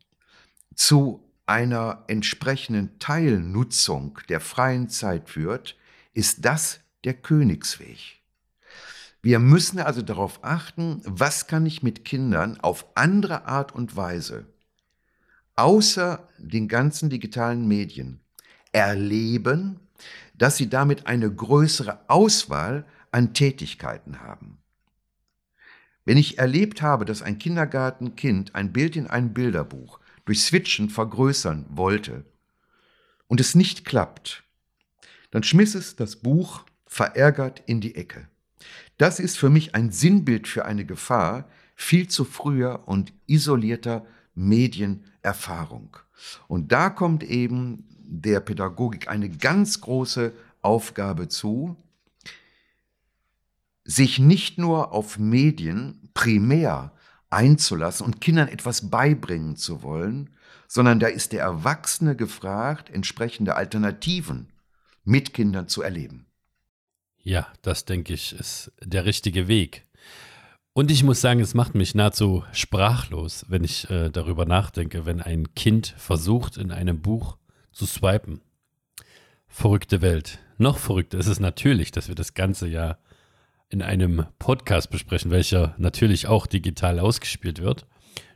zu 0.75 1.23
einer 1.45 2.03
entsprechenden 2.07 2.97
Teilnutzung 2.99 4.19
der 4.29 4.39
freien 4.39 4.89
Zeit 4.89 5.29
führt, 5.29 5.77
ist 6.13 6.45
das 6.45 6.79
der 7.03 7.13
Königsweg. 7.13 8.21
Wir 9.25 9.39
müssen 9.39 9.79
also 9.79 10.03
darauf 10.03 10.43
achten, 10.43 11.01
was 11.03 11.47
kann 11.47 11.65
ich 11.65 11.81
mit 11.81 12.05
Kindern 12.05 12.59
auf 12.59 12.85
andere 12.93 13.47
Art 13.47 13.73
und 13.73 13.95
Weise, 13.95 14.45
außer 15.55 16.29
den 16.37 16.67
ganzen 16.67 17.09
digitalen 17.09 17.67
Medien, 17.67 18.19
erleben, 18.71 19.79
dass 20.35 20.57
sie 20.57 20.69
damit 20.69 21.07
eine 21.07 21.33
größere 21.33 22.07
Auswahl 22.07 22.85
an 23.09 23.33
Tätigkeiten 23.33 24.21
haben. 24.21 24.59
Wenn 26.03 26.17
ich 26.17 26.37
erlebt 26.37 26.83
habe, 26.83 27.03
dass 27.03 27.23
ein 27.23 27.39
Kindergartenkind 27.39 28.53
ein 28.53 28.73
Bild 28.73 28.95
in 28.95 29.07
ein 29.07 29.33
Bilderbuch 29.33 29.99
durch 30.25 30.43
Switchen 30.43 30.91
vergrößern 30.91 31.65
wollte 31.69 32.25
und 33.25 33.39
es 33.39 33.55
nicht 33.55 33.85
klappt, 33.85 34.43
dann 35.31 35.41
schmiss 35.41 35.73
es 35.73 35.95
das 35.95 36.17
Buch 36.17 36.63
verärgert 36.85 37.63
in 37.65 37.81
die 37.81 37.95
Ecke. 37.95 38.27
Das 38.97 39.19
ist 39.19 39.37
für 39.37 39.49
mich 39.49 39.75
ein 39.75 39.91
Sinnbild 39.91 40.47
für 40.47 40.65
eine 40.65 40.85
Gefahr 40.85 41.49
viel 41.75 42.07
zu 42.07 42.23
früher 42.23 42.83
und 42.85 43.11
isolierter 43.27 44.05
Medienerfahrung. 44.33 45.97
Und 46.47 46.71
da 46.71 46.89
kommt 46.89 47.23
eben 47.23 47.85
der 47.89 48.39
Pädagogik 48.39 49.09
eine 49.09 49.29
ganz 49.29 49.81
große 49.81 50.33
Aufgabe 50.61 51.27
zu, 51.27 51.75
sich 53.83 54.19
nicht 54.19 54.57
nur 54.57 54.93
auf 54.93 55.19
Medien 55.19 56.09
primär 56.13 56.93
einzulassen 57.29 58.05
und 58.05 58.21
Kindern 58.21 58.47
etwas 58.47 58.89
beibringen 58.89 59.57
zu 59.57 59.83
wollen, 59.83 60.31
sondern 60.67 60.99
da 60.99 61.07
ist 61.07 61.33
der 61.33 61.41
Erwachsene 61.41 62.15
gefragt, 62.15 62.89
entsprechende 62.89 63.55
Alternativen 63.55 64.47
mit 65.03 65.33
Kindern 65.33 65.67
zu 65.67 65.81
erleben. 65.81 66.24
Ja, 67.25 67.47
das 67.63 67.85
denke 67.85 68.13
ich 68.13 68.33
ist 68.33 68.71
der 68.83 69.05
richtige 69.05 69.47
Weg. 69.47 69.83
Und 70.73 70.91
ich 70.91 71.01
muss 71.01 71.21
sagen, 71.21 71.39
es 71.39 71.55
macht 71.55 71.73
mich 71.73 71.95
nahezu 71.95 72.43
sprachlos, 72.51 73.45
wenn 73.49 73.63
ich 73.63 73.89
äh, 73.89 74.11
darüber 74.11 74.45
nachdenke, 74.45 75.07
wenn 75.07 75.21
ein 75.21 75.55
Kind 75.55 75.95
versucht, 75.97 76.55
in 76.55 76.71
einem 76.71 77.01
Buch 77.01 77.37
zu 77.71 77.87
swipen. 77.87 78.41
Verrückte 79.47 80.03
Welt. 80.03 80.37
Noch 80.59 80.77
verrückter 80.77 81.17
ist 81.17 81.25
es 81.25 81.39
natürlich, 81.39 81.91
dass 81.91 82.09
wir 82.09 82.15
das 82.15 82.35
Ganze 82.35 82.67
ja 82.67 82.99
in 83.69 83.81
einem 83.81 84.27
Podcast 84.37 84.91
besprechen, 84.91 85.31
welcher 85.31 85.73
natürlich 85.79 86.27
auch 86.27 86.45
digital 86.45 86.99
ausgespielt 86.99 87.59
wird. 87.59 87.87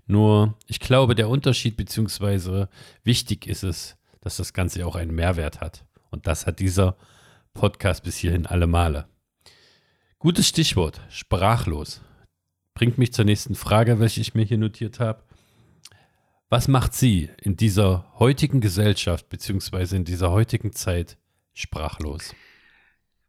Nur 0.07 0.57
ich 0.65 0.79
glaube, 0.79 1.13
der 1.13 1.29
Unterschied 1.29 1.77
beziehungsweise 1.77 2.69
wichtig 3.03 3.45
ist 3.45 3.61
es, 3.61 3.97
dass 4.21 4.37
das 4.37 4.53
Ganze 4.53 4.83
auch 4.87 4.95
einen 4.95 5.13
Mehrwert 5.13 5.61
hat. 5.61 5.85
Und 6.09 6.25
das 6.25 6.47
hat 6.47 6.57
dieser 6.57 6.93
Podcast 6.93 7.18
bis 7.53 8.17
hierhin 8.17 8.45
alle 8.45 8.67
Male. 8.67 9.07
Gutes 10.17 10.47
Stichwort, 10.47 11.01
sprachlos. 11.09 12.01
Bringt 12.73 12.97
mich 12.97 13.13
zur 13.13 13.25
nächsten 13.25 13.55
Frage, 13.55 13.99
welche 13.99 14.21
ich 14.21 14.33
mir 14.33 14.43
hier 14.43 14.57
notiert 14.57 14.99
habe. 14.99 15.23
Was 16.49 16.67
macht 16.67 16.93
Sie 16.93 17.29
in 17.41 17.55
dieser 17.57 18.11
heutigen 18.17 18.59
Gesellschaft 18.59 19.29
beziehungsweise 19.29 19.95
in 19.95 20.03
dieser 20.03 20.31
heutigen 20.31 20.73
Zeit 20.73 21.17
sprachlos? 21.53 22.33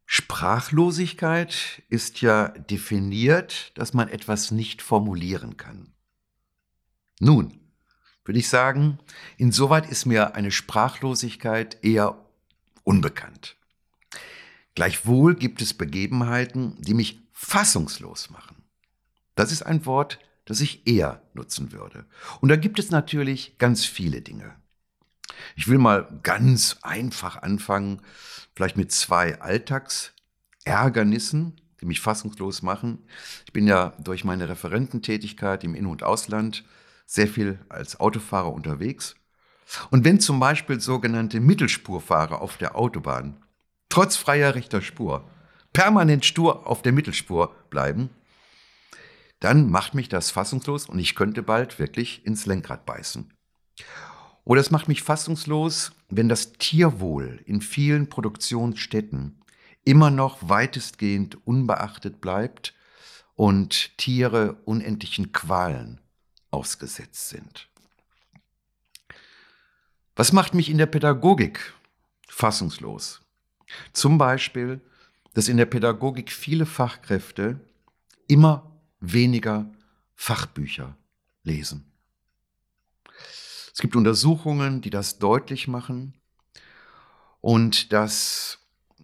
Sprachlosigkeit 0.06 1.82
ist 1.88 2.20
ja 2.20 2.48
definiert, 2.48 3.72
dass 3.78 3.94
man 3.94 4.08
etwas 4.08 4.50
nicht 4.50 4.82
formulieren 4.82 5.56
kann. 5.56 5.92
Nun, 7.20 7.60
würde 8.24 8.38
ich 8.38 8.48
sagen, 8.48 8.98
insoweit 9.36 9.88
ist 9.88 10.06
mir 10.06 10.34
eine 10.34 10.50
Sprachlosigkeit 10.50 11.84
eher 11.84 12.16
unbekannt. 12.82 13.56
Gleichwohl 14.74 15.34
gibt 15.34 15.62
es 15.62 15.74
Begebenheiten, 15.74 16.76
die 16.80 16.94
mich 16.94 17.20
fassungslos 17.32 18.30
machen. 18.30 18.64
Das 19.34 19.52
ist 19.52 19.62
ein 19.62 19.86
Wort, 19.86 20.18
das 20.44 20.60
ich 20.60 20.86
eher 20.86 21.22
nutzen 21.34 21.72
würde. 21.72 22.06
Und 22.40 22.48
da 22.48 22.56
gibt 22.56 22.78
es 22.78 22.90
natürlich 22.90 23.58
ganz 23.58 23.84
viele 23.84 24.20
Dinge. 24.20 24.54
Ich 25.56 25.68
will 25.68 25.78
mal 25.78 26.20
ganz 26.22 26.76
einfach 26.82 27.42
anfangen, 27.42 28.02
vielleicht 28.54 28.76
mit 28.76 28.92
zwei 28.92 29.40
Alltagsärgernissen, 29.40 31.60
die 31.80 31.86
mich 31.86 32.00
fassungslos 32.00 32.62
machen. 32.62 32.98
Ich 33.46 33.52
bin 33.52 33.66
ja 33.66 33.94
durch 33.98 34.24
meine 34.24 34.48
Referententätigkeit 34.48 35.64
im 35.64 35.74
In- 35.74 35.86
und 35.86 36.02
Ausland 36.02 36.64
sehr 37.06 37.28
viel 37.28 37.58
als 37.68 37.98
Autofahrer 37.98 38.52
unterwegs. 38.52 39.16
Und 39.90 40.04
wenn 40.04 40.20
zum 40.20 40.40
Beispiel 40.40 40.80
sogenannte 40.80 41.40
Mittelspurfahrer 41.40 42.40
auf 42.40 42.56
der 42.56 42.76
Autobahn 42.76 43.42
trotz 43.90 44.16
freier 44.16 44.54
rechter 44.54 44.80
Spur, 44.80 45.28
permanent 45.74 46.24
stur 46.24 46.66
auf 46.66 46.80
der 46.80 46.92
Mittelspur 46.92 47.54
bleiben, 47.68 48.08
dann 49.40 49.70
macht 49.70 49.94
mich 49.94 50.08
das 50.08 50.30
fassungslos 50.30 50.88
und 50.88 50.98
ich 50.98 51.14
könnte 51.14 51.42
bald 51.42 51.78
wirklich 51.78 52.24
ins 52.24 52.46
Lenkrad 52.46 52.86
beißen. 52.86 53.32
Oder 54.44 54.60
es 54.60 54.70
macht 54.70 54.88
mich 54.88 55.02
fassungslos, 55.02 55.92
wenn 56.08 56.28
das 56.28 56.52
Tierwohl 56.54 57.42
in 57.46 57.60
vielen 57.60 58.08
Produktionsstätten 58.08 59.40
immer 59.84 60.10
noch 60.10 60.48
weitestgehend 60.48 61.46
unbeachtet 61.46 62.20
bleibt 62.20 62.74
und 63.34 63.96
Tiere 63.96 64.60
unendlichen 64.64 65.32
Qualen 65.32 66.00
ausgesetzt 66.50 67.28
sind. 67.28 67.68
Was 70.16 70.32
macht 70.32 70.52
mich 70.52 70.68
in 70.68 70.76
der 70.76 70.86
Pädagogik 70.86 71.72
fassungslos? 72.28 73.22
Zum 73.92 74.18
Beispiel, 74.18 74.80
dass 75.34 75.48
in 75.48 75.56
der 75.56 75.66
Pädagogik 75.66 76.32
viele 76.32 76.66
Fachkräfte 76.66 77.60
immer 78.26 78.70
weniger 79.00 79.70
Fachbücher 80.14 80.96
lesen. 81.42 81.90
Es 83.72 83.80
gibt 83.80 83.96
Untersuchungen, 83.96 84.80
die 84.80 84.90
das 84.90 85.18
deutlich 85.18 85.68
machen 85.68 86.14
und 87.40 87.92
dass 87.92 88.58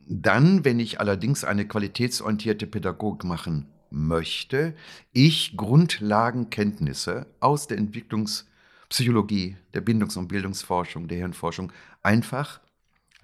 dann, 0.09 0.65
wenn 0.65 0.79
ich 0.79 1.01
allerdings 1.01 1.45
eine 1.45 1.67
qualitätsorientierte 1.67 2.67
Pädagogik 2.67 3.25
machen 3.25 3.69
möchte 3.91 4.75
ich 5.13 5.57
Grundlagenkenntnisse 5.57 7.27
aus 7.41 7.67
der 7.67 7.79
Entwicklungspsychologie, 7.79 9.57
der 9.75 9.81
Bindungs- 9.81 10.17
und 10.17 10.29
Bildungsforschung, 10.29 11.09
der 11.09 11.19
Hirnforschung 11.19 11.73
einfach 12.03 12.61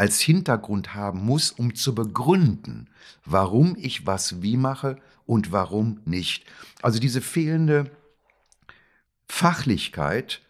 als 0.02 0.20
Hintergrund 0.20 0.96
haben 0.96 1.24
muss, 1.24 1.52
um 1.52 1.76
zu 1.76 1.94
begründen, 1.94 2.90
warum 3.24 3.76
ich 3.78 4.04
was 4.04 4.42
wie 4.42 4.56
mache 4.56 4.96
und 5.26 5.52
warum 5.52 6.00
nicht. 6.04 6.44
Also 6.82 6.98
diese 6.98 7.20
fehlende 7.20 7.88
Fachlichkeit 9.28 10.40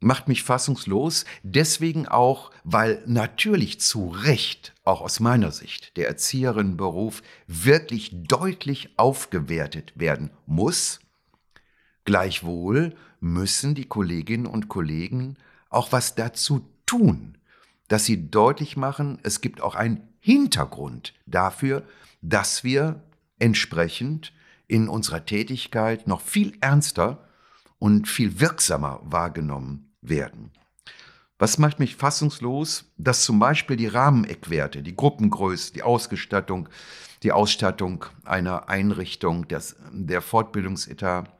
macht 0.00 0.26
mich 0.26 0.42
fassungslos, 0.42 1.24
deswegen 1.44 2.08
auch, 2.08 2.50
weil 2.64 3.00
natürlich 3.06 3.78
zu 3.78 4.08
Recht, 4.08 4.74
auch 4.82 5.02
aus 5.02 5.20
meiner 5.20 5.52
Sicht, 5.52 5.96
der 5.96 6.08
Erzieherinnenberuf 6.08 7.22
wirklich 7.46 8.10
deutlich 8.12 8.90
aufgewertet 8.96 9.92
werden 9.94 10.30
muss. 10.46 10.98
Gleichwohl 12.04 12.96
müssen 13.20 13.76
die 13.76 13.86
Kolleginnen 13.86 14.46
und 14.46 14.66
Kollegen 14.66 15.36
auch 15.70 15.92
was 15.92 16.16
dazu 16.16 16.68
tun, 16.86 17.37
dass 17.88 18.04
sie 18.04 18.30
deutlich 18.30 18.76
machen, 18.76 19.18
es 19.22 19.40
gibt 19.40 19.60
auch 19.60 19.74
einen 19.74 20.06
Hintergrund 20.20 21.14
dafür, 21.26 21.82
dass 22.22 22.64
wir 22.64 23.02
entsprechend 23.38 24.32
in 24.66 24.88
unserer 24.88 25.24
Tätigkeit 25.24 26.06
noch 26.06 26.20
viel 26.20 26.56
ernster 26.60 27.26
und 27.78 28.08
viel 28.08 28.40
wirksamer 28.40 29.00
wahrgenommen 29.04 29.92
werden. 30.02 30.50
Was 31.38 31.58
macht 31.58 31.78
mich 31.78 31.96
fassungslos? 31.96 32.92
Dass 32.96 33.22
zum 33.22 33.38
Beispiel 33.38 33.76
die 33.76 33.86
Rahmeneckwerte, 33.86 34.82
die 34.82 34.96
Gruppengröße, 34.96 35.72
die 35.72 35.82
Ausgestattung, 35.82 36.68
die 37.22 37.32
Ausstattung 37.32 38.04
einer 38.24 38.68
Einrichtung, 38.68 39.46
das, 39.46 39.76
der 39.92 40.20
Fortbildungsetat 40.20 41.30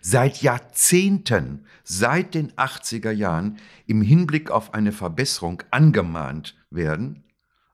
seit 0.00 0.42
Jahrzehnten, 0.42 1.66
seit 1.82 2.34
den 2.34 2.52
80er 2.52 3.10
Jahren 3.10 3.58
im 3.86 4.02
Hinblick 4.02 4.50
auf 4.50 4.74
eine 4.74 4.92
Verbesserung 4.92 5.62
angemahnt 5.70 6.56
werden, 6.70 7.24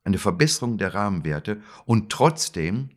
eine 0.05 0.19
Verbesserung 0.19 0.79
der 0.79 0.95
Rahmenwerte 0.95 1.63
und 1.85 2.11
trotzdem 2.11 2.91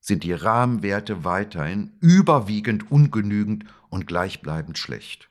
sind 0.00 0.24
die 0.24 0.32
Rahmenwerte 0.32 1.24
weiterhin 1.24 1.92
überwiegend 2.00 2.90
ungenügend 2.90 3.64
und 3.88 4.06
gleichbleibend 4.06 4.76
schlecht. 4.76 5.30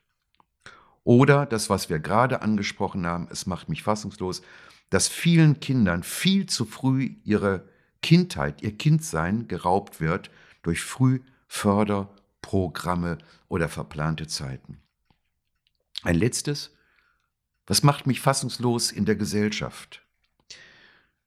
Oder 1.04 1.46
das, 1.46 1.70
was 1.70 1.90
wir 1.90 2.00
gerade 2.00 2.42
angesprochen 2.42 3.06
haben, 3.06 3.28
es 3.32 3.46
macht 3.46 3.70
mich 3.70 3.84
fassungslos, 3.84 4.42
dass 4.90 5.08
vielen 5.08 5.60
Kindern 5.60 6.04
viel 6.04 6.46
zu 6.46 6.66
früh 6.66 7.16
ihre 7.24 7.68
Kindheit, 8.02 8.62
ihr 8.62 8.78
Kindsein 8.78 9.48
geraubt 9.48 10.00
wird 10.00 10.32
durch 10.64 10.82
Frühförder- 10.82 12.10
Programme 12.42 13.18
oder 13.48 13.70
verplante 13.70 14.28
Zeiten. 14.28 14.82
Ein 16.04 16.16
letztes, 16.16 16.72
was 17.68 17.84
macht 17.84 18.08
mich 18.08 18.20
fassungslos 18.20 18.92
in 18.92 19.06
der 19.06 19.16
Gesellschaft? 19.16 20.02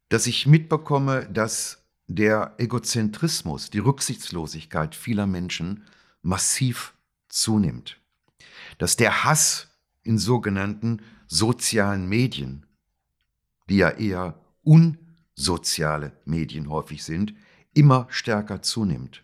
Dass 0.09 0.27
ich 0.27 0.47
mitbekomme, 0.47 1.27
dass 1.31 1.85
der 2.07 2.55
Egozentrismus, 2.59 3.71
die 3.71 3.79
Rücksichtslosigkeit 3.79 4.95
vieler 4.95 5.27
Menschen 5.27 5.85
massiv 6.23 6.95
zunimmt. 7.29 7.99
Dass 8.79 8.97
der 8.97 9.25
Hass 9.25 9.69
in 10.03 10.19
sogenannten 10.19 11.01
sozialen 11.27 12.09
Medien, 12.09 12.67
die 13.69 13.79
ja 13.79 13.91
eher 13.91 14.39
unsoziale 14.63 16.13
Medien 16.25 16.69
häufig 16.69 17.03
sind, 17.05 17.35
immer 17.73 18.07
stärker 18.11 18.63
zunimmt. 18.63 19.24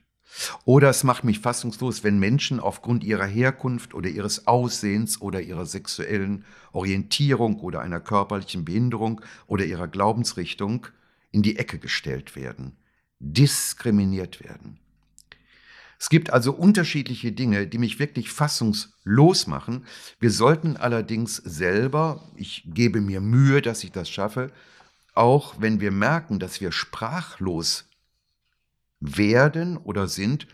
Oder 0.65 0.91
es 0.91 1.05
macht 1.05 1.25
mich 1.25 1.41
fassungslos, 1.41 2.05
wenn 2.05 2.19
Menschen 2.19 2.61
aufgrund 2.61 3.05
ihrer 3.05 3.27
Herkunft 3.27 3.95
oder 3.95 4.09
ihres 4.09 4.47
Aussehens 4.47 5.21
oder 5.21 5.41
ihrer 5.41 5.67
sexuellen 5.67 6.45
Orientierung 6.73 7.59
oder 7.61 7.81
einer 7.81 8.01
körperlichen 8.01 8.65
Behinderung 8.65 9.21
oder 9.47 9.65
ihrer 9.65 9.89
Glaubensrichtung 9.89 10.87
in 11.33 11.43
die 11.43 11.57
Ecke 11.57 11.79
gestellt 11.79 12.37
werden, 12.37 12.77
diskriminiert 13.19 14.43
werden. 14.43 14.79
Es 15.99 16.09
gibt 16.09 16.33
also 16.33 16.53
unterschiedliche 16.53 17.31
Dinge, 17.31 17.67
die 17.67 17.77
mich 17.77 17.99
wirklich 17.99 18.31
fassungslos 18.31 19.47
machen. 19.47 19.85
Wir 20.19 20.31
sollten 20.31 20.79
allerdings 20.79 21.37
selber, 21.37 22.27
ich 22.37 22.63
gebe 22.65 23.03
mir 23.03 23.21
Mühe, 23.21 23.61
dass 23.61 23.85
ich 23.85 23.93
das 23.93 24.09
schaffe, 24.09 24.51
auch 25.15 25.57
wenn 25.59 25.81
wir 25.81 25.91
merken, 25.91 26.39
dass 26.39 26.63
wir 26.63 26.73
sprachlos 26.73 27.90
werden 29.01 29.77
oder 29.77 30.07
sind, 30.07 30.47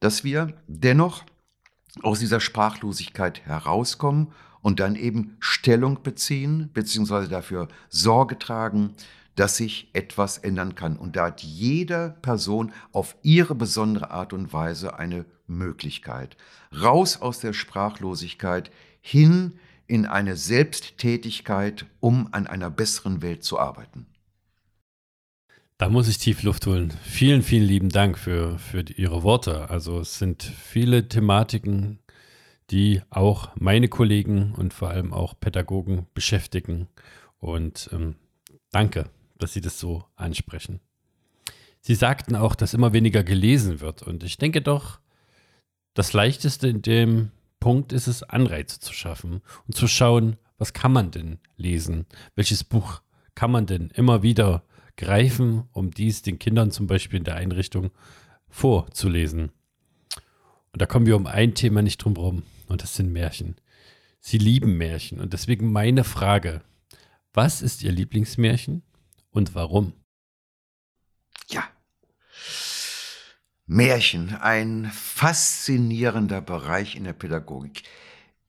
dass 0.00 0.24
wir 0.24 0.54
dennoch 0.66 1.24
aus 2.02 2.20
dieser 2.20 2.40
Sprachlosigkeit 2.40 3.46
herauskommen 3.46 4.32
und 4.62 4.80
dann 4.80 4.94
eben 4.94 5.36
Stellung 5.40 6.02
beziehen, 6.02 6.70
beziehungsweise 6.72 7.28
dafür 7.28 7.68
Sorge 7.88 8.38
tragen, 8.38 8.94
dass 9.36 9.56
sich 9.56 9.90
etwas 9.94 10.38
ändern 10.38 10.74
kann. 10.74 10.96
Und 10.96 11.16
da 11.16 11.26
hat 11.26 11.42
jede 11.42 12.16
Person 12.20 12.72
auf 12.92 13.16
ihre 13.22 13.54
besondere 13.54 14.10
Art 14.10 14.32
und 14.32 14.52
Weise 14.52 14.98
eine 14.98 15.24
Möglichkeit. 15.46 16.36
Raus 16.78 17.20
aus 17.20 17.40
der 17.40 17.52
Sprachlosigkeit 17.52 18.70
hin 19.00 19.58
in 19.86 20.06
eine 20.06 20.36
Selbsttätigkeit, 20.36 21.86
um 22.00 22.28
an 22.32 22.46
einer 22.46 22.70
besseren 22.70 23.22
Welt 23.22 23.42
zu 23.42 23.58
arbeiten. 23.58 24.06
Da 25.80 25.88
muss 25.88 26.08
ich 26.08 26.18
tief 26.18 26.42
Luft 26.42 26.66
holen. 26.66 26.92
Vielen, 27.04 27.42
vielen 27.42 27.64
lieben 27.64 27.88
Dank 27.88 28.18
für, 28.18 28.58
für 28.58 28.84
Ihre 28.96 29.22
Worte. 29.22 29.70
Also 29.70 30.00
es 30.00 30.18
sind 30.18 30.42
viele 30.42 31.08
Thematiken, 31.08 32.00
die 32.70 33.00
auch 33.08 33.48
meine 33.56 33.88
Kollegen 33.88 34.52
und 34.54 34.74
vor 34.74 34.90
allem 34.90 35.14
auch 35.14 35.32
Pädagogen 35.40 36.06
beschäftigen. 36.12 36.86
Und 37.38 37.88
ähm, 37.94 38.16
danke, 38.70 39.08
dass 39.38 39.54
Sie 39.54 39.62
das 39.62 39.80
so 39.80 40.04
ansprechen. 40.16 40.80
Sie 41.80 41.94
sagten 41.94 42.36
auch, 42.36 42.56
dass 42.56 42.74
immer 42.74 42.92
weniger 42.92 43.24
gelesen 43.24 43.80
wird. 43.80 44.02
Und 44.02 44.22
ich 44.22 44.36
denke 44.36 44.60
doch, 44.60 45.00
das 45.94 46.12
Leichteste 46.12 46.68
in 46.68 46.82
dem 46.82 47.30
Punkt 47.58 47.94
ist 47.94 48.06
es, 48.06 48.22
Anreize 48.22 48.80
zu 48.80 48.92
schaffen 48.92 49.40
und 49.66 49.74
zu 49.74 49.88
schauen, 49.88 50.36
was 50.58 50.74
kann 50.74 50.92
man 50.92 51.10
denn 51.10 51.38
lesen? 51.56 52.04
Welches 52.34 52.64
Buch 52.64 53.00
kann 53.34 53.50
man 53.50 53.64
denn 53.64 53.88
immer 53.94 54.22
wieder 54.22 54.62
greifen, 55.00 55.64
um 55.72 55.90
dies 55.90 56.22
den 56.22 56.38
Kindern 56.38 56.70
zum 56.70 56.86
Beispiel 56.86 57.18
in 57.18 57.24
der 57.24 57.36
Einrichtung 57.36 57.90
vorzulesen. 58.48 59.50
Und 60.72 60.82
da 60.82 60.86
kommen 60.86 61.06
wir 61.06 61.16
um 61.16 61.26
ein 61.26 61.54
Thema 61.54 61.82
nicht 61.82 61.98
drum 61.98 62.14
herum, 62.14 62.42
und 62.68 62.82
das 62.82 62.94
sind 62.94 63.10
Märchen. 63.10 63.56
Sie 64.20 64.38
lieben 64.38 64.76
Märchen. 64.76 65.18
Und 65.18 65.32
deswegen 65.32 65.72
meine 65.72 66.04
Frage, 66.04 66.60
was 67.32 67.62
ist 67.62 67.82
Ihr 67.82 67.92
Lieblingsmärchen 67.92 68.82
und 69.30 69.54
warum? 69.54 69.94
Ja. 71.48 71.64
Märchen, 73.66 74.34
ein 74.34 74.90
faszinierender 74.92 76.42
Bereich 76.42 76.94
in 76.94 77.04
der 77.04 77.14
Pädagogik. 77.14 77.84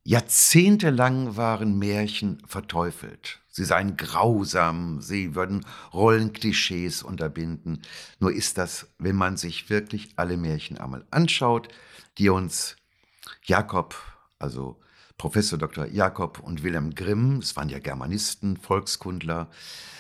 Jahrzehntelang 0.03 1.37
waren 1.37 1.77
Märchen 1.77 2.41
verteufelt. 2.45 3.40
Sie 3.51 3.65
seien 3.65 3.97
grausam, 3.97 5.01
sie 5.01 5.35
würden 5.35 5.65
Rollenklischees 5.93 7.03
unterbinden. 7.03 7.81
Nur 8.19 8.31
ist 8.31 8.57
das, 8.57 8.87
wenn 8.97 9.17
man 9.17 9.35
sich 9.35 9.69
wirklich 9.69 10.13
alle 10.15 10.37
Märchen 10.37 10.77
einmal 10.77 11.05
anschaut, 11.11 11.67
die 12.17 12.29
uns 12.29 12.77
Jakob, 13.43 13.95
also 14.39 14.79
Professor 15.17 15.59
Dr. 15.59 15.85
Jakob 15.85 16.39
und 16.39 16.63
Wilhelm 16.63 16.95
Grimm, 16.95 17.39
es 17.39 17.55
waren 17.57 17.69
ja 17.69 17.79
Germanisten, 17.79 18.55
Volkskundler, 18.55 19.49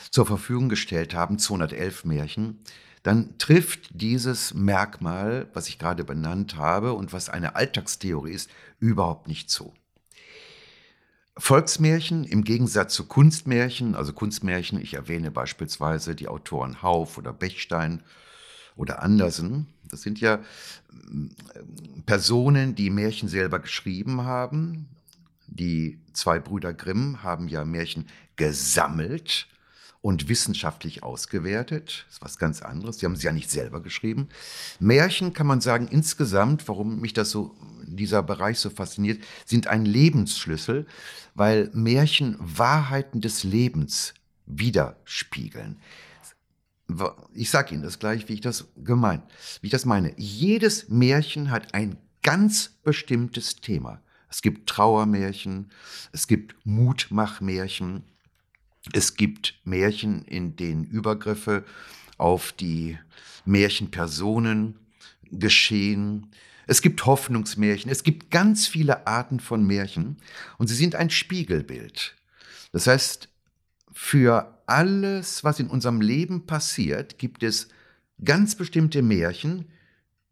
zur 0.09 0.25
Verfügung 0.25 0.69
gestellt 0.69 1.13
haben, 1.13 1.37
211 1.37 2.05
Märchen, 2.05 2.63
dann 3.03 3.37
trifft 3.37 3.89
dieses 3.93 4.53
Merkmal, 4.53 5.49
was 5.53 5.67
ich 5.67 5.77
gerade 5.77 6.03
benannt 6.03 6.55
habe 6.55 6.93
und 6.93 7.13
was 7.13 7.29
eine 7.29 7.55
Alltagstheorie 7.55 8.31
ist, 8.31 8.49
überhaupt 8.79 9.27
nicht 9.27 9.49
zu. 9.49 9.73
Volksmärchen 11.37 12.23
im 12.23 12.43
Gegensatz 12.43 12.93
zu 12.93 13.05
Kunstmärchen, 13.05 13.95
also 13.95 14.13
Kunstmärchen, 14.13 14.81
ich 14.81 14.95
erwähne 14.95 15.31
beispielsweise 15.31 16.15
die 16.15 16.27
Autoren 16.27 16.81
Hauf 16.81 17.17
oder 17.17 17.31
Bechstein 17.31 18.03
oder 18.75 19.01
Andersen, 19.01 19.67
das 19.89 20.01
sind 20.01 20.19
ja 20.19 20.35
äh, 20.35 20.39
Personen, 22.05 22.75
die 22.75 22.89
Märchen 22.89 23.29
selber 23.29 23.59
geschrieben 23.59 24.23
haben. 24.23 24.87
Die 25.47 25.99
zwei 26.13 26.39
Brüder 26.39 26.73
Grimm 26.73 27.23
haben 27.23 27.47
ja 27.49 27.65
Märchen 27.65 28.07
gesammelt 28.37 29.47
und 30.01 30.29
wissenschaftlich 30.29 31.03
ausgewertet. 31.03 32.05
Das 32.07 32.15
ist 32.15 32.21
was 32.21 32.37
ganz 32.37 32.61
anderes. 32.61 32.97
Die 32.97 33.05
haben 33.05 33.15
sie 33.15 33.27
ja 33.27 33.31
nicht 33.31 33.51
selber 33.51 33.81
geschrieben. 33.81 34.29
Märchen 34.79 35.33
kann 35.33 35.47
man 35.47 35.61
sagen, 35.61 35.87
insgesamt, 35.87 36.67
warum 36.67 36.99
mich 36.99 37.13
das 37.13 37.29
so, 37.29 37.55
dieser 37.85 38.23
Bereich 38.23 38.59
so 38.59 38.69
fasziniert, 38.69 39.23
sind 39.45 39.67
ein 39.67 39.85
Lebensschlüssel, 39.85 40.87
weil 41.35 41.69
Märchen 41.73 42.35
Wahrheiten 42.39 43.21
des 43.21 43.43
Lebens 43.43 44.13
widerspiegeln. 44.47 45.79
ich 47.33 47.49
sage 47.49 47.73
Ihnen 47.73 47.83
das 47.83 47.99
gleich, 47.99 48.27
wie 48.27 48.33
ich 48.33 48.41
das 48.41 48.67
gemeint, 48.77 49.23
wie 49.61 49.67
ich 49.67 49.71
das 49.71 49.85
meine. 49.85 50.13
Jedes 50.17 50.89
Märchen 50.89 51.51
hat 51.51 51.73
ein 51.73 51.97
ganz 52.23 52.69
bestimmtes 52.83 53.57
Thema. 53.57 54.01
Es 54.29 54.41
gibt 54.41 54.67
Trauermärchen, 54.67 55.71
es 56.11 56.27
gibt 56.27 56.55
Mutmachmärchen, 56.65 58.03
es 58.93 59.15
gibt 59.15 59.59
Märchen, 59.63 60.23
in 60.25 60.55
denen 60.55 60.83
Übergriffe 60.83 61.63
auf 62.17 62.51
die 62.51 62.97
Märchenpersonen 63.45 64.75
geschehen. 65.31 66.27
Es 66.67 66.81
gibt 66.81 67.05
Hoffnungsmärchen, 67.05 67.91
es 67.91 68.03
gibt 68.03 68.31
ganz 68.31 68.67
viele 68.67 69.07
Arten 69.07 69.39
von 69.39 69.65
Märchen 69.65 70.17
und 70.57 70.67
sie 70.67 70.75
sind 70.75 70.95
ein 70.95 71.09
Spiegelbild. 71.09 72.15
Das 72.71 72.87
heißt, 72.87 73.29
für 73.91 74.57
alles, 74.67 75.43
was 75.43 75.59
in 75.59 75.67
unserem 75.67 76.01
Leben 76.01 76.45
passiert, 76.45 77.17
gibt 77.17 77.43
es 77.43 77.67
ganz 78.23 78.55
bestimmte 78.55 79.01
Märchen, 79.01 79.65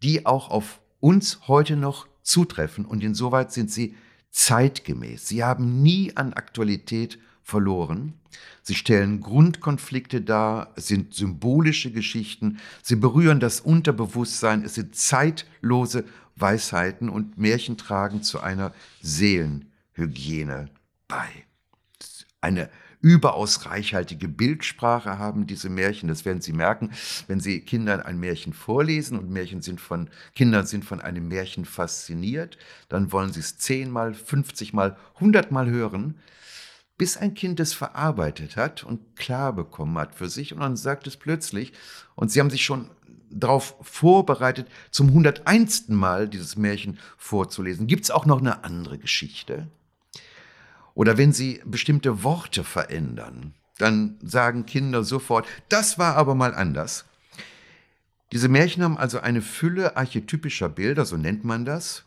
die 0.02 0.26
auch 0.26 0.50
auf 0.50 0.80
uns 1.00 1.48
heute 1.48 1.76
noch 1.76 2.08
zutreffen 2.22 2.86
und 2.86 3.04
insoweit 3.04 3.52
sind 3.52 3.72
sie 3.72 3.96
zeitgemäß. 4.32 5.28
Sie 5.28 5.44
haben 5.44 5.82
nie 5.82 6.16
an 6.16 6.34
Aktualität 6.34 7.20
verloren. 7.50 8.14
Sie 8.62 8.76
stellen 8.76 9.22
Grundkonflikte 9.22 10.22
dar, 10.22 10.72
es 10.76 10.88
sind 10.88 11.14
symbolische 11.14 11.92
Geschichten, 11.92 12.60
sie 12.84 12.96
berühren 12.96 13.40
das 13.40 13.60
Unterbewusstsein, 13.60 14.64
es 14.64 14.76
sind 14.76 14.96
zeitlose 14.96 16.06
Weisheiten 16.36 17.10
und 17.10 17.38
Märchen 17.38 17.78
tragen 17.78 18.22
zu 18.22 18.40
einer 18.40 18.74
Seelenhygiene 19.02 20.70
bei. 21.08 21.28
Eine 22.42 22.70
überaus 23.02 23.66
reichhaltige 23.66 24.28
Bildsprache 24.28 25.18
haben 25.18 25.48
diese 25.48 25.70
Märchen. 25.70 26.10
Das 26.10 26.26
werden 26.26 26.42
Sie 26.42 26.54
merken, 26.54 26.92
wenn 27.28 27.40
Sie 27.40 27.62
Kindern 27.62 28.02
ein 28.02 28.20
Märchen 28.20 28.54
vorlesen 28.54 29.18
und 29.18 29.30
Märchen 29.30 29.62
sind 29.62 29.80
von, 29.80 30.10
Kinder 30.36 30.66
sind 30.66 30.84
von 30.84 31.00
einem 31.00 31.28
Märchen 31.28 31.66
fasziniert, 31.66 32.58
dann 32.90 33.12
wollen 33.12 33.32
sie 33.32 33.40
es 33.40 33.58
zehnmal, 33.58 34.14
fünfzigmal, 34.14 34.98
hundertmal 35.20 35.70
hören, 35.70 36.16
bis 37.00 37.18
ein 37.18 37.34
Kind 37.34 37.60
es 37.60 37.74
verarbeitet 37.74 38.58
hat 38.58 38.84
und 38.84 39.16
klar 39.16 39.54
bekommen 39.54 39.98
hat 39.98 40.14
für 40.14 40.30
sich 40.30 40.54
und 40.54 40.60
dann 40.60 40.78
sagt 40.78 41.08
es 41.08 41.18
plötzlich 41.18 41.74
und 42.16 42.30
Sie 42.30 42.40
haben 42.40 42.52
sich 42.52 42.64
schon 42.64 42.90
darauf 43.32 43.76
vorbereitet, 43.82 44.68
zum 44.92 45.08
101. 45.08 45.90
Mal 45.90 46.28
dieses 46.28 46.58
Märchen 46.58 47.00
vorzulesen. 47.18 47.88
Gibt 47.88 48.04
es 48.04 48.12
auch 48.12 48.26
noch 48.26 48.40
eine 48.40 48.64
andere 48.64 48.98
Geschichte? 48.98 49.68
Oder 50.94 51.18
wenn 51.18 51.32
sie 51.32 51.62
bestimmte 51.66 52.24
Worte 52.24 52.64
verändern, 52.64 53.54
dann 53.78 54.18
sagen 54.22 54.66
Kinder 54.66 55.04
sofort, 55.04 55.48
das 55.70 55.98
war 55.98 56.18
aber 56.18 56.36
mal 56.36 56.54
anders. 56.54 57.06
Diese 58.34 58.50
Märchen 58.50 58.84
haben 58.84 58.98
also 58.98 59.20
eine 59.20 59.42
Fülle 59.42 59.96
archetypischer 59.96 60.68
Bilder, 60.68 61.06
so 61.06 61.16
nennt 61.16 61.46
man 61.46 61.64
das. 61.64 62.04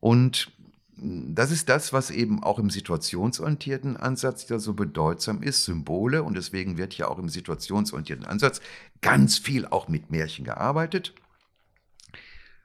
Und 0.00 0.52
das 0.98 1.50
ist 1.50 1.68
das, 1.68 1.92
was 1.92 2.10
eben 2.10 2.42
auch 2.42 2.58
im 2.58 2.70
situationsorientierten 2.70 3.96
Ansatz 3.98 4.48
ja 4.48 4.58
so 4.58 4.72
bedeutsam 4.72 5.42
ist, 5.42 5.64
Symbole. 5.64 6.22
Und 6.22 6.36
deswegen 6.36 6.78
wird 6.78 6.96
ja 6.96 7.08
auch 7.08 7.18
im 7.18 7.28
situationsorientierten 7.28 8.24
Ansatz 8.24 8.60
ganz 9.02 9.36
viel 9.36 9.66
auch 9.66 9.88
mit 9.88 10.10
Märchen 10.10 10.44
gearbeitet. 10.44 11.14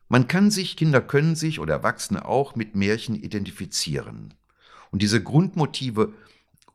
Man 0.08 0.28
kann 0.28 0.52
sich, 0.52 0.78
Kinder 0.78 1.02
können 1.02 1.36
sich 1.36 1.60
oder 1.60 1.76
Erwachsene 1.76 2.26
auch 2.26 2.56
mit 2.56 2.76
Märchen 2.76 3.16
identifizieren. 3.16 4.34
Und 4.92 5.02
diese 5.02 5.22
Grundmotive 5.22 6.14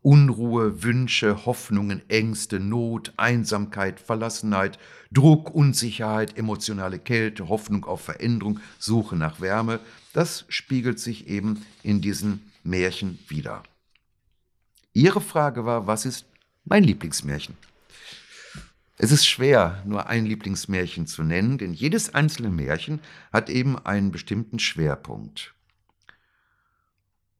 Unruhe, 0.07 0.83
Wünsche, 0.83 1.45
Hoffnungen, 1.45 2.01
Ängste, 2.09 2.61
Not, 2.61 3.11
Einsamkeit, 3.17 3.99
Verlassenheit, 3.99 4.79
Druck, 5.11 5.53
Unsicherheit, 5.53 6.37
emotionale 6.37 6.97
Kälte, 6.97 7.49
Hoffnung 7.49 7.83
auf 7.83 8.05
Veränderung, 8.05 8.61
Suche 8.79 9.17
nach 9.17 9.41
Wärme, 9.41 9.81
das 10.13 10.45
spiegelt 10.47 10.97
sich 10.97 11.27
eben 11.27 11.65
in 11.83 11.99
diesen 11.99 12.49
Märchen 12.63 13.19
wieder. 13.27 13.63
Ihre 14.93 15.19
Frage 15.19 15.65
war, 15.65 15.87
was 15.87 16.05
ist 16.05 16.25
mein 16.63 16.85
Lieblingsmärchen? 16.85 17.57
Es 18.97 19.11
ist 19.11 19.27
schwer, 19.27 19.83
nur 19.85 20.07
ein 20.07 20.25
Lieblingsmärchen 20.25 21.05
zu 21.05 21.23
nennen, 21.23 21.57
denn 21.57 21.73
jedes 21.73 22.15
einzelne 22.15 22.49
Märchen 22.49 23.01
hat 23.33 23.49
eben 23.49 23.77
einen 23.77 24.11
bestimmten 24.11 24.59
Schwerpunkt. 24.59 25.53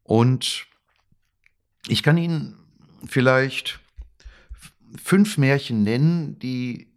Und 0.04 0.68
ich 1.88 2.04
kann 2.04 2.18
Ihnen 2.18 2.56
vielleicht 3.06 3.80
fünf 5.02 5.38
Märchen 5.38 5.84
nennen, 5.84 6.40
die 6.40 6.88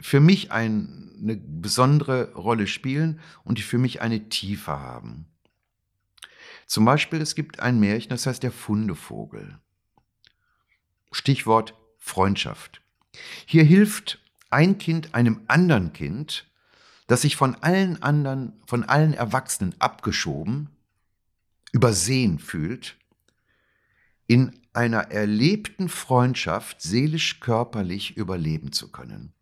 für 0.00 0.20
mich 0.20 0.52
ein, 0.52 1.12
eine 1.20 1.36
besondere 1.36 2.32
Rolle 2.34 2.66
spielen 2.66 3.20
und 3.44 3.58
die 3.58 3.62
für 3.62 3.78
mich 3.78 4.00
eine 4.00 4.28
Tiefe 4.28 4.72
haben. 4.72 5.26
Zum 6.66 6.84
Beispiel, 6.84 7.20
es 7.20 7.34
gibt 7.34 7.60
ein 7.60 7.80
Märchen, 7.80 8.10
das 8.10 8.26
heißt 8.26 8.42
der 8.42 8.52
Fundevogel. 8.52 9.58
Stichwort 11.12 11.74
Freundschaft. 11.98 12.80
Hier 13.44 13.64
hilft 13.64 14.20
ein 14.50 14.78
Kind 14.78 15.14
einem 15.14 15.42
anderen 15.48 15.92
Kind, 15.92 16.46
das 17.08 17.22
sich 17.22 17.36
von 17.36 17.56
allen 17.56 18.02
anderen, 18.02 18.52
von 18.66 18.84
allen 18.84 19.14
Erwachsenen 19.14 19.74
abgeschoben, 19.80 20.70
übersehen 21.72 22.38
fühlt, 22.38 22.96
in 24.30 24.56
einer 24.72 25.10
erlebten 25.10 25.88
Freundschaft 25.88 26.80
seelisch-körperlich 26.82 28.16
überleben 28.16 28.70
zu 28.70 28.92
können. 28.92 29.32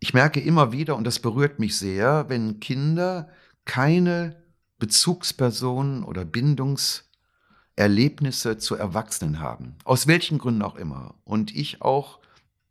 Ich 0.00 0.14
merke 0.14 0.40
immer 0.40 0.72
wieder, 0.72 0.96
und 0.96 1.04
das 1.04 1.18
berührt 1.18 1.58
mich 1.58 1.76
sehr, 1.76 2.30
wenn 2.30 2.60
Kinder 2.60 3.28
keine 3.66 4.42
Bezugspersonen 4.78 6.04
oder 6.04 6.24
Bindungserlebnisse 6.24 8.56
zu 8.56 8.76
Erwachsenen 8.76 9.40
haben, 9.40 9.76
aus 9.84 10.06
welchen 10.06 10.38
Gründen 10.38 10.62
auch 10.62 10.76
immer. 10.76 11.16
Und 11.24 11.54
ich 11.54 11.82
auch 11.82 12.18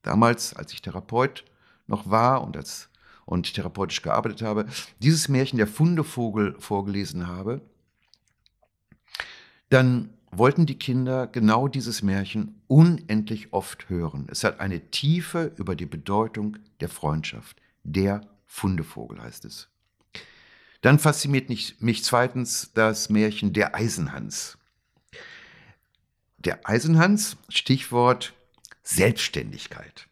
damals, 0.02 0.56
als 0.56 0.74
ich 0.74 0.82
Therapeut 0.82 1.46
noch 1.86 2.10
war 2.10 2.42
und 2.42 2.58
als 2.58 2.90
und 3.26 3.54
therapeutisch 3.54 4.02
gearbeitet 4.02 4.42
habe, 4.42 4.66
dieses 4.98 5.30
Märchen 5.30 5.58
der 5.58 5.68
Fundevogel 5.68 6.56
vorgelesen 6.60 7.28
habe, 7.28 7.62
dann 9.74 10.12
wollten 10.32 10.68
die 10.68 10.78
Kinder 10.78 11.26
genau 11.26 11.68
dieses 11.68 12.04
Märchen 12.04 12.62
unendlich 12.68 13.54
oft 13.54 13.90
hören. 13.90 14.28
Es 14.30 14.44
hat 14.44 14.60
eine 14.60 14.92
Tiefe 14.92 15.52
über 15.58 15.76
die 15.76 15.88
Bedeutung 15.88 16.58
der 16.80 16.90
Freundschaft. 16.90 17.58
Der 17.84 18.22
Fundevogel 18.46 19.22
heißt 19.22 19.46
es. 19.46 19.70
Dann 20.82 21.00
fasziniert 21.00 21.50
mich 21.50 22.04
zweitens 22.04 22.72
das 22.74 23.10
Märchen 23.10 23.54
Der 23.54 23.74
Eisenhans. 23.74 24.60
Der 26.38 26.70
Eisenhans, 26.70 27.38
Stichwort 27.50 28.34
Selbstständigkeit. 28.84 30.08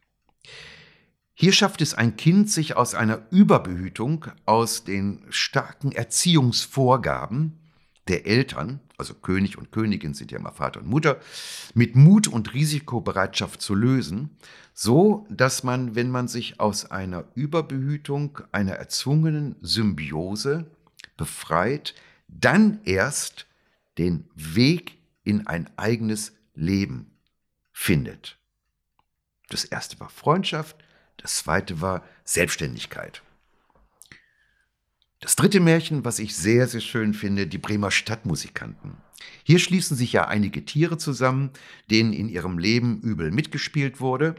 Hier 1.36 1.52
schafft 1.54 1.82
es 1.82 1.94
ein 1.94 2.16
Kind, 2.16 2.50
sich 2.50 2.78
aus 2.78 2.96
einer 2.96 3.28
Überbehütung, 3.30 4.26
aus 4.46 4.86
den 4.86 5.24
starken 5.30 5.92
Erziehungsvorgaben 5.92 7.60
der 8.08 8.26
Eltern, 8.26 8.80
also 9.02 9.16
König 9.16 9.58
und 9.58 9.72
Königin 9.72 10.14
sind 10.14 10.32
ja 10.32 10.38
immer 10.38 10.52
Vater 10.52 10.80
und 10.80 10.88
Mutter, 10.88 11.20
mit 11.74 11.96
Mut 11.96 12.28
und 12.28 12.54
Risikobereitschaft 12.54 13.60
zu 13.60 13.74
lösen, 13.74 14.38
so 14.76 15.26
dass 15.30 15.64
man, 15.64 15.96
wenn 15.96 16.12
man 16.12 16.28
sich 16.28 16.60
aus 16.60 16.92
einer 16.92 17.26
Überbehütung, 17.34 18.40
einer 18.52 18.74
erzwungenen 18.74 19.56
Symbiose 19.62 20.68
befreit, 21.18 21.96
dann 22.28 22.80
erst 22.84 23.48
den 23.98 24.30
Weg 24.36 25.00
in 25.24 25.48
ein 25.48 25.68
eigenes 25.78 26.34
Leben 26.54 27.18
findet. 27.72 28.38
Das 29.50 29.64
erste 29.64 30.00
war 30.00 30.10
Freundschaft, 30.10 30.78
das 31.18 31.38
zweite 31.38 31.82
war 31.82 32.04
Selbstständigkeit. 32.24 33.24
Das 35.22 35.36
dritte 35.36 35.60
Märchen, 35.60 36.04
was 36.04 36.18
ich 36.18 36.36
sehr, 36.36 36.68
sehr 36.68 36.82
schön 36.82 37.14
finde, 37.14 37.46
die 37.46 37.60
Bremer 37.60 37.92
Stadtmusikanten. 37.92 38.98
Hier 39.44 39.60
schließen 39.60 39.96
sich 39.96 40.14
ja 40.14 40.28
einige 40.28 40.66
Tiere 40.66 40.98
zusammen, 40.98 41.52
denen 41.92 42.12
in 42.12 42.28
ihrem 42.28 42.58
Leben 42.58 43.00
übel 43.02 43.30
mitgespielt 43.30 44.00
wurde. 44.00 44.34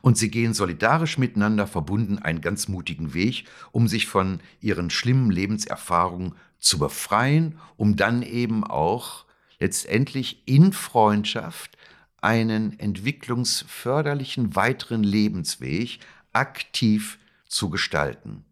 Und 0.00 0.16
sie 0.16 0.30
gehen 0.30 0.54
solidarisch 0.54 1.18
miteinander 1.18 1.66
verbunden 1.66 2.20
einen 2.20 2.40
ganz 2.40 2.68
mutigen 2.68 3.14
Weg, 3.14 3.46
um 3.72 3.88
sich 3.88 4.06
von 4.06 4.38
ihren 4.60 4.90
schlimmen 4.90 5.32
Lebenserfahrungen 5.32 6.36
zu 6.60 6.78
befreien, 6.78 7.58
um 7.76 7.96
dann 7.96 8.22
eben 8.22 8.62
auch 8.62 9.26
letztendlich 9.58 10.44
in 10.46 10.72
Freundschaft 10.72 11.76
einen 12.20 12.78
entwicklungsförderlichen 12.78 14.54
weiteren 14.54 15.02
Lebensweg 15.02 15.98
aktiv 16.32 17.18
zu 17.48 17.70
gestalten. 17.70 18.44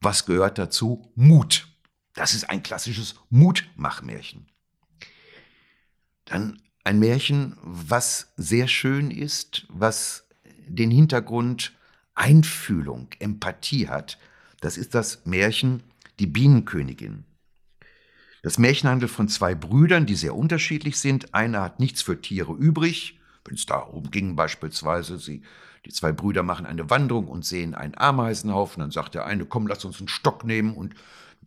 Was 0.00 0.24
gehört 0.26 0.58
dazu? 0.58 1.12
Mut. 1.14 1.68
Das 2.14 2.34
ist 2.34 2.48
ein 2.48 2.62
klassisches 2.62 3.14
Mutmachmärchen. 3.28 4.46
Dann 6.24 6.60
ein 6.84 6.98
Märchen, 6.98 7.56
was 7.62 8.32
sehr 8.36 8.66
schön 8.66 9.10
ist, 9.10 9.66
was 9.68 10.26
den 10.66 10.90
Hintergrund 10.90 11.72
Einfühlung, 12.14 13.08
Empathie 13.18 13.88
hat. 13.88 14.18
Das 14.60 14.76
ist 14.76 14.94
das 14.94 15.24
Märchen 15.26 15.82
Die 16.18 16.26
Bienenkönigin. 16.26 17.24
Das 18.42 18.58
Märchen 18.58 18.88
handelt 18.88 19.10
von 19.10 19.28
zwei 19.28 19.54
Brüdern, 19.54 20.06
die 20.06 20.14
sehr 20.14 20.34
unterschiedlich 20.34 20.98
sind. 20.98 21.34
Einer 21.34 21.62
hat 21.62 21.80
nichts 21.80 22.02
für 22.02 22.20
Tiere 22.20 22.52
übrig. 22.52 23.18
Wenn 23.44 23.54
es 23.54 23.66
darum 23.66 24.10
ging, 24.10 24.36
beispielsweise, 24.36 25.18
sie, 25.18 25.42
die 25.84 25.90
zwei 25.90 26.12
Brüder 26.12 26.42
machen 26.42 26.66
eine 26.66 26.90
Wanderung 26.90 27.28
und 27.28 27.44
sehen 27.44 27.74
einen 27.74 27.96
Ameisenhaufen, 27.96 28.80
dann 28.80 28.90
sagt 28.90 29.14
der 29.14 29.26
eine, 29.26 29.46
komm, 29.46 29.66
lass 29.66 29.84
uns 29.84 29.98
einen 29.98 30.08
Stock 30.08 30.44
nehmen 30.44 30.74
und 30.74 30.94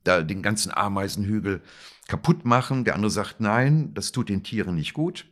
da 0.04 0.22
den 0.22 0.42
ganzen 0.42 0.72
Ameisenhügel 0.72 1.62
kaputt 2.08 2.46
machen. 2.46 2.84
Der 2.84 2.96
andere 2.96 3.12
sagt, 3.12 3.40
nein, 3.40 3.94
das 3.94 4.12
tut 4.12 4.30
den 4.30 4.44
Tieren 4.44 4.76
nicht 4.76 4.94
gut. 4.94 5.26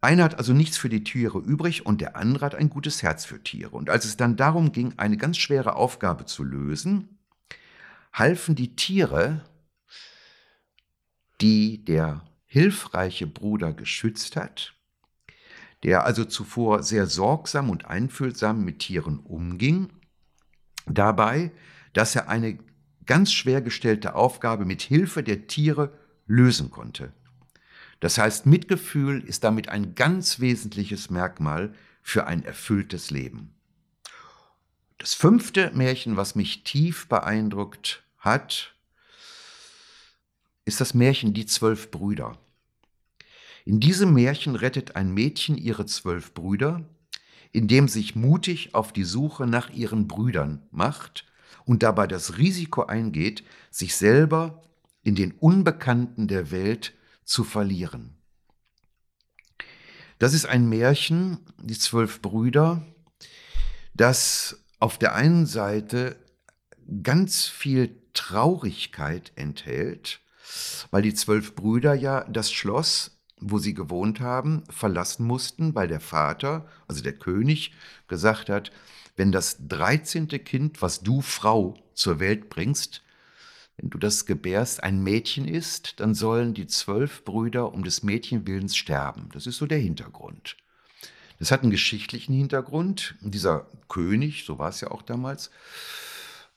Einer 0.00 0.24
hat 0.24 0.36
also 0.36 0.52
nichts 0.52 0.78
für 0.78 0.88
die 0.88 1.04
Tiere 1.04 1.38
übrig 1.38 1.86
und 1.86 2.00
der 2.00 2.16
andere 2.16 2.46
hat 2.46 2.54
ein 2.54 2.70
gutes 2.70 3.02
Herz 3.02 3.24
für 3.24 3.42
Tiere. 3.42 3.70
Und 3.70 3.88
als 3.88 4.04
es 4.04 4.16
dann 4.16 4.36
darum 4.36 4.72
ging, 4.72 4.94
eine 4.96 5.16
ganz 5.16 5.38
schwere 5.38 5.76
Aufgabe 5.76 6.24
zu 6.26 6.42
lösen, 6.42 7.18
halfen 8.12 8.56
die 8.56 8.74
Tiere, 8.74 9.44
die 11.40 11.84
der 11.84 12.24
hilfreiche 12.46 13.26
Bruder 13.26 13.72
geschützt 13.72 14.36
hat, 14.36 14.74
der 15.82 16.04
also 16.04 16.24
zuvor 16.24 16.82
sehr 16.82 17.06
sorgsam 17.06 17.70
und 17.70 17.86
einfühlsam 17.86 18.64
mit 18.64 18.80
Tieren 18.80 19.18
umging, 19.20 19.88
dabei, 20.86 21.50
dass 21.92 22.14
er 22.14 22.28
eine 22.28 22.58
ganz 23.06 23.32
schwer 23.32 23.60
gestellte 23.62 24.14
Aufgabe 24.14 24.64
mit 24.64 24.82
Hilfe 24.82 25.22
der 25.22 25.46
Tiere 25.46 25.92
lösen 26.26 26.70
konnte. 26.70 27.12
Das 28.00 28.18
heißt, 28.18 28.46
Mitgefühl 28.46 29.22
ist 29.22 29.44
damit 29.44 29.68
ein 29.68 29.94
ganz 29.94 30.40
wesentliches 30.40 31.10
Merkmal 31.10 31.74
für 32.02 32.26
ein 32.26 32.44
erfülltes 32.44 33.10
Leben. 33.10 33.54
Das 34.98 35.14
fünfte 35.14 35.70
Märchen, 35.72 36.16
was 36.16 36.34
mich 36.34 36.64
tief 36.64 37.08
beeindruckt 37.08 38.02
hat, 38.18 38.74
ist 40.64 40.80
das 40.80 40.94
Märchen 40.94 41.34
Die 41.34 41.46
zwölf 41.46 41.90
Brüder. 41.90 42.38
In 43.64 43.80
diesem 43.80 44.12
Märchen 44.14 44.56
rettet 44.56 44.96
ein 44.96 45.12
Mädchen 45.12 45.56
ihre 45.56 45.86
zwölf 45.86 46.34
Brüder, 46.34 46.84
indem 47.52 47.86
sich 47.86 48.16
mutig 48.16 48.74
auf 48.74 48.92
die 48.92 49.04
Suche 49.04 49.46
nach 49.46 49.70
ihren 49.70 50.08
Brüdern 50.08 50.66
macht 50.70 51.26
und 51.64 51.82
dabei 51.82 52.06
das 52.06 52.38
Risiko 52.38 52.84
eingeht, 52.84 53.44
sich 53.70 53.94
selber 53.94 54.62
in 55.02 55.14
den 55.14 55.32
Unbekannten 55.32 56.28
der 56.28 56.50
Welt 56.50 56.94
zu 57.24 57.44
verlieren. 57.44 58.16
Das 60.18 60.34
ist 60.34 60.46
ein 60.46 60.68
Märchen, 60.68 61.38
die 61.60 61.78
zwölf 61.78 62.22
Brüder, 62.22 62.86
das 63.94 64.64
auf 64.78 64.98
der 64.98 65.14
einen 65.14 65.46
Seite 65.46 66.16
ganz 67.02 67.46
viel 67.46 67.96
Traurigkeit 68.14 69.32
enthält, 69.36 70.20
weil 70.90 71.02
die 71.02 71.14
zwölf 71.14 71.54
Brüder 71.54 71.94
ja 71.94 72.24
das 72.24 72.52
Schloss, 72.52 73.11
wo 73.42 73.58
sie 73.58 73.74
gewohnt 73.74 74.20
haben, 74.20 74.64
verlassen 74.70 75.26
mussten, 75.26 75.74
weil 75.74 75.88
der 75.88 76.00
Vater, 76.00 76.66
also 76.88 77.02
der 77.02 77.14
König, 77.14 77.72
gesagt 78.08 78.48
hat, 78.48 78.72
wenn 79.16 79.32
das 79.32 79.58
dreizehnte 79.68 80.38
Kind, 80.38 80.80
was 80.82 81.02
du 81.02 81.20
Frau 81.20 81.74
zur 81.94 82.20
Welt 82.20 82.48
bringst, 82.48 83.02
wenn 83.76 83.90
du 83.90 83.98
das 83.98 84.26
gebärst, 84.26 84.82
ein 84.82 85.02
Mädchen 85.02 85.46
ist, 85.46 86.00
dann 86.00 86.14
sollen 86.14 86.54
die 86.54 86.66
zwölf 86.66 87.24
Brüder 87.24 87.72
um 87.72 87.84
des 87.84 88.02
Mädchenwillens 88.02 88.76
sterben. 88.76 89.28
Das 89.32 89.46
ist 89.46 89.56
so 89.58 89.66
der 89.66 89.78
Hintergrund. 89.78 90.56
Das 91.38 91.50
hat 91.50 91.62
einen 91.62 91.70
geschichtlichen 91.70 92.34
Hintergrund. 92.34 93.16
Dieser 93.20 93.66
König, 93.88 94.44
so 94.44 94.58
war 94.58 94.68
es 94.68 94.80
ja 94.80 94.90
auch 94.90 95.02
damals, 95.02 95.50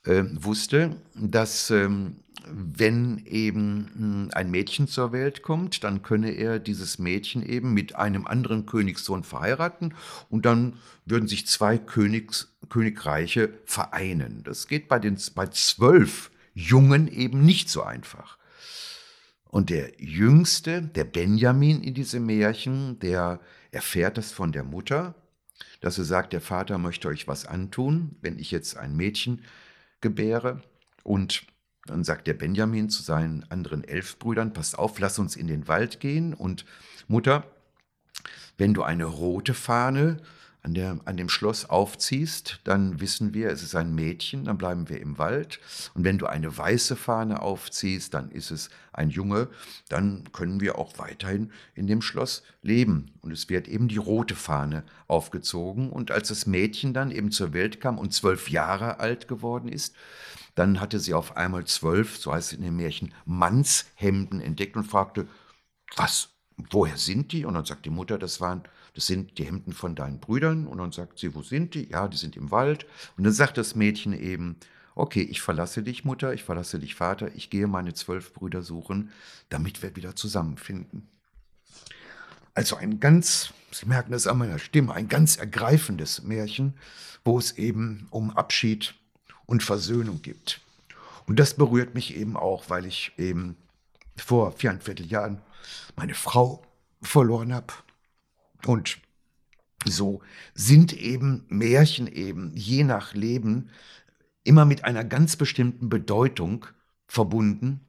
äh, 0.06 0.24
wusste, 0.32 0.96
dass 1.14 1.70
ähm, 1.70 2.16
wenn 2.48 3.24
eben 3.26 3.90
hm, 3.94 4.30
ein 4.32 4.50
Mädchen 4.50 4.88
zur 4.88 5.12
Welt 5.12 5.42
kommt, 5.42 5.84
dann 5.84 6.02
könne 6.02 6.30
er 6.30 6.58
dieses 6.58 6.98
Mädchen 6.98 7.44
eben 7.44 7.74
mit 7.74 7.96
einem 7.96 8.26
anderen 8.26 8.66
Königssohn 8.66 9.24
verheiraten 9.24 9.94
und 10.30 10.46
dann 10.46 10.74
würden 11.04 11.28
sich 11.28 11.46
zwei 11.46 11.78
Königs, 11.78 12.56
Königreiche 12.68 13.52
vereinen. 13.64 14.42
Das 14.44 14.68
geht 14.68 14.88
bei 14.88 14.98
den 14.98 15.18
bei 15.34 15.46
zwölf 15.46 16.30
Jungen 16.54 17.08
eben 17.08 17.44
nicht 17.44 17.68
so 17.68 17.82
einfach. 17.82 18.38
Und 19.48 19.70
der 19.70 20.00
Jüngste, 20.00 20.82
der 20.82 21.04
Benjamin 21.04 21.82
in 21.82 21.94
diesem 21.94 22.26
Märchen, 22.26 22.98
der 22.98 23.40
erfährt 23.70 24.18
das 24.18 24.32
von 24.32 24.52
der 24.52 24.64
Mutter, 24.64 25.14
dass 25.80 25.96
sie 25.96 26.04
sagt, 26.04 26.32
der 26.32 26.40
Vater 26.40 26.78
möchte 26.78 27.08
euch 27.08 27.28
was 27.28 27.46
antun, 27.46 28.16
wenn 28.20 28.38
ich 28.38 28.50
jetzt 28.50 28.76
ein 28.76 28.96
Mädchen 28.96 29.42
gebäre. 30.06 30.60
Und 31.02 31.46
dann 31.86 32.04
sagt 32.04 32.28
der 32.28 32.34
Benjamin 32.34 32.90
zu 32.90 33.02
seinen 33.02 33.44
anderen 33.50 33.82
elf 33.82 34.18
Brüdern, 34.20 34.52
passt 34.52 34.78
auf, 34.78 35.00
lass 35.00 35.18
uns 35.18 35.34
in 35.34 35.48
den 35.48 35.66
Wald 35.66 35.98
gehen. 35.98 36.32
Und 36.32 36.64
Mutter, 37.08 37.44
wenn 38.56 38.72
du 38.72 38.84
eine 38.84 39.04
rote 39.04 39.52
Fahne 39.52 40.18
an, 40.66 40.74
der, 40.74 40.98
an 41.04 41.16
dem 41.16 41.28
Schloss 41.28 41.64
aufziehst, 41.70 42.58
dann 42.64 43.00
wissen 43.00 43.32
wir, 43.32 43.50
es 43.50 43.62
ist 43.62 43.76
ein 43.76 43.94
Mädchen, 43.94 44.44
dann 44.44 44.58
bleiben 44.58 44.88
wir 44.88 45.00
im 45.00 45.16
Wald. 45.16 45.60
Und 45.94 46.02
wenn 46.02 46.18
du 46.18 46.26
eine 46.26 46.58
weiße 46.58 46.96
Fahne 46.96 47.40
aufziehst, 47.40 48.12
dann 48.14 48.32
ist 48.32 48.50
es 48.50 48.68
ein 48.92 49.10
Junge, 49.10 49.48
dann 49.88 50.24
können 50.32 50.60
wir 50.60 50.76
auch 50.76 50.98
weiterhin 50.98 51.52
in 51.76 51.86
dem 51.86 52.02
Schloss 52.02 52.42
leben. 52.62 53.12
Und 53.22 53.30
es 53.30 53.48
wird 53.48 53.68
eben 53.68 53.86
die 53.86 53.96
rote 53.96 54.34
Fahne 54.34 54.82
aufgezogen. 55.06 55.88
Und 55.88 56.10
als 56.10 56.28
das 56.28 56.46
Mädchen 56.46 56.92
dann 56.92 57.12
eben 57.12 57.30
zur 57.30 57.52
Welt 57.52 57.80
kam 57.80 57.96
und 57.96 58.12
zwölf 58.12 58.50
Jahre 58.50 58.98
alt 58.98 59.28
geworden 59.28 59.68
ist, 59.68 59.94
dann 60.56 60.80
hatte 60.80 60.98
sie 60.98 61.14
auf 61.14 61.36
einmal 61.36 61.64
zwölf, 61.66 62.16
so 62.16 62.32
heißt 62.32 62.52
es 62.52 62.58
in 62.58 62.64
dem 62.64 62.76
Märchen, 62.76 63.14
Mannshemden 63.24 64.40
entdeckt 64.40 64.74
und 64.74 64.84
fragte, 64.84 65.28
was, 65.94 66.30
woher 66.70 66.96
sind 66.96 67.30
die? 67.30 67.44
Und 67.44 67.54
dann 67.54 67.64
sagt 67.64 67.84
die 67.84 67.90
Mutter, 67.90 68.18
das 68.18 68.40
waren 68.40 68.64
das 68.96 69.06
sind 69.06 69.36
die 69.36 69.44
Hemden 69.44 69.74
von 69.74 69.94
deinen 69.94 70.20
Brüdern. 70.20 70.66
Und 70.66 70.78
dann 70.78 70.90
sagt 70.90 71.18
sie, 71.18 71.34
wo 71.34 71.42
sind 71.42 71.74
die? 71.74 71.90
Ja, 71.90 72.08
die 72.08 72.16
sind 72.16 72.34
im 72.34 72.50
Wald. 72.50 72.86
Und 73.18 73.24
dann 73.24 73.32
sagt 73.34 73.58
das 73.58 73.74
Mädchen 73.74 74.14
eben, 74.14 74.56
okay, 74.94 75.20
ich 75.20 75.42
verlasse 75.42 75.82
dich, 75.82 76.06
Mutter, 76.06 76.32
ich 76.32 76.44
verlasse 76.44 76.78
dich, 76.78 76.94
Vater, 76.94 77.30
ich 77.34 77.50
gehe 77.50 77.66
meine 77.66 77.92
zwölf 77.92 78.32
Brüder 78.32 78.62
suchen, 78.62 79.10
damit 79.50 79.82
wir 79.82 79.94
wieder 79.96 80.16
zusammenfinden. 80.16 81.08
Also 82.54 82.76
ein 82.76 82.98
ganz, 82.98 83.52
Sie 83.70 83.84
merken 83.84 84.12
das 84.12 84.26
an 84.26 84.38
meiner 84.38 84.58
Stimme, 84.58 84.94
ein 84.94 85.08
ganz 85.08 85.36
ergreifendes 85.36 86.22
Märchen, 86.22 86.72
wo 87.22 87.38
es 87.38 87.52
eben 87.58 88.08
um 88.08 88.30
Abschied 88.30 88.94
und 89.44 89.62
Versöhnung 89.62 90.22
gibt. 90.22 90.62
Und 91.26 91.38
das 91.38 91.52
berührt 91.52 91.94
mich 91.94 92.16
eben 92.16 92.34
auch, 92.34 92.70
weil 92.70 92.86
ich 92.86 93.12
eben 93.18 93.56
vor 94.16 94.52
viereinviertel 94.52 95.04
Jahren 95.04 95.42
meine 95.96 96.14
Frau 96.14 96.62
verloren 97.02 97.52
habe. 97.52 97.74
Und 98.66 98.98
so 99.84 100.20
sind 100.54 100.92
eben 100.92 101.44
Märchen 101.48 102.08
eben 102.08 102.52
je 102.56 102.82
nach 102.82 103.14
Leben 103.14 103.70
immer 104.42 104.64
mit 104.64 104.84
einer 104.84 105.04
ganz 105.04 105.36
bestimmten 105.36 105.88
Bedeutung 105.88 106.66
verbunden. 107.06 107.80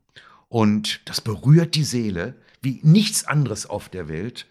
Und 0.50 1.02
das 1.06 1.20
berührt 1.20 1.74
die 1.74 1.84
Seele 1.84 2.36
wie 2.62 2.80
nichts 2.84 3.26
anderes 3.26 3.66
auf 3.66 3.90
der 3.90 4.08
Welt. 4.08 4.46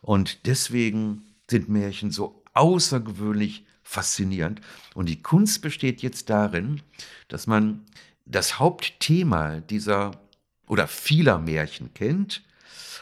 Und 0.00 0.46
deswegen 0.46 1.26
sind 1.50 1.68
Märchen 1.68 2.10
so 2.10 2.42
außergewöhnlich 2.54 3.66
faszinierend. 3.82 4.62
Und 4.94 5.10
die 5.10 5.22
Kunst 5.22 5.60
besteht 5.60 6.00
jetzt 6.00 6.30
darin, 6.30 6.80
dass 7.28 7.46
man 7.46 7.84
das 8.24 8.58
Hauptthema 8.58 9.60
dieser 9.60 10.12
oder 10.68 10.88
vieler 10.88 11.38
Märchen 11.38 11.92
kennt 11.92 12.42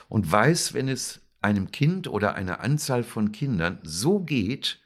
und 0.08 0.30
weiß, 0.30 0.74
wenn 0.74 0.88
es 0.88 1.20
einem 1.44 1.70
Kind 1.70 2.08
oder 2.08 2.34
einer 2.34 2.60
Anzahl 2.60 3.04
von 3.04 3.30
Kindern 3.30 3.78
so 3.82 4.20
geht, 4.20 4.80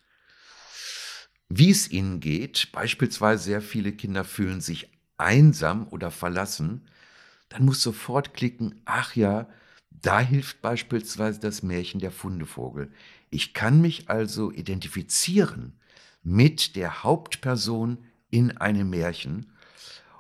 wie 1.49 1.71
es 1.71 1.91
ihnen 1.91 2.19
geht, 2.19 2.73
beispielsweise 2.73 3.45
sehr 3.45 3.63
viele 3.63 3.93
Kinder 3.93 4.25
fühlen 4.25 4.61
sich 4.61 4.91
einsam 5.17 5.87
oder 5.89 6.11
verlassen, 6.11 6.91
dann 7.49 7.65
muss 7.65 7.81
sofort 7.81 8.35
klicken, 8.35 8.83
ach 8.85 9.15
ja, 9.15 9.49
da 9.91 10.21
hilft 10.21 10.61
beispielsweise 10.61 11.41
das 11.41 11.63
Märchen 11.63 12.01
der 12.01 12.11
Fundevogel. 12.11 12.93
Ich 13.31 13.55
kann 13.55 13.81
mich 13.81 14.11
also 14.11 14.51
identifizieren 14.51 15.79
mit 16.23 16.75
der 16.77 17.05
Hauptperson 17.05 17.99
in 18.31 18.57
einem 18.59 18.91
Märchen. 18.91 19.53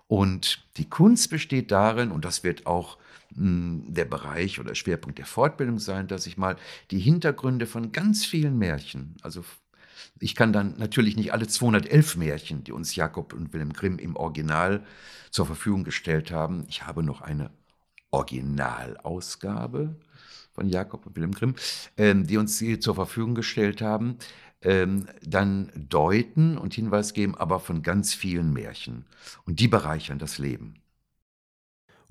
Und 0.06 0.64
die 0.78 0.88
Kunst 0.88 1.30
besteht 1.30 1.70
darin, 1.70 2.10
und 2.12 2.24
das 2.24 2.44
wird 2.44 2.66
auch 2.66 2.96
der 3.30 4.04
Bereich 4.04 4.58
oder 4.58 4.74
Schwerpunkt 4.74 5.18
der 5.18 5.26
Fortbildung 5.26 5.78
sein, 5.78 6.08
dass 6.08 6.26
ich 6.26 6.38
mal 6.38 6.56
die 6.90 6.98
Hintergründe 6.98 7.66
von 7.66 7.92
ganz 7.92 8.24
vielen 8.24 8.58
Märchen, 8.58 9.16
also 9.22 9.44
ich 10.20 10.34
kann 10.34 10.52
dann 10.52 10.76
natürlich 10.78 11.16
nicht 11.16 11.32
alle 11.32 11.46
211 11.46 12.16
Märchen, 12.16 12.64
die 12.64 12.72
uns 12.72 12.96
Jakob 12.96 13.32
und 13.32 13.52
Wilhelm 13.52 13.72
Grimm 13.72 13.98
im 13.98 14.16
Original 14.16 14.84
zur 15.30 15.46
Verfügung 15.46 15.84
gestellt 15.84 16.30
haben. 16.30 16.64
Ich 16.68 16.86
habe 16.86 17.02
noch 17.02 17.20
eine 17.20 17.50
Originalausgabe 18.10 19.96
von 20.52 20.68
Jakob 20.68 21.06
und 21.06 21.16
Wilhelm 21.16 21.34
Grimm, 21.34 21.54
ähm, 21.96 22.26
die 22.26 22.36
uns 22.36 22.58
sie 22.58 22.80
zur 22.80 22.94
Verfügung 22.94 23.34
gestellt 23.34 23.80
haben, 23.80 24.18
ähm, 24.62 25.06
dann 25.22 25.70
deuten 25.76 26.58
und 26.58 26.74
Hinweis 26.74 27.12
geben, 27.12 27.36
aber 27.36 27.60
von 27.60 27.82
ganz 27.82 28.14
vielen 28.14 28.52
Märchen. 28.52 29.04
Und 29.44 29.60
die 29.60 29.68
bereichern 29.68 30.18
das 30.18 30.38
Leben. 30.38 30.74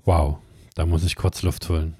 Wow, 0.06 0.40
da 0.78 0.86
muss 0.86 1.04
ich 1.04 1.16
kurz 1.16 1.42
Luft 1.42 1.68
holen. 1.70 1.96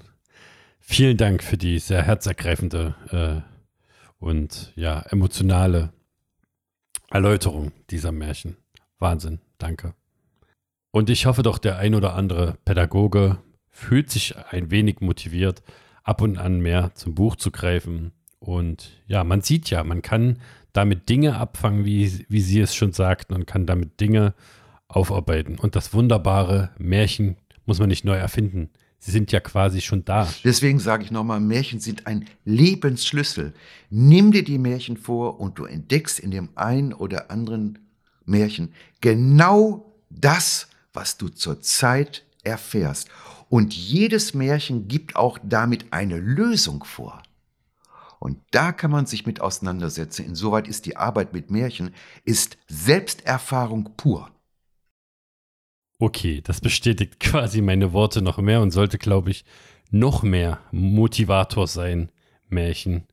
Vielen 0.78 1.16
Dank 1.16 1.42
für 1.42 1.56
die 1.58 1.80
sehr 1.80 2.02
herzergreifende 2.04 2.94
äh, 3.10 4.20
und 4.20 4.72
ja, 4.76 5.00
emotionale 5.10 5.92
Erläuterung 7.10 7.72
dieser 7.90 8.12
Märchen. 8.12 8.56
Wahnsinn, 9.00 9.40
danke. 9.58 9.94
Und 10.92 11.10
ich 11.10 11.26
hoffe 11.26 11.42
doch, 11.42 11.58
der 11.58 11.78
ein 11.78 11.96
oder 11.96 12.14
andere 12.14 12.56
Pädagoge 12.64 13.38
fühlt 13.68 14.10
sich 14.10 14.36
ein 14.36 14.70
wenig 14.70 15.00
motiviert, 15.00 15.64
ab 16.04 16.22
und 16.22 16.38
an 16.38 16.60
mehr 16.60 16.94
zum 16.94 17.16
Buch 17.16 17.34
zu 17.34 17.50
greifen. 17.50 18.12
Und 18.38 19.02
ja, 19.08 19.24
man 19.24 19.40
sieht 19.40 19.70
ja, 19.70 19.82
man 19.82 20.02
kann 20.02 20.38
damit 20.72 21.08
Dinge 21.08 21.36
abfangen, 21.36 21.84
wie, 21.84 22.24
wie 22.28 22.40
Sie 22.40 22.60
es 22.60 22.76
schon 22.76 22.92
sagten, 22.92 23.34
und 23.34 23.44
kann 23.44 23.66
damit 23.66 23.98
Dinge 24.00 24.34
aufarbeiten. 24.86 25.58
Und 25.58 25.74
das 25.74 25.92
wunderbare 25.92 26.70
Märchen 26.78 27.36
muss 27.68 27.78
man 27.78 27.88
nicht 27.88 28.04
neu 28.04 28.16
erfinden. 28.16 28.70
Sie 28.98 29.12
sind 29.12 29.30
ja 29.30 29.38
quasi 29.38 29.80
schon 29.80 30.04
da. 30.04 30.28
Deswegen 30.42 30.80
sage 30.80 31.04
ich 31.04 31.10
nochmal, 31.10 31.38
Märchen 31.38 31.78
sind 31.78 32.06
ein 32.06 32.26
Lebensschlüssel. 32.44 33.52
Nimm 33.90 34.32
dir 34.32 34.42
die 34.42 34.58
Märchen 34.58 34.96
vor 34.96 35.38
und 35.38 35.58
du 35.58 35.66
entdeckst 35.66 36.18
in 36.18 36.32
dem 36.32 36.48
einen 36.56 36.92
oder 36.92 37.30
anderen 37.30 37.78
Märchen 38.24 38.72
genau 39.00 39.94
das, 40.10 40.68
was 40.92 41.16
du 41.16 41.28
zurzeit 41.28 42.24
erfährst. 42.42 43.08
Und 43.48 43.74
jedes 43.74 44.34
Märchen 44.34 44.88
gibt 44.88 45.14
auch 45.14 45.38
damit 45.42 45.92
eine 45.92 46.18
Lösung 46.18 46.82
vor. 46.84 47.22
Und 48.18 48.38
da 48.50 48.72
kann 48.72 48.90
man 48.90 49.06
sich 49.06 49.26
mit 49.26 49.40
auseinandersetzen. 49.40 50.24
Insoweit 50.24 50.66
ist 50.66 50.86
die 50.86 50.96
Arbeit 50.96 51.32
mit 51.32 51.50
Märchen, 51.50 51.94
ist 52.24 52.58
Selbsterfahrung 52.66 53.90
pur. 53.96 54.30
Okay, 55.98 56.40
das 56.42 56.60
bestätigt 56.60 57.18
quasi 57.20 57.60
meine 57.60 57.92
Worte 57.92 58.22
noch 58.22 58.38
mehr 58.38 58.60
und 58.60 58.70
sollte, 58.70 58.98
glaube 58.98 59.30
ich, 59.30 59.44
noch 59.90 60.22
mehr 60.22 60.60
Motivator 60.70 61.66
sein, 61.66 62.10
Märchen 62.48 63.06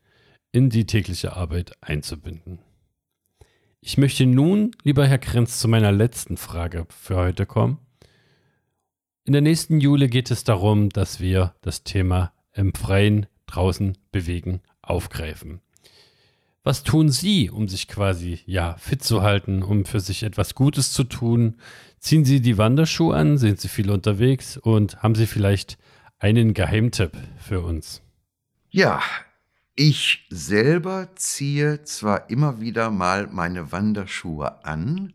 in 0.52 0.70
die 0.70 0.86
tägliche 0.86 1.36
Arbeit 1.36 1.74
einzubinden. 1.82 2.60
Ich 3.82 3.98
möchte 3.98 4.26
nun, 4.26 4.72
lieber 4.84 5.06
Herr 5.06 5.18
Krenz, 5.18 5.60
zu 5.60 5.68
meiner 5.68 5.92
letzten 5.92 6.38
Frage 6.38 6.88
für 6.90 7.18
heute 7.18 7.46
kommen. 7.46 7.80
In 9.26 9.34
der 9.34 9.42
nächsten 9.42 9.80
Jule 9.80 10.08
geht 10.08 10.32
es 10.32 10.44
darum, 10.44 10.90
dass 10.90 11.20
wir 11.20 11.56
das 11.62 11.84
Thema 11.84 12.34
im 12.54 12.74
Freien 12.74 13.26
draußen 13.48 13.98
bewegen 14.12 14.62
aufgreifen. 14.82 15.62
Was 16.64 16.84
tun 16.84 17.10
Sie, 17.10 17.50
um 17.50 17.68
sich 17.68 17.88
quasi 17.88 18.40
ja 18.46 18.76
fit 18.78 19.04
zu 19.04 19.22
halten, 19.22 19.62
um 19.62 19.86
für 19.86 20.00
sich 20.00 20.24
etwas 20.24 20.56
Gutes 20.56 20.94
zu 20.94 21.04
tun? 21.04 21.58
Ziehen 22.00 22.26
Sie 22.26 22.42
die 22.42 22.58
Wanderschuhe 22.58 23.16
an? 23.16 23.38
Sind 23.38 23.60
Sie 23.60 23.68
viel 23.68 23.90
unterwegs? 23.90 24.58
Und 24.58 25.02
haben 25.02 25.16
Sie 25.16 25.26
vielleicht 25.26 25.78
einen 26.20 26.54
Geheimtipp 26.54 27.18
für 27.38 27.62
uns? 27.62 28.02
Ja, 28.70 29.02
ich 29.76 30.26
selber 30.30 31.10
ziehe 31.16 31.84
zwar 31.84 32.30
immer 32.30 32.62
wieder 32.62 32.92
mal 32.92 33.28
meine 33.28 33.72
Wanderschuhe 33.72 34.64
an, 34.64 35.14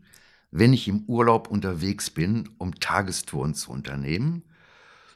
wenn 0.51 0.73
ich 0.73 0.87
im 0.87 1.03
Urlaub 1.07 1.47
unterwegs 1.47 2.09
bin, 2.09 2.49
um 2.57 2.75
Tagestouren 2.75 3.55
zu 3.55 3.71
unternehmen. 3.71 4.43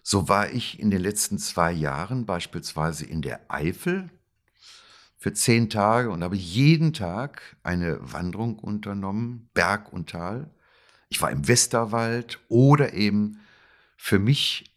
So 0.02 0.30
war 0.30 0.52
ich 0.52 0.80
in 0.80 0.92
den 0.92 1.02
letzten 1.02 1.38
zwei 1.40 1.72
Jahren 1.72 2.26
beispielsweise 2.26 3.06
in 3.06 3.22
der 3.22 3.42
Eifel 3.48 4.10
für 5.18 5.34
zehn 5.34 5.70
Tage 5.70 6.10
und 6.10 6.24
habe 6.24 6.36
jeden 6.36 6.94
Tag 6.94 7.42
eine 7.64 7.98
Wanderung 8.02 8.60
unternommen, 8.60 9.50
Berg 9.54 9.92
und 9.92 10.10
Tal. 10.10 10.52
Ich 11.16 11.22
war 11.22 11.32
im 11.32 11.48
Westerwald 11.48 12.40
oder 12.50 12.92
eben 12.92 13.40
für 13.96 14.20
mich 14.20 14.70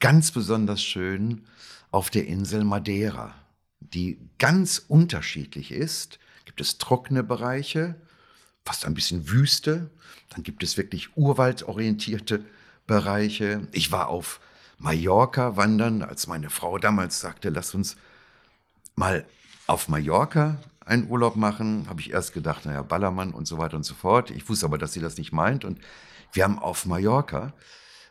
ganz 0.00 0.30
besonders 0.30 0.82
schön 0.82 1.44
auf 1.90 2.08
der 2.08 2.26
Insel 2.26 2.64
Madeira, 2.64 3.34
die 3.80 4.18
ganz 4.38 4.82
unterschiedlich 4.88 5.72
ist. 5.72 6.18
Gibt 6.46 6.62
es 6.62 6.78
trockene 6.78 7.22
Bereiche, 7.22 7.96
fast 8.64 8.86
ein 8.86 8.94
bisschen 8.94 9.28
Wüste, 9.28 9.90
dann 10.30 10.42
gibt 10.42 10.62
es 10.62 10.78
wirklich 10.78 11.18
urwaldorientierte 11.18 12.42
Bereiche. 12.86 13.68
Ich 13.72 13.92
war 13.92 14.08
auf 14.08 14.40
Mallorca 14.78 15.58
wandern, 15.58 16.00
als 16.00 16.26
meine 16.26 16.48
Frau 16.48 16.78
damals 16.78 17.20
sagte, 17.20 17.50
lass 17.50 17.74
uns 17.74 17.96
mal 18.96 19.26
auf 19.66 19.88
Mallorca 19.88 20.56
einen 20.86 21.08
Urlaub 21.08 21.36
machen, 21.36 21.88
habe 21.88 22.00
ich 22.00 22.12
erst 22.12 22.32
gedacht, 22.32 22.66
naja, 22.66 22.82
Ballermann 22.82 23.32
und 23.32 23.46
so 23.46 23.58
weiter 23.58 23.76
und 23.76 23.84
so 23.84 23.94
fort. 23.94 24.30
Ich 24.30 24.48
wusste 24.48 24.66
aber, 24.66 24.78
dass 24.78 24.92
sie 24.92 25.00
das 25.00 25.16
nicht 25.16 25.32
meint. 25.32 25.64
Und 25.64 25.78
wir 26.32 26.44
haben 26.44 26.58
auf 26.58 26.86
Mallorca, 26.86 27.54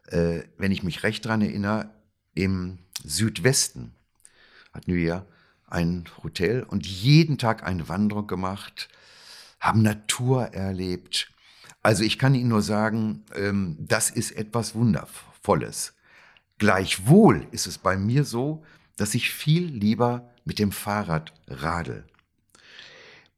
äh, 0.07 0.41
wenn 0.57 0.71
ich 0.71 0.83
mich 0.83 1.03
recht 1.03 1.25
daran 1.25 1.41
erinnere, 1.41 1.89
im 2.33 2.79
Südwesten 3.03 3.93
hatten 4.73 4.93
wir 4.93 5.25
ein 5.67 6.05
Hotel 6.23 6.63
und 6.63 6.85
jeden 6.85 7.37
Tag 7.37 7.63
eine 7.63 7.89
Wanderung 7.89 8.27
gemacht, 8.27 8.89
haben 9.59 9.81
Natur 9.81 10.47
erlebt. 10.53 11.31
Also 11.81 12.03
ich 12.03 12.17
kann 12.17 12.35
Ihnen 12.35 12.49
nur 12.49 12.61
sagen, 12.61 13.25
ähm, 13.35 13.75
das 13.79 14.09
ist 14.09 14.31
etwas 14.31 14.75
Wundervolles. 14.75 15.93
Gleichwohl 16.57 17.47
ist 17.51 17.67
es 17.67 17.77
bei 17.77 17.97
mir 17.97 18.23
so, 18.23 18.63
dass 18.95 19.15
ich 19.15 19.31
viel 19.31 19.65
lieber 19.65 20.29
mit 20.45 20.59
dem 20.59 20.71
Fahrrad 20.71 21.33
radel. 21.47 22.05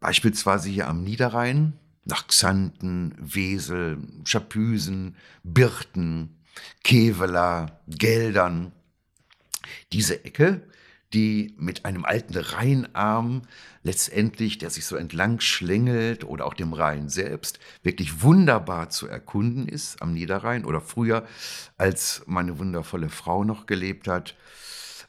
Beispielsweise 0.06 0.70
hier 0.70 0.88
am 0.88 1.04
Niederrhein, 1.04 1.74
nach 2.04 2.28
Xanten, 2.28 3.16
Wesel, 3.18 3.98
Schapüsen, 4.24 5.16
Birten, 5.44 6.38
Kevela, 6.84 7.82
Geldern. 7.88 8.72
Diese 9.92 10.24
Ecke, 10.24 10.62
die 11.12 11.56
mit 11.58 11.86
einem 11.86 12.06
alten 12.06 12.38
Rheinarm 12.38 13.42
letztendlich, 13.82 14.60
der 14.60 14.70
sich 14.70 14.86
so 14.86 14.96
entlang 14.96 15.40
schlängelt 15.40 16.24
oder 16.24 16.46
auch 16.46 16.54
dem 16.54 16.74
Rhein 16.74 17.10
selbst, 17.10 17.58
wirklich 17.82 18.22
wunderbar 18.22 18.92
zu 18.92 19.08
erkunden 19.08 19.68
ist 19.68 20.04
am 20.04 20.14
Niederrhein 20.14 20.66
oder 20.66 20.82
früher, 20.82 21.26
als 21.80 22.22
meine 22.28 22.60
wundervolle 22.60 23.10
Frau 23.10 23.44
noch 23.44 23.66
gelebt 23.66 24.08
hat, 24.08 24.36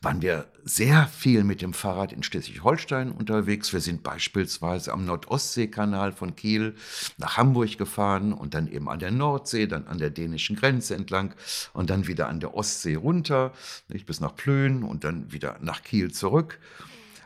waren 0.06 0.22
wir 0.22 0.46
sehr 0.62 1.08
viel 1.08 1.42
mit 1.42 1.60
dem 1.62 1.72
Fahrrad 1.72 2.12
in 2.12 2.22
Schleswig-Holstein 2.22 3.10
unterwegs. 3.10 3.72
Wir 3.72 3.80
sind 3.80 4.04
beispielsweise 4.04 4.92
am 4.92 5.04
Nordostseekanal 5.04 6.12
von 6.12 6.36
Kiel 6.36 6.76
nach 7.18 7.36
Hamburg 7.36 7.76
gefahren 7.76 8.32
und 8.32 8.54
dann 8.54 8.68
eben 8.68 8.88
an 8.88 9.00
der 9.00 9.10
Nordsee, 9.10 9.66
dann 9.66 9.88
an 9.88 9.98
der 9.98 10.10
dänischen 10.10 10.54
Grenze 10.54 10.94
entlang 10.94 11.34
und 11.72 11.90
dann 11.90 12.06
wieder 12.06 12.28
an 12.28 12.38
der 12.38 12.54
Ostsee 12.54 12.94
runter, 12.94 13.52
nicht 13.88 14.06
bis 14.06 14.20
nach 14.20 14.36
Plön 14.36 14.84
und 14.84 15.02
dann 15.02 15.32
wieder 15.32 15.56
nach 15.60 15.82
Kiel 15.82 16.12
zurück. 16.12 16.60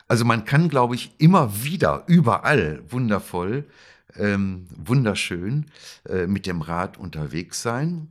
Also 0.07 0.25
man 0.25 0.45
kann, 0.45 0.67
glaube 0.67 0.95
ich, 0.95 1.11
immer 1.19 1.63
wieder 1.63 2.03
überall 2.07 2.81
wundervoll, 2.89 3.65
ähm, 4.17 4.65
wunderschön 4.75 5.67
äh, 6.09 6.25
mit 6.25 6.47
dem 6.47 6.61
Rad 6.61 6.97
unterwegs 6.97 7.61
sein. 7.61 8.07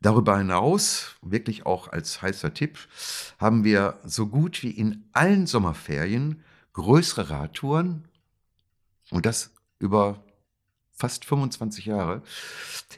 Darüber 0.00 0.36
hinaus, 0.38 1.16
wirklich 1.22 1.64
auch 1.66 1.88
als 1.88 2.20
heißer 2.20 2.52
Tipp, 2.52 2.78
haben 3.38 3.64
wir 3.64 3.98
so 4.04 4.26
gut 4.26 4.62
wie 4.62 4.70
in 4.70 5.08
allen 5.12 5.46
Sommerferien 5.46 6.42
größere 6.74 7.30
Radtouren. 7.30 8.06
Und 9.10 9.24
das 9.24 9.52
über 9.78 10.22
fast 10.92 11.24
25 11.24 11.86
Jahre. 11.86 12.22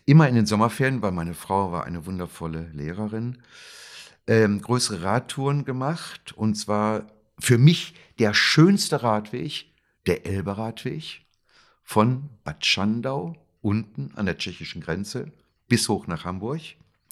Immer 0.06 0.28
in 0.28 0.34
den 0.34 0.46
Sommerferien, 0.46 1.02
weil 1.02 1.12
meine 1.12 1.34
Frau 1.34 1.72
war 1.72 1.84
eine 1.84 2.06
wundervolle 2.06 2.70
Lehrerin, 2.72 3.42
ähm, 4.26 4.60
größere 4.62 5.02
Radtouren 5.02 5.64
gemacht. 5.64 6.32
Und 6.32 6.54
zwar 6.54 7.06
für 7.38 7.58
mich 7.58 7.94
der 8.18 8.34
schönste 8.34 9.02
Radweg, 9.02 9.66
der 10.06 10.26
Elbe-Radweg 10.26 11.24
von 11.82 12.28
Bad 12.44 12.64
Schandau 12.64 13.36
unten 13.60 14.12
an 14.14 14.26
der 14.26 14.38
tschechischen 14.38 14.80
Grenze 14.80 15.32
bis 15.68 15.88
hoch 15.88 16.06
nach 16.06 16.24
Hamburg 16.24 16.60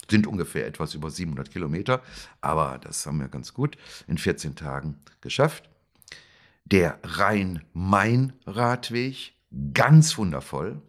sind 0.09 0.27
ungefähr 0.27 0.67
etwas 0.67 0.93
über 0.93 1.09
700 1.09 1.51
Kilometer, 1.51 2.01
aber 2.41 2.77
das 2.79 3.05
haben 3.05 3.19
wir 3.19 3.27
ganz 3.27 3.53
gut 3.53 3.77
in 4.07 4.17
14 4.17 4.55
Tagen 4.55 4.99
geschafft. 5.21 5.69
Der 6.65 6.99
Rhein-Main-Radweg, 7.03 9.33
ganz 9.73 10.17
wundervoll. 10.17 10.81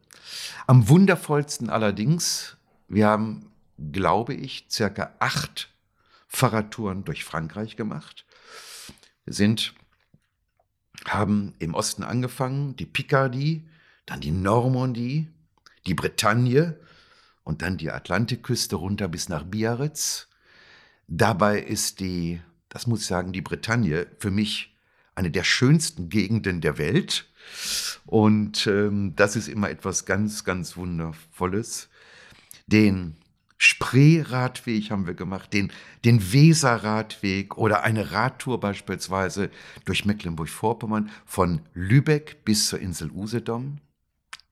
Am 0.67 0.89
wundervollsten 0.89 1.71
allerdings, 1.71 2.57
wir 2.89 3.07
haben, 3.07 3.53
glaube 3.93 4.35
ich, 4.35 4.67
circa 4.71 5.15
acht 5.19 5.73
Fahrradtouren 6.27 7.05
durch 7.05 7.25
Frankreich 7.25 7.77
gemacht. 7.77 8.27
Wir 9.25 9.35
sind, 9.35 9.75
haben 11.07 11.55
im 11.59 11.75
Osten 11.75 12.03
angefangen, 12.03 12.77
die 12.77 12.87
Picardie, 12.87 13.69
dann 14.07 14.21
die 14.21 14.31
Normandie, 14.31 15.29
die 15.87 15.95
Bretagne, 15.95 16.79
und 17.49 17.63
dann 17.63 17.79
die 17.79 17.91
Atlantikküste 17.91 18.77
runter 18.77 19.09
bis 19.09 19.29
nach 19.29 19.43
Biarritz. 19.43 20.29
Dabei 21.09 21.59
ist 21.59 22.01
die 22.01 22.41
das 22.69 22.87
muss 22.87 23.01
ich 23.01 23.07
sagen, 23.07 23.33
die 23.33 23.43
Bretagne 23.43 24.07
für 24.19 24.31
mich 24.31 24.75
eine 25.15 25.31
der 25.31 25.45
schönsten 25.45 26.09
Gegenden 26.09 26.61
der 26.61 26.79
Welt. 26.79 27.29
Und 28.07 28.67
ähm, 28.67 29.15
das 29.17 29.37
ist 29.37 29.49
immer 29.49 29.71
etwas 29.71 30.05
ganz, 30.05 30.45
ganz 30.45 30.77
Wundervolles. 30.77 31.89
Den 32.67 33.17
Spree-Radweg 33.57 34.91
haben 34.91 35.07
wir 35.07 35.15
gemacht, 35.15 35.53
den, 35.53 35.73
den 36.05 36.33
Weser-Radweg 36.33 37.57
oder 37.57 37.83
eine 37.83 38.13
Radtour 38.13 38.61
beispielsweise 38.61 39.51
durch 39.85 40.05
Mecklenburg-Vorpommern 40.05 41.11
von 41.25 41.63
Lübeck 41.75 42.45
bis 42.45 42.69
zur 42.69 42.79
Insel 42.79 43.11
Usedom. 43.11 43.79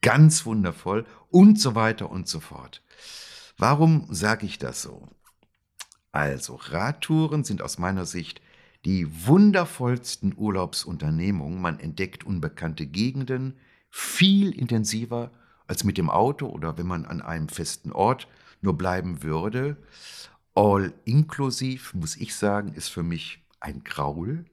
Ganz 0.01 0.47
wundervoll 0.47 1.07
und 1.31 1.61
so 1.61 1.75
weiter 1.75 2.11
und 2.11 2.27
so 2.27 2.41
fort. 2.41 2.83
Warum 3.59 4.07
sage 4.11 4.47
ich 4.47 4.59
das 4.59 4.83
so? 4.83 5.09
Also, 6.13 6.55
Radtouren 6.57 7.45
sind 7.45 7.63
aus 7.63 7.79
meiner 7.79 8.07
Sicht 8.07 8.41
die 8.85 9.27
wundervollsten 9.27 10.35
Urlaubsunternehmungen. 10.37 11.61
Man 11.61 11.81
entdeckt 11.81 12.25
unbekannte 12.25 12.87
Gegenden 12.87 13.57
viel 13.91 14.51
intensiver 14.53 15.31
als 15.67 15.85
mit 15.85 15.99
dem 15.99 16.11
Auto 16.11 16.47
oder 16.47 16.79
wenn 16.79 16.87
man 16.87 17.05
an 17.05 17.23
einem 17.23 17.49
festen 17.49 17.93
Ort 17.93 18.29
nur 18.61 18.79
bleiben 18.79 19.23
würde. 19.23 19.77
All 20.55 20.95
inklusiv, 21.05 21.95
muss 21.95 22.17
ich 22.17 22.35
sagen, 22.35 22.73
ist 22.73 22.89
für 22.89 23.03
mich 23.03 23.45
ein 23.61 23.83
Graul. 23.85 24.45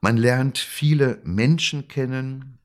Man 0.00 0.16
lernt 0.16 0.58
viele 0.58 1.20
Menschen 1.24 1.88
kennen, 1.88 2.58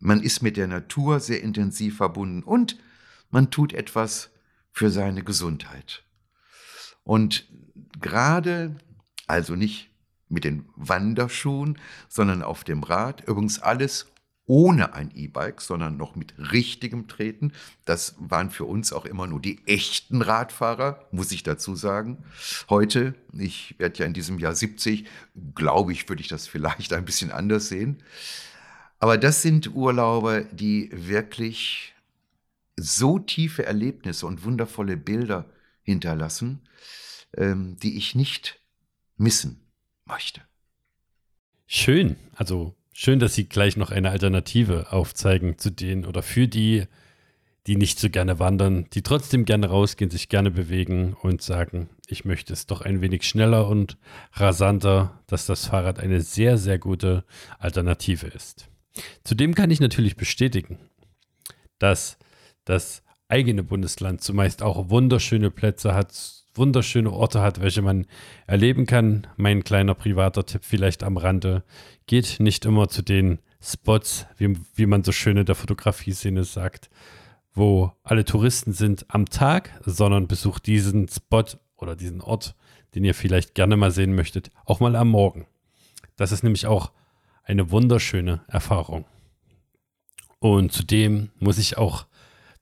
man 0.00 0.22
ist 0.22 0.42
mit 0.42 0.56
der 0.56 0.66
Natur 0.66 1.20
sehr 1.20 1.42
intensiv 1.42 1.98
verbunden 1.98 2.42
und 2.42 2.78
man 3.30 3.50
tut 3.50 3.72
etwas 3.72 4.30
für 4.72 4.90
seine 4.90 5.22
Gesundheit. 5.22 6.04
Und 7.02 7.48
gerade, 8.00 8.76
also 9.26 9.56
nicht 9.56 9.90
mit 10.28 10.44
den 10.44 10.68
Wanderschuhen, 10.76 11.78
sondern 12.08 12.42
auf 12.42 12.64
dem 12.64 12.82
Rad, 12.82 13.26
übrigens 13.26 13.58
alles 13.58 14.06
ohne 14.46 14.94
ein 14.94 15.12
E-Bike, 15.14 15.60
sondern 15.60 15.96
noch 15.96 16.16
mit 16.16 16.34
richtigem 16.36 17.06
Treten. 17.06 17.52
Das 17.84 18.16
waren 18.18 18.50
für 18.50 18.64
uns 18.64 18.92
auch 18.92 19.04
immer 19.04 19.28
nur 19.28 19.40
die 19.40 19.64
echten 19.66 20.22
Radfahrer, 20.22 21.06
muss 21.12 21.30
ich 21.30 21.44
dazu 21.44 21.76
sagen. 21.76 22.24
Heute, 22.68 23.14
ich 23.32 23.76
werde 23.78 24.00
ja 24.00 24.06
in 24.06 24.12
diesem 24.12 24.40
Jahr 24.40 24.56
70, 24.56 25.06
glaube 25.54 25.92
ich, 25.92 26.08
würde 26.08 26.20
ich 26.20 26.28
das 26.28 26.48
vielleicht 26.48 26.92
ein 26.92 27.04
bisschen 27.04 27.30
anders 27.30 27.68
sehen. 27.68 28.02
Aber 28.98 29.18
das 29.18 29.40
sind 29.40 29.72
Urlaube, 29.72 30.48
die 30.50 30.90
wirklich 30.92 31.94
so 32.80 33.18
tiefe 33.18 33.64
Erlebnisse 33.64 34.26
und 34.26 34.44
wundervolle 34.44 34.96
Bilder 34.96 35.50
hinterlassen, 35.82 36.68
ähm, 37.36 37.76
die 37.82 37.96
ich 37.96 38.14
nicht 38.14 38.60
missen 39.16 39.72
möchte. 40.04 40.42
Schön. 41.66 42.16
Also 42.34 42.74
Schön, 43.02 43.18
dass 43.18 43.34
Sie 43.34 43.48
gleich 43.48 43.78
noch 43.78 43.92
eine 43.92 44.10
Alternative 44.10 44.92
aufzeigen 44.92 45.56
zu 45.56 45.70
denen 45.70 46.04
oder 46.04 46.22
für 46.22 46.46
die, 46.48 46.84
die 47.66 47.76
nicht 47.76 47.98
so 47.98 48.10
gerne 48.10 48.38
wandern, 48.38 48.88
die 48.92 49.00
trotzdem 49.00 49.46
gerne 49.46 49.68
rausgehen, 49.68 50.10
sich 50.10 50.28
gerne 50.28 50.50
bewegen 50.50 51.16
und 51.22 51.40
sagen, 51.40 51.88
ich 52.08 52.26
möchte 52.26 52.52
es 52.52 52.66
doch 52.66 52.82
ein 52.82 53.00
wenig 53.00 53.26
schneller 53.26 53.68
und 53.68 53.96
rasanter, 54.34 55.18
dass 55.28 55.46
das 55.46 55.68
Fahrrad 55.68 55.98
eine 55.98 56.20
sehr, 56.20 56.58
sehr 56.58 56.78
gute 56.78 57.24
Alternative 57.58 58.26
ist. 58.26 58.68
Zudem 59.24 59.54
kann 59.54 59.70
ich 59.70 59.80
natürlich 59.80 60.16
bestätigen, 60.16 60.78
dass 61.78 62.18
das 62.64 63.02
eigene 63.28 63.62
Bundesland 63.62 64.22
zumeist 64.22 64.62
auch 64.62 64.90
wunderschöne 64.90 65.50
Plätze 65.50 65.94
hat, 65.94 66.12
wunderschöne 66.54 67.10
Orte 67.10 67.40
hat, 67.40 67.60
welche 67.60 67.82
man 67.82 68.06
erleben 68.46 68.86
kann. 68.86 69.26
Mein 69.36 69.64
kleiner 69.64 69.94
privater 69.94 70.44
Tipp 70.44 70.64
vielleicht 70.64 71.02
am 71.02 71.16
Rande. 71.16 71.62
Geht 72.06 72.40
nicht 72.40 72.64
immer 72.64 72.88
zu 72.88 73.02
den 73.02 73.38
Spots, 73.62 74.26
wie, 74.36 74.56
wie 74.74 74.86
man 74.86 75.04
so 75.04 75.12
schön 75.12 75.36
in 75.36 75.46
der 75.46 75.54
Fotografie-Szene 75.54 76.44
sagt, 76.44 76.90
wo 77.54 77.92
alle 78.02 78.24
Touristen 78.24 78.72
sind 78.72 79.06
am 79.08 79.26
Tag, 79.26 79.80
sondern 79.84 80.28
besucht 80.28 80.66
diesen 80.66 81.08
Spot 81.08 81.44
oder 81.76 81.94
diesen 81.94 82.20
Ort, 82.20 82.54
den 82.94 83.04
ihr 83.04 83.14
vielleicht 83.14 83.54
gerne 83.54 83.76
mal 83.76 83.90
sehen 83.90 84.14
möchtet, 84.14 84.50
auch 84.64 84.80
mal 84.80 84.96
am 84.96 85.08
Morgen. 85.08 85.46
Das 86.16 86.32
ist 86.32 86.42
nämlich 86.42 86.66
auch 86.66 86.92
eine 87.44 87.70
wunderschöne 87.70 88.42
Erfahrung. 88.48 89.04
Und 90.38 90.72
zudem 90.72 91.30
muss 91.38 91.58
ich 91.58 91.76
auch 91.76 92.06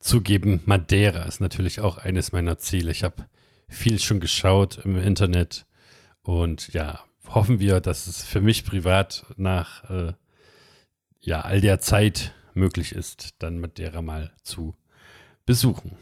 zugeben, 0.00 0.60
Madeira 0.64 1.22
ist 1.22 1.40
natürlich 1.40 1.80
auch 1.80 1.98
eines 1.98 2.32
meiner 2.32 2.58
Ziele. 2.58 2.90
Ich 2.90 3.04
habe 3.04 3.26
viel 3.68 3.98
schon 3.98 4.20
geschaut 4.20 4.78
im 4.84 4.96
Internet 4.96 5.66
und 6.22 6.72
ja, 6.72 7.04
hoffen 7.26 7.60
wir, 7.60 7.80
dass 7.80 8.06
es 8.06 8.24
für 8.24 8.40
mich 8.40 8.64
privat 8.64 9.26
nach 9.36 9.88
äh, 9.90 10.12
ja, 11.20 11.42
all 11.42 11.60
der 11.60 11.80
Zeit 11.80 12.34
möglich 12.54 12.92
ist, 12.92 13.34
dann 13.38 13.60
Madeira 13.60 14.02
mal 14.02 14.32
zu 14.42 14.74
besuchen. 15.44 15.96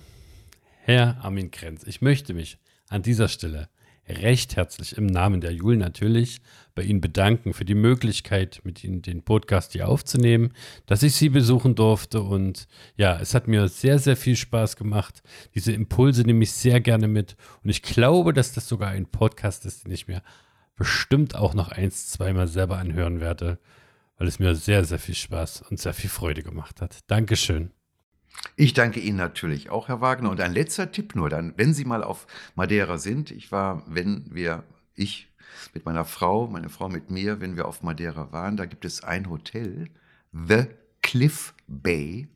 Herr 0.83 1.19
Armin 1.23 1.51
Krenz, 1.51 1.85
ich 1.85 2.01
möchte 2.01 2.35
mich 2.35 2.59
an 2.89 3.03
dieser 3.03 3.29
Stelle 3.29 3.69
recht 4.09 4.57
herzlich 4.57 4.97
im 4.97 5.07
Namen 5.07 5.41
der 5.41 5.53
Jul 5.53 5.77
natürlich 5.77 6.41
bei 6.75 6.83
Ihnen 6.83 7.01
bedanken 7.01 7.55
für 7.55 7.65
die 7.65 7.75
Möglichkeit, 7.75 8.61
mit 8.63 8.85
Ihnen 8.85 9.03
den 9.03 9.23
Podcast 9.23 9.73
hier 9.73 9.89
aufzunehmen, 9.89 10.53
dass 10.87 11.03
ich 11.03 11.15
Sie 11.15 11.31
besuchen 11.31 11.75
durfte. 11.75 12.21
Und 12.23 12.69
ja, 12.97 13.19
es 13.19 13.35
hat 13.35 13.49
mir 13.49 13.69
sehr, 13.69 13.99
sehr 13.99 14.17
viel 14.17 14.37
Spaß 14.37 14.77
gemacht. 14.77 15.23
Diese 15.55 15.73
Impulse 15.73 16.23
nehme 16.23 16.45
ich 16.45 16.53
sehr 16.53 16.81
gerne 16.81 17.09
mit. 17.09 17.37
Und 17.65 17.71
ich 17.71 17.83
glaube, 17.83 18.33
dass 18.33 18.53
das 18.53 18.69
sogar 18.69 18.91
ein 18.91 19.07
Podcast 19.07 19.65
ist, 19.67 19.85
den 19.85 19.93
ich 19.93 20.07
mir 20.07 20.23
bestimmt 20.77 21.35
auch 21.35 21.55
noch 21.55 21.69
eins, 21.69 22.11
zweimal 22.11 22.47
selber 22.47 22.79
anhören 22.79 23.21
werde, 23.21 23.59
weil 24.19 24.29
es 24.29 24.39
mir 24.39 24.55
sehr, 24.55 24.85
sehr 24.85 24.99
viel 24.99 25.15
Spaß 25.15 25.63
und 25.71 25.81
sehr 25.81 25.95
viel 25.95 26.11
Freude 26.11 26.43
gemacht 26.43 26.81
hat. 26.81 26.99
Dankeschön. 27.07 27.76
Ich 28.57 28.73
danke 28.73 29.01
Ihnen 29.01 29.19
natürlich 29.19 29.71
auch, 29.71 29.89
Herr 29.89 30.01
Wagner. 30.01 30.31
Und 30.31 30.41
ein 30.41 30.53
letzter 30.53 30.91
Tipp 30.91 31.15
nur, 31.15 31.29
dann, 31.29 31.55
wenn 31.57 31.75
Sie 31.75 31.85
mal 31.85 32.03
auf 32.03 32.27
Madeira 32.55 32.99
sind. 32.99 33.31
Ich 33.31 33.53
war, 33.53 33.83
wenn 33.87 34.25
wir, 34.35 34.65
ich 34.95 35.29
mit 35.75 35.85
meiner 35.85 36.05
Frau, 36.05 36.47
meine 36.47 36.69
Frau 36.69 36.89
mit 36.89 37.11
mir, 37.11 37.41
wenn 37.41 37.57
wir 37.57 37.67
auf 37.67 37.83
Madeira 37.83 38.33
waren, 38.33 38.57
da 38.57 38.65
gibt 38.65 38.85
es 38.85 39.05
ein 39.05 39.29
Hotel, 39.29 39.89
The 40.33 40.67
Cliff 41.03 41.55
Bay, 41.67 42.29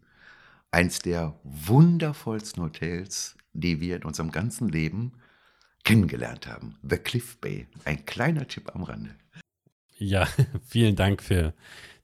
eins 0.71 1.01
der 1.01 1.39
wundervollsten 1.43 2.63
Hotels, 2.63 3.37
die 3.53 3.81
wir 3.81 3.97
in 3.97 4.05
unserem 4.05 4.31
ganzen 4.31 4.69
Leben 4.69 5.13
kennengelernt 5.85 6.47
haben. 6.47 6.77
The 6.83 6.99
Cliff 6.99 7.39
Bay. 7.39 7.67
Ein 7.85 8.05
kleiner 8.05 8.47
Tipp 8.47 8.75
am 8.75 8.83
Rande. 8.83 9.15
Ja, 9.97 10.29
vielen 10.67 10.97
Dank 10.97 11.23
für 11.23 11.55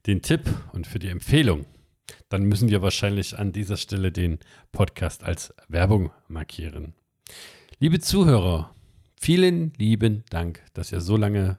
den 0.06 0.22
Tipp 0.22 0.42
und 0.72 0.86
für 0.86 0.98
die 0.98 1.08
Empfehlung 1.08 1.66
dann 2.28 2.44
müssen 2.44 2.68
wir 2.68 2.82
wahrscheinlich 2.82 3.38
an 3.38 3.52
dieser 3.52 3.76
Stelle 3.76 4.12
den 4.12 4.38
Podcast 4.72 5.22
als 5.24 5.54
Werbung 5.68 6.10
markieren. 6.28 6.94
Liebe 7.78 8.00
Zuhörer, 8.00 8.74
vielen 9.20 9.72
lieben 9.76 10.24
Dank, 10.30 10.62
dass 10.74 10.92
ihr 10.92 11.00
so 11.00 11.16
lange 11.16 11.58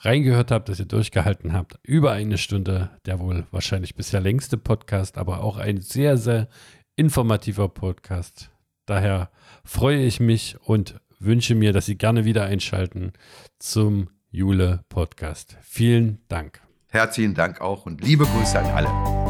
reingehört 0.00 0.50
habt, 0.50 0.68
dass 0.68 0.78
ihr 0.78 0.86
durchgehalten 0.86 1.52
habt. 1.52 1.78
Über 1.82 2.12
eine 2.12 2.38
Stunde, 2.38 2.90
der 3.06 3.18
wohl 3.18 3.46
wahrscheinlich 3.50 3.94
bisher 3.94 4.20
längste 4.20 4.56
Podcast, 4.56 5.18
aber 5.18 5.42
auch 5.42 5.56
ein 5.56 5.80
sehr, 5.80 6.16
sehr 6.16 6.48
informativer 6.96 7.68
Podcast. 7.68 8.50
Daher 8.86 9.30
freue 9.64 10.02
ich 10.04 10.20
mich 10.20 10.56
und 10.60 11.00
wünsche 11.18 11.54
mir, 11.54 11.72
dass 11.72 11.86
Sie 11.86 11.96
gerne 11.96 12.24
wieder 12.24 12.44
einschalten 12.44 13.12
zum 13.58 14.10
Jule 14.30 14.84
Podcast. 14.88 15.56
Vielen 15.62 16.18
Dank. 16.28 16.60
Herzlichen 16.88 17.34
Dank 17.34 17.60
auch 17.60 17.86
und 17.86 18.02
liebe 18.02 18.24
Grüße 18.24 18.58
an 18.58 18.66
alle. 18.66 19.25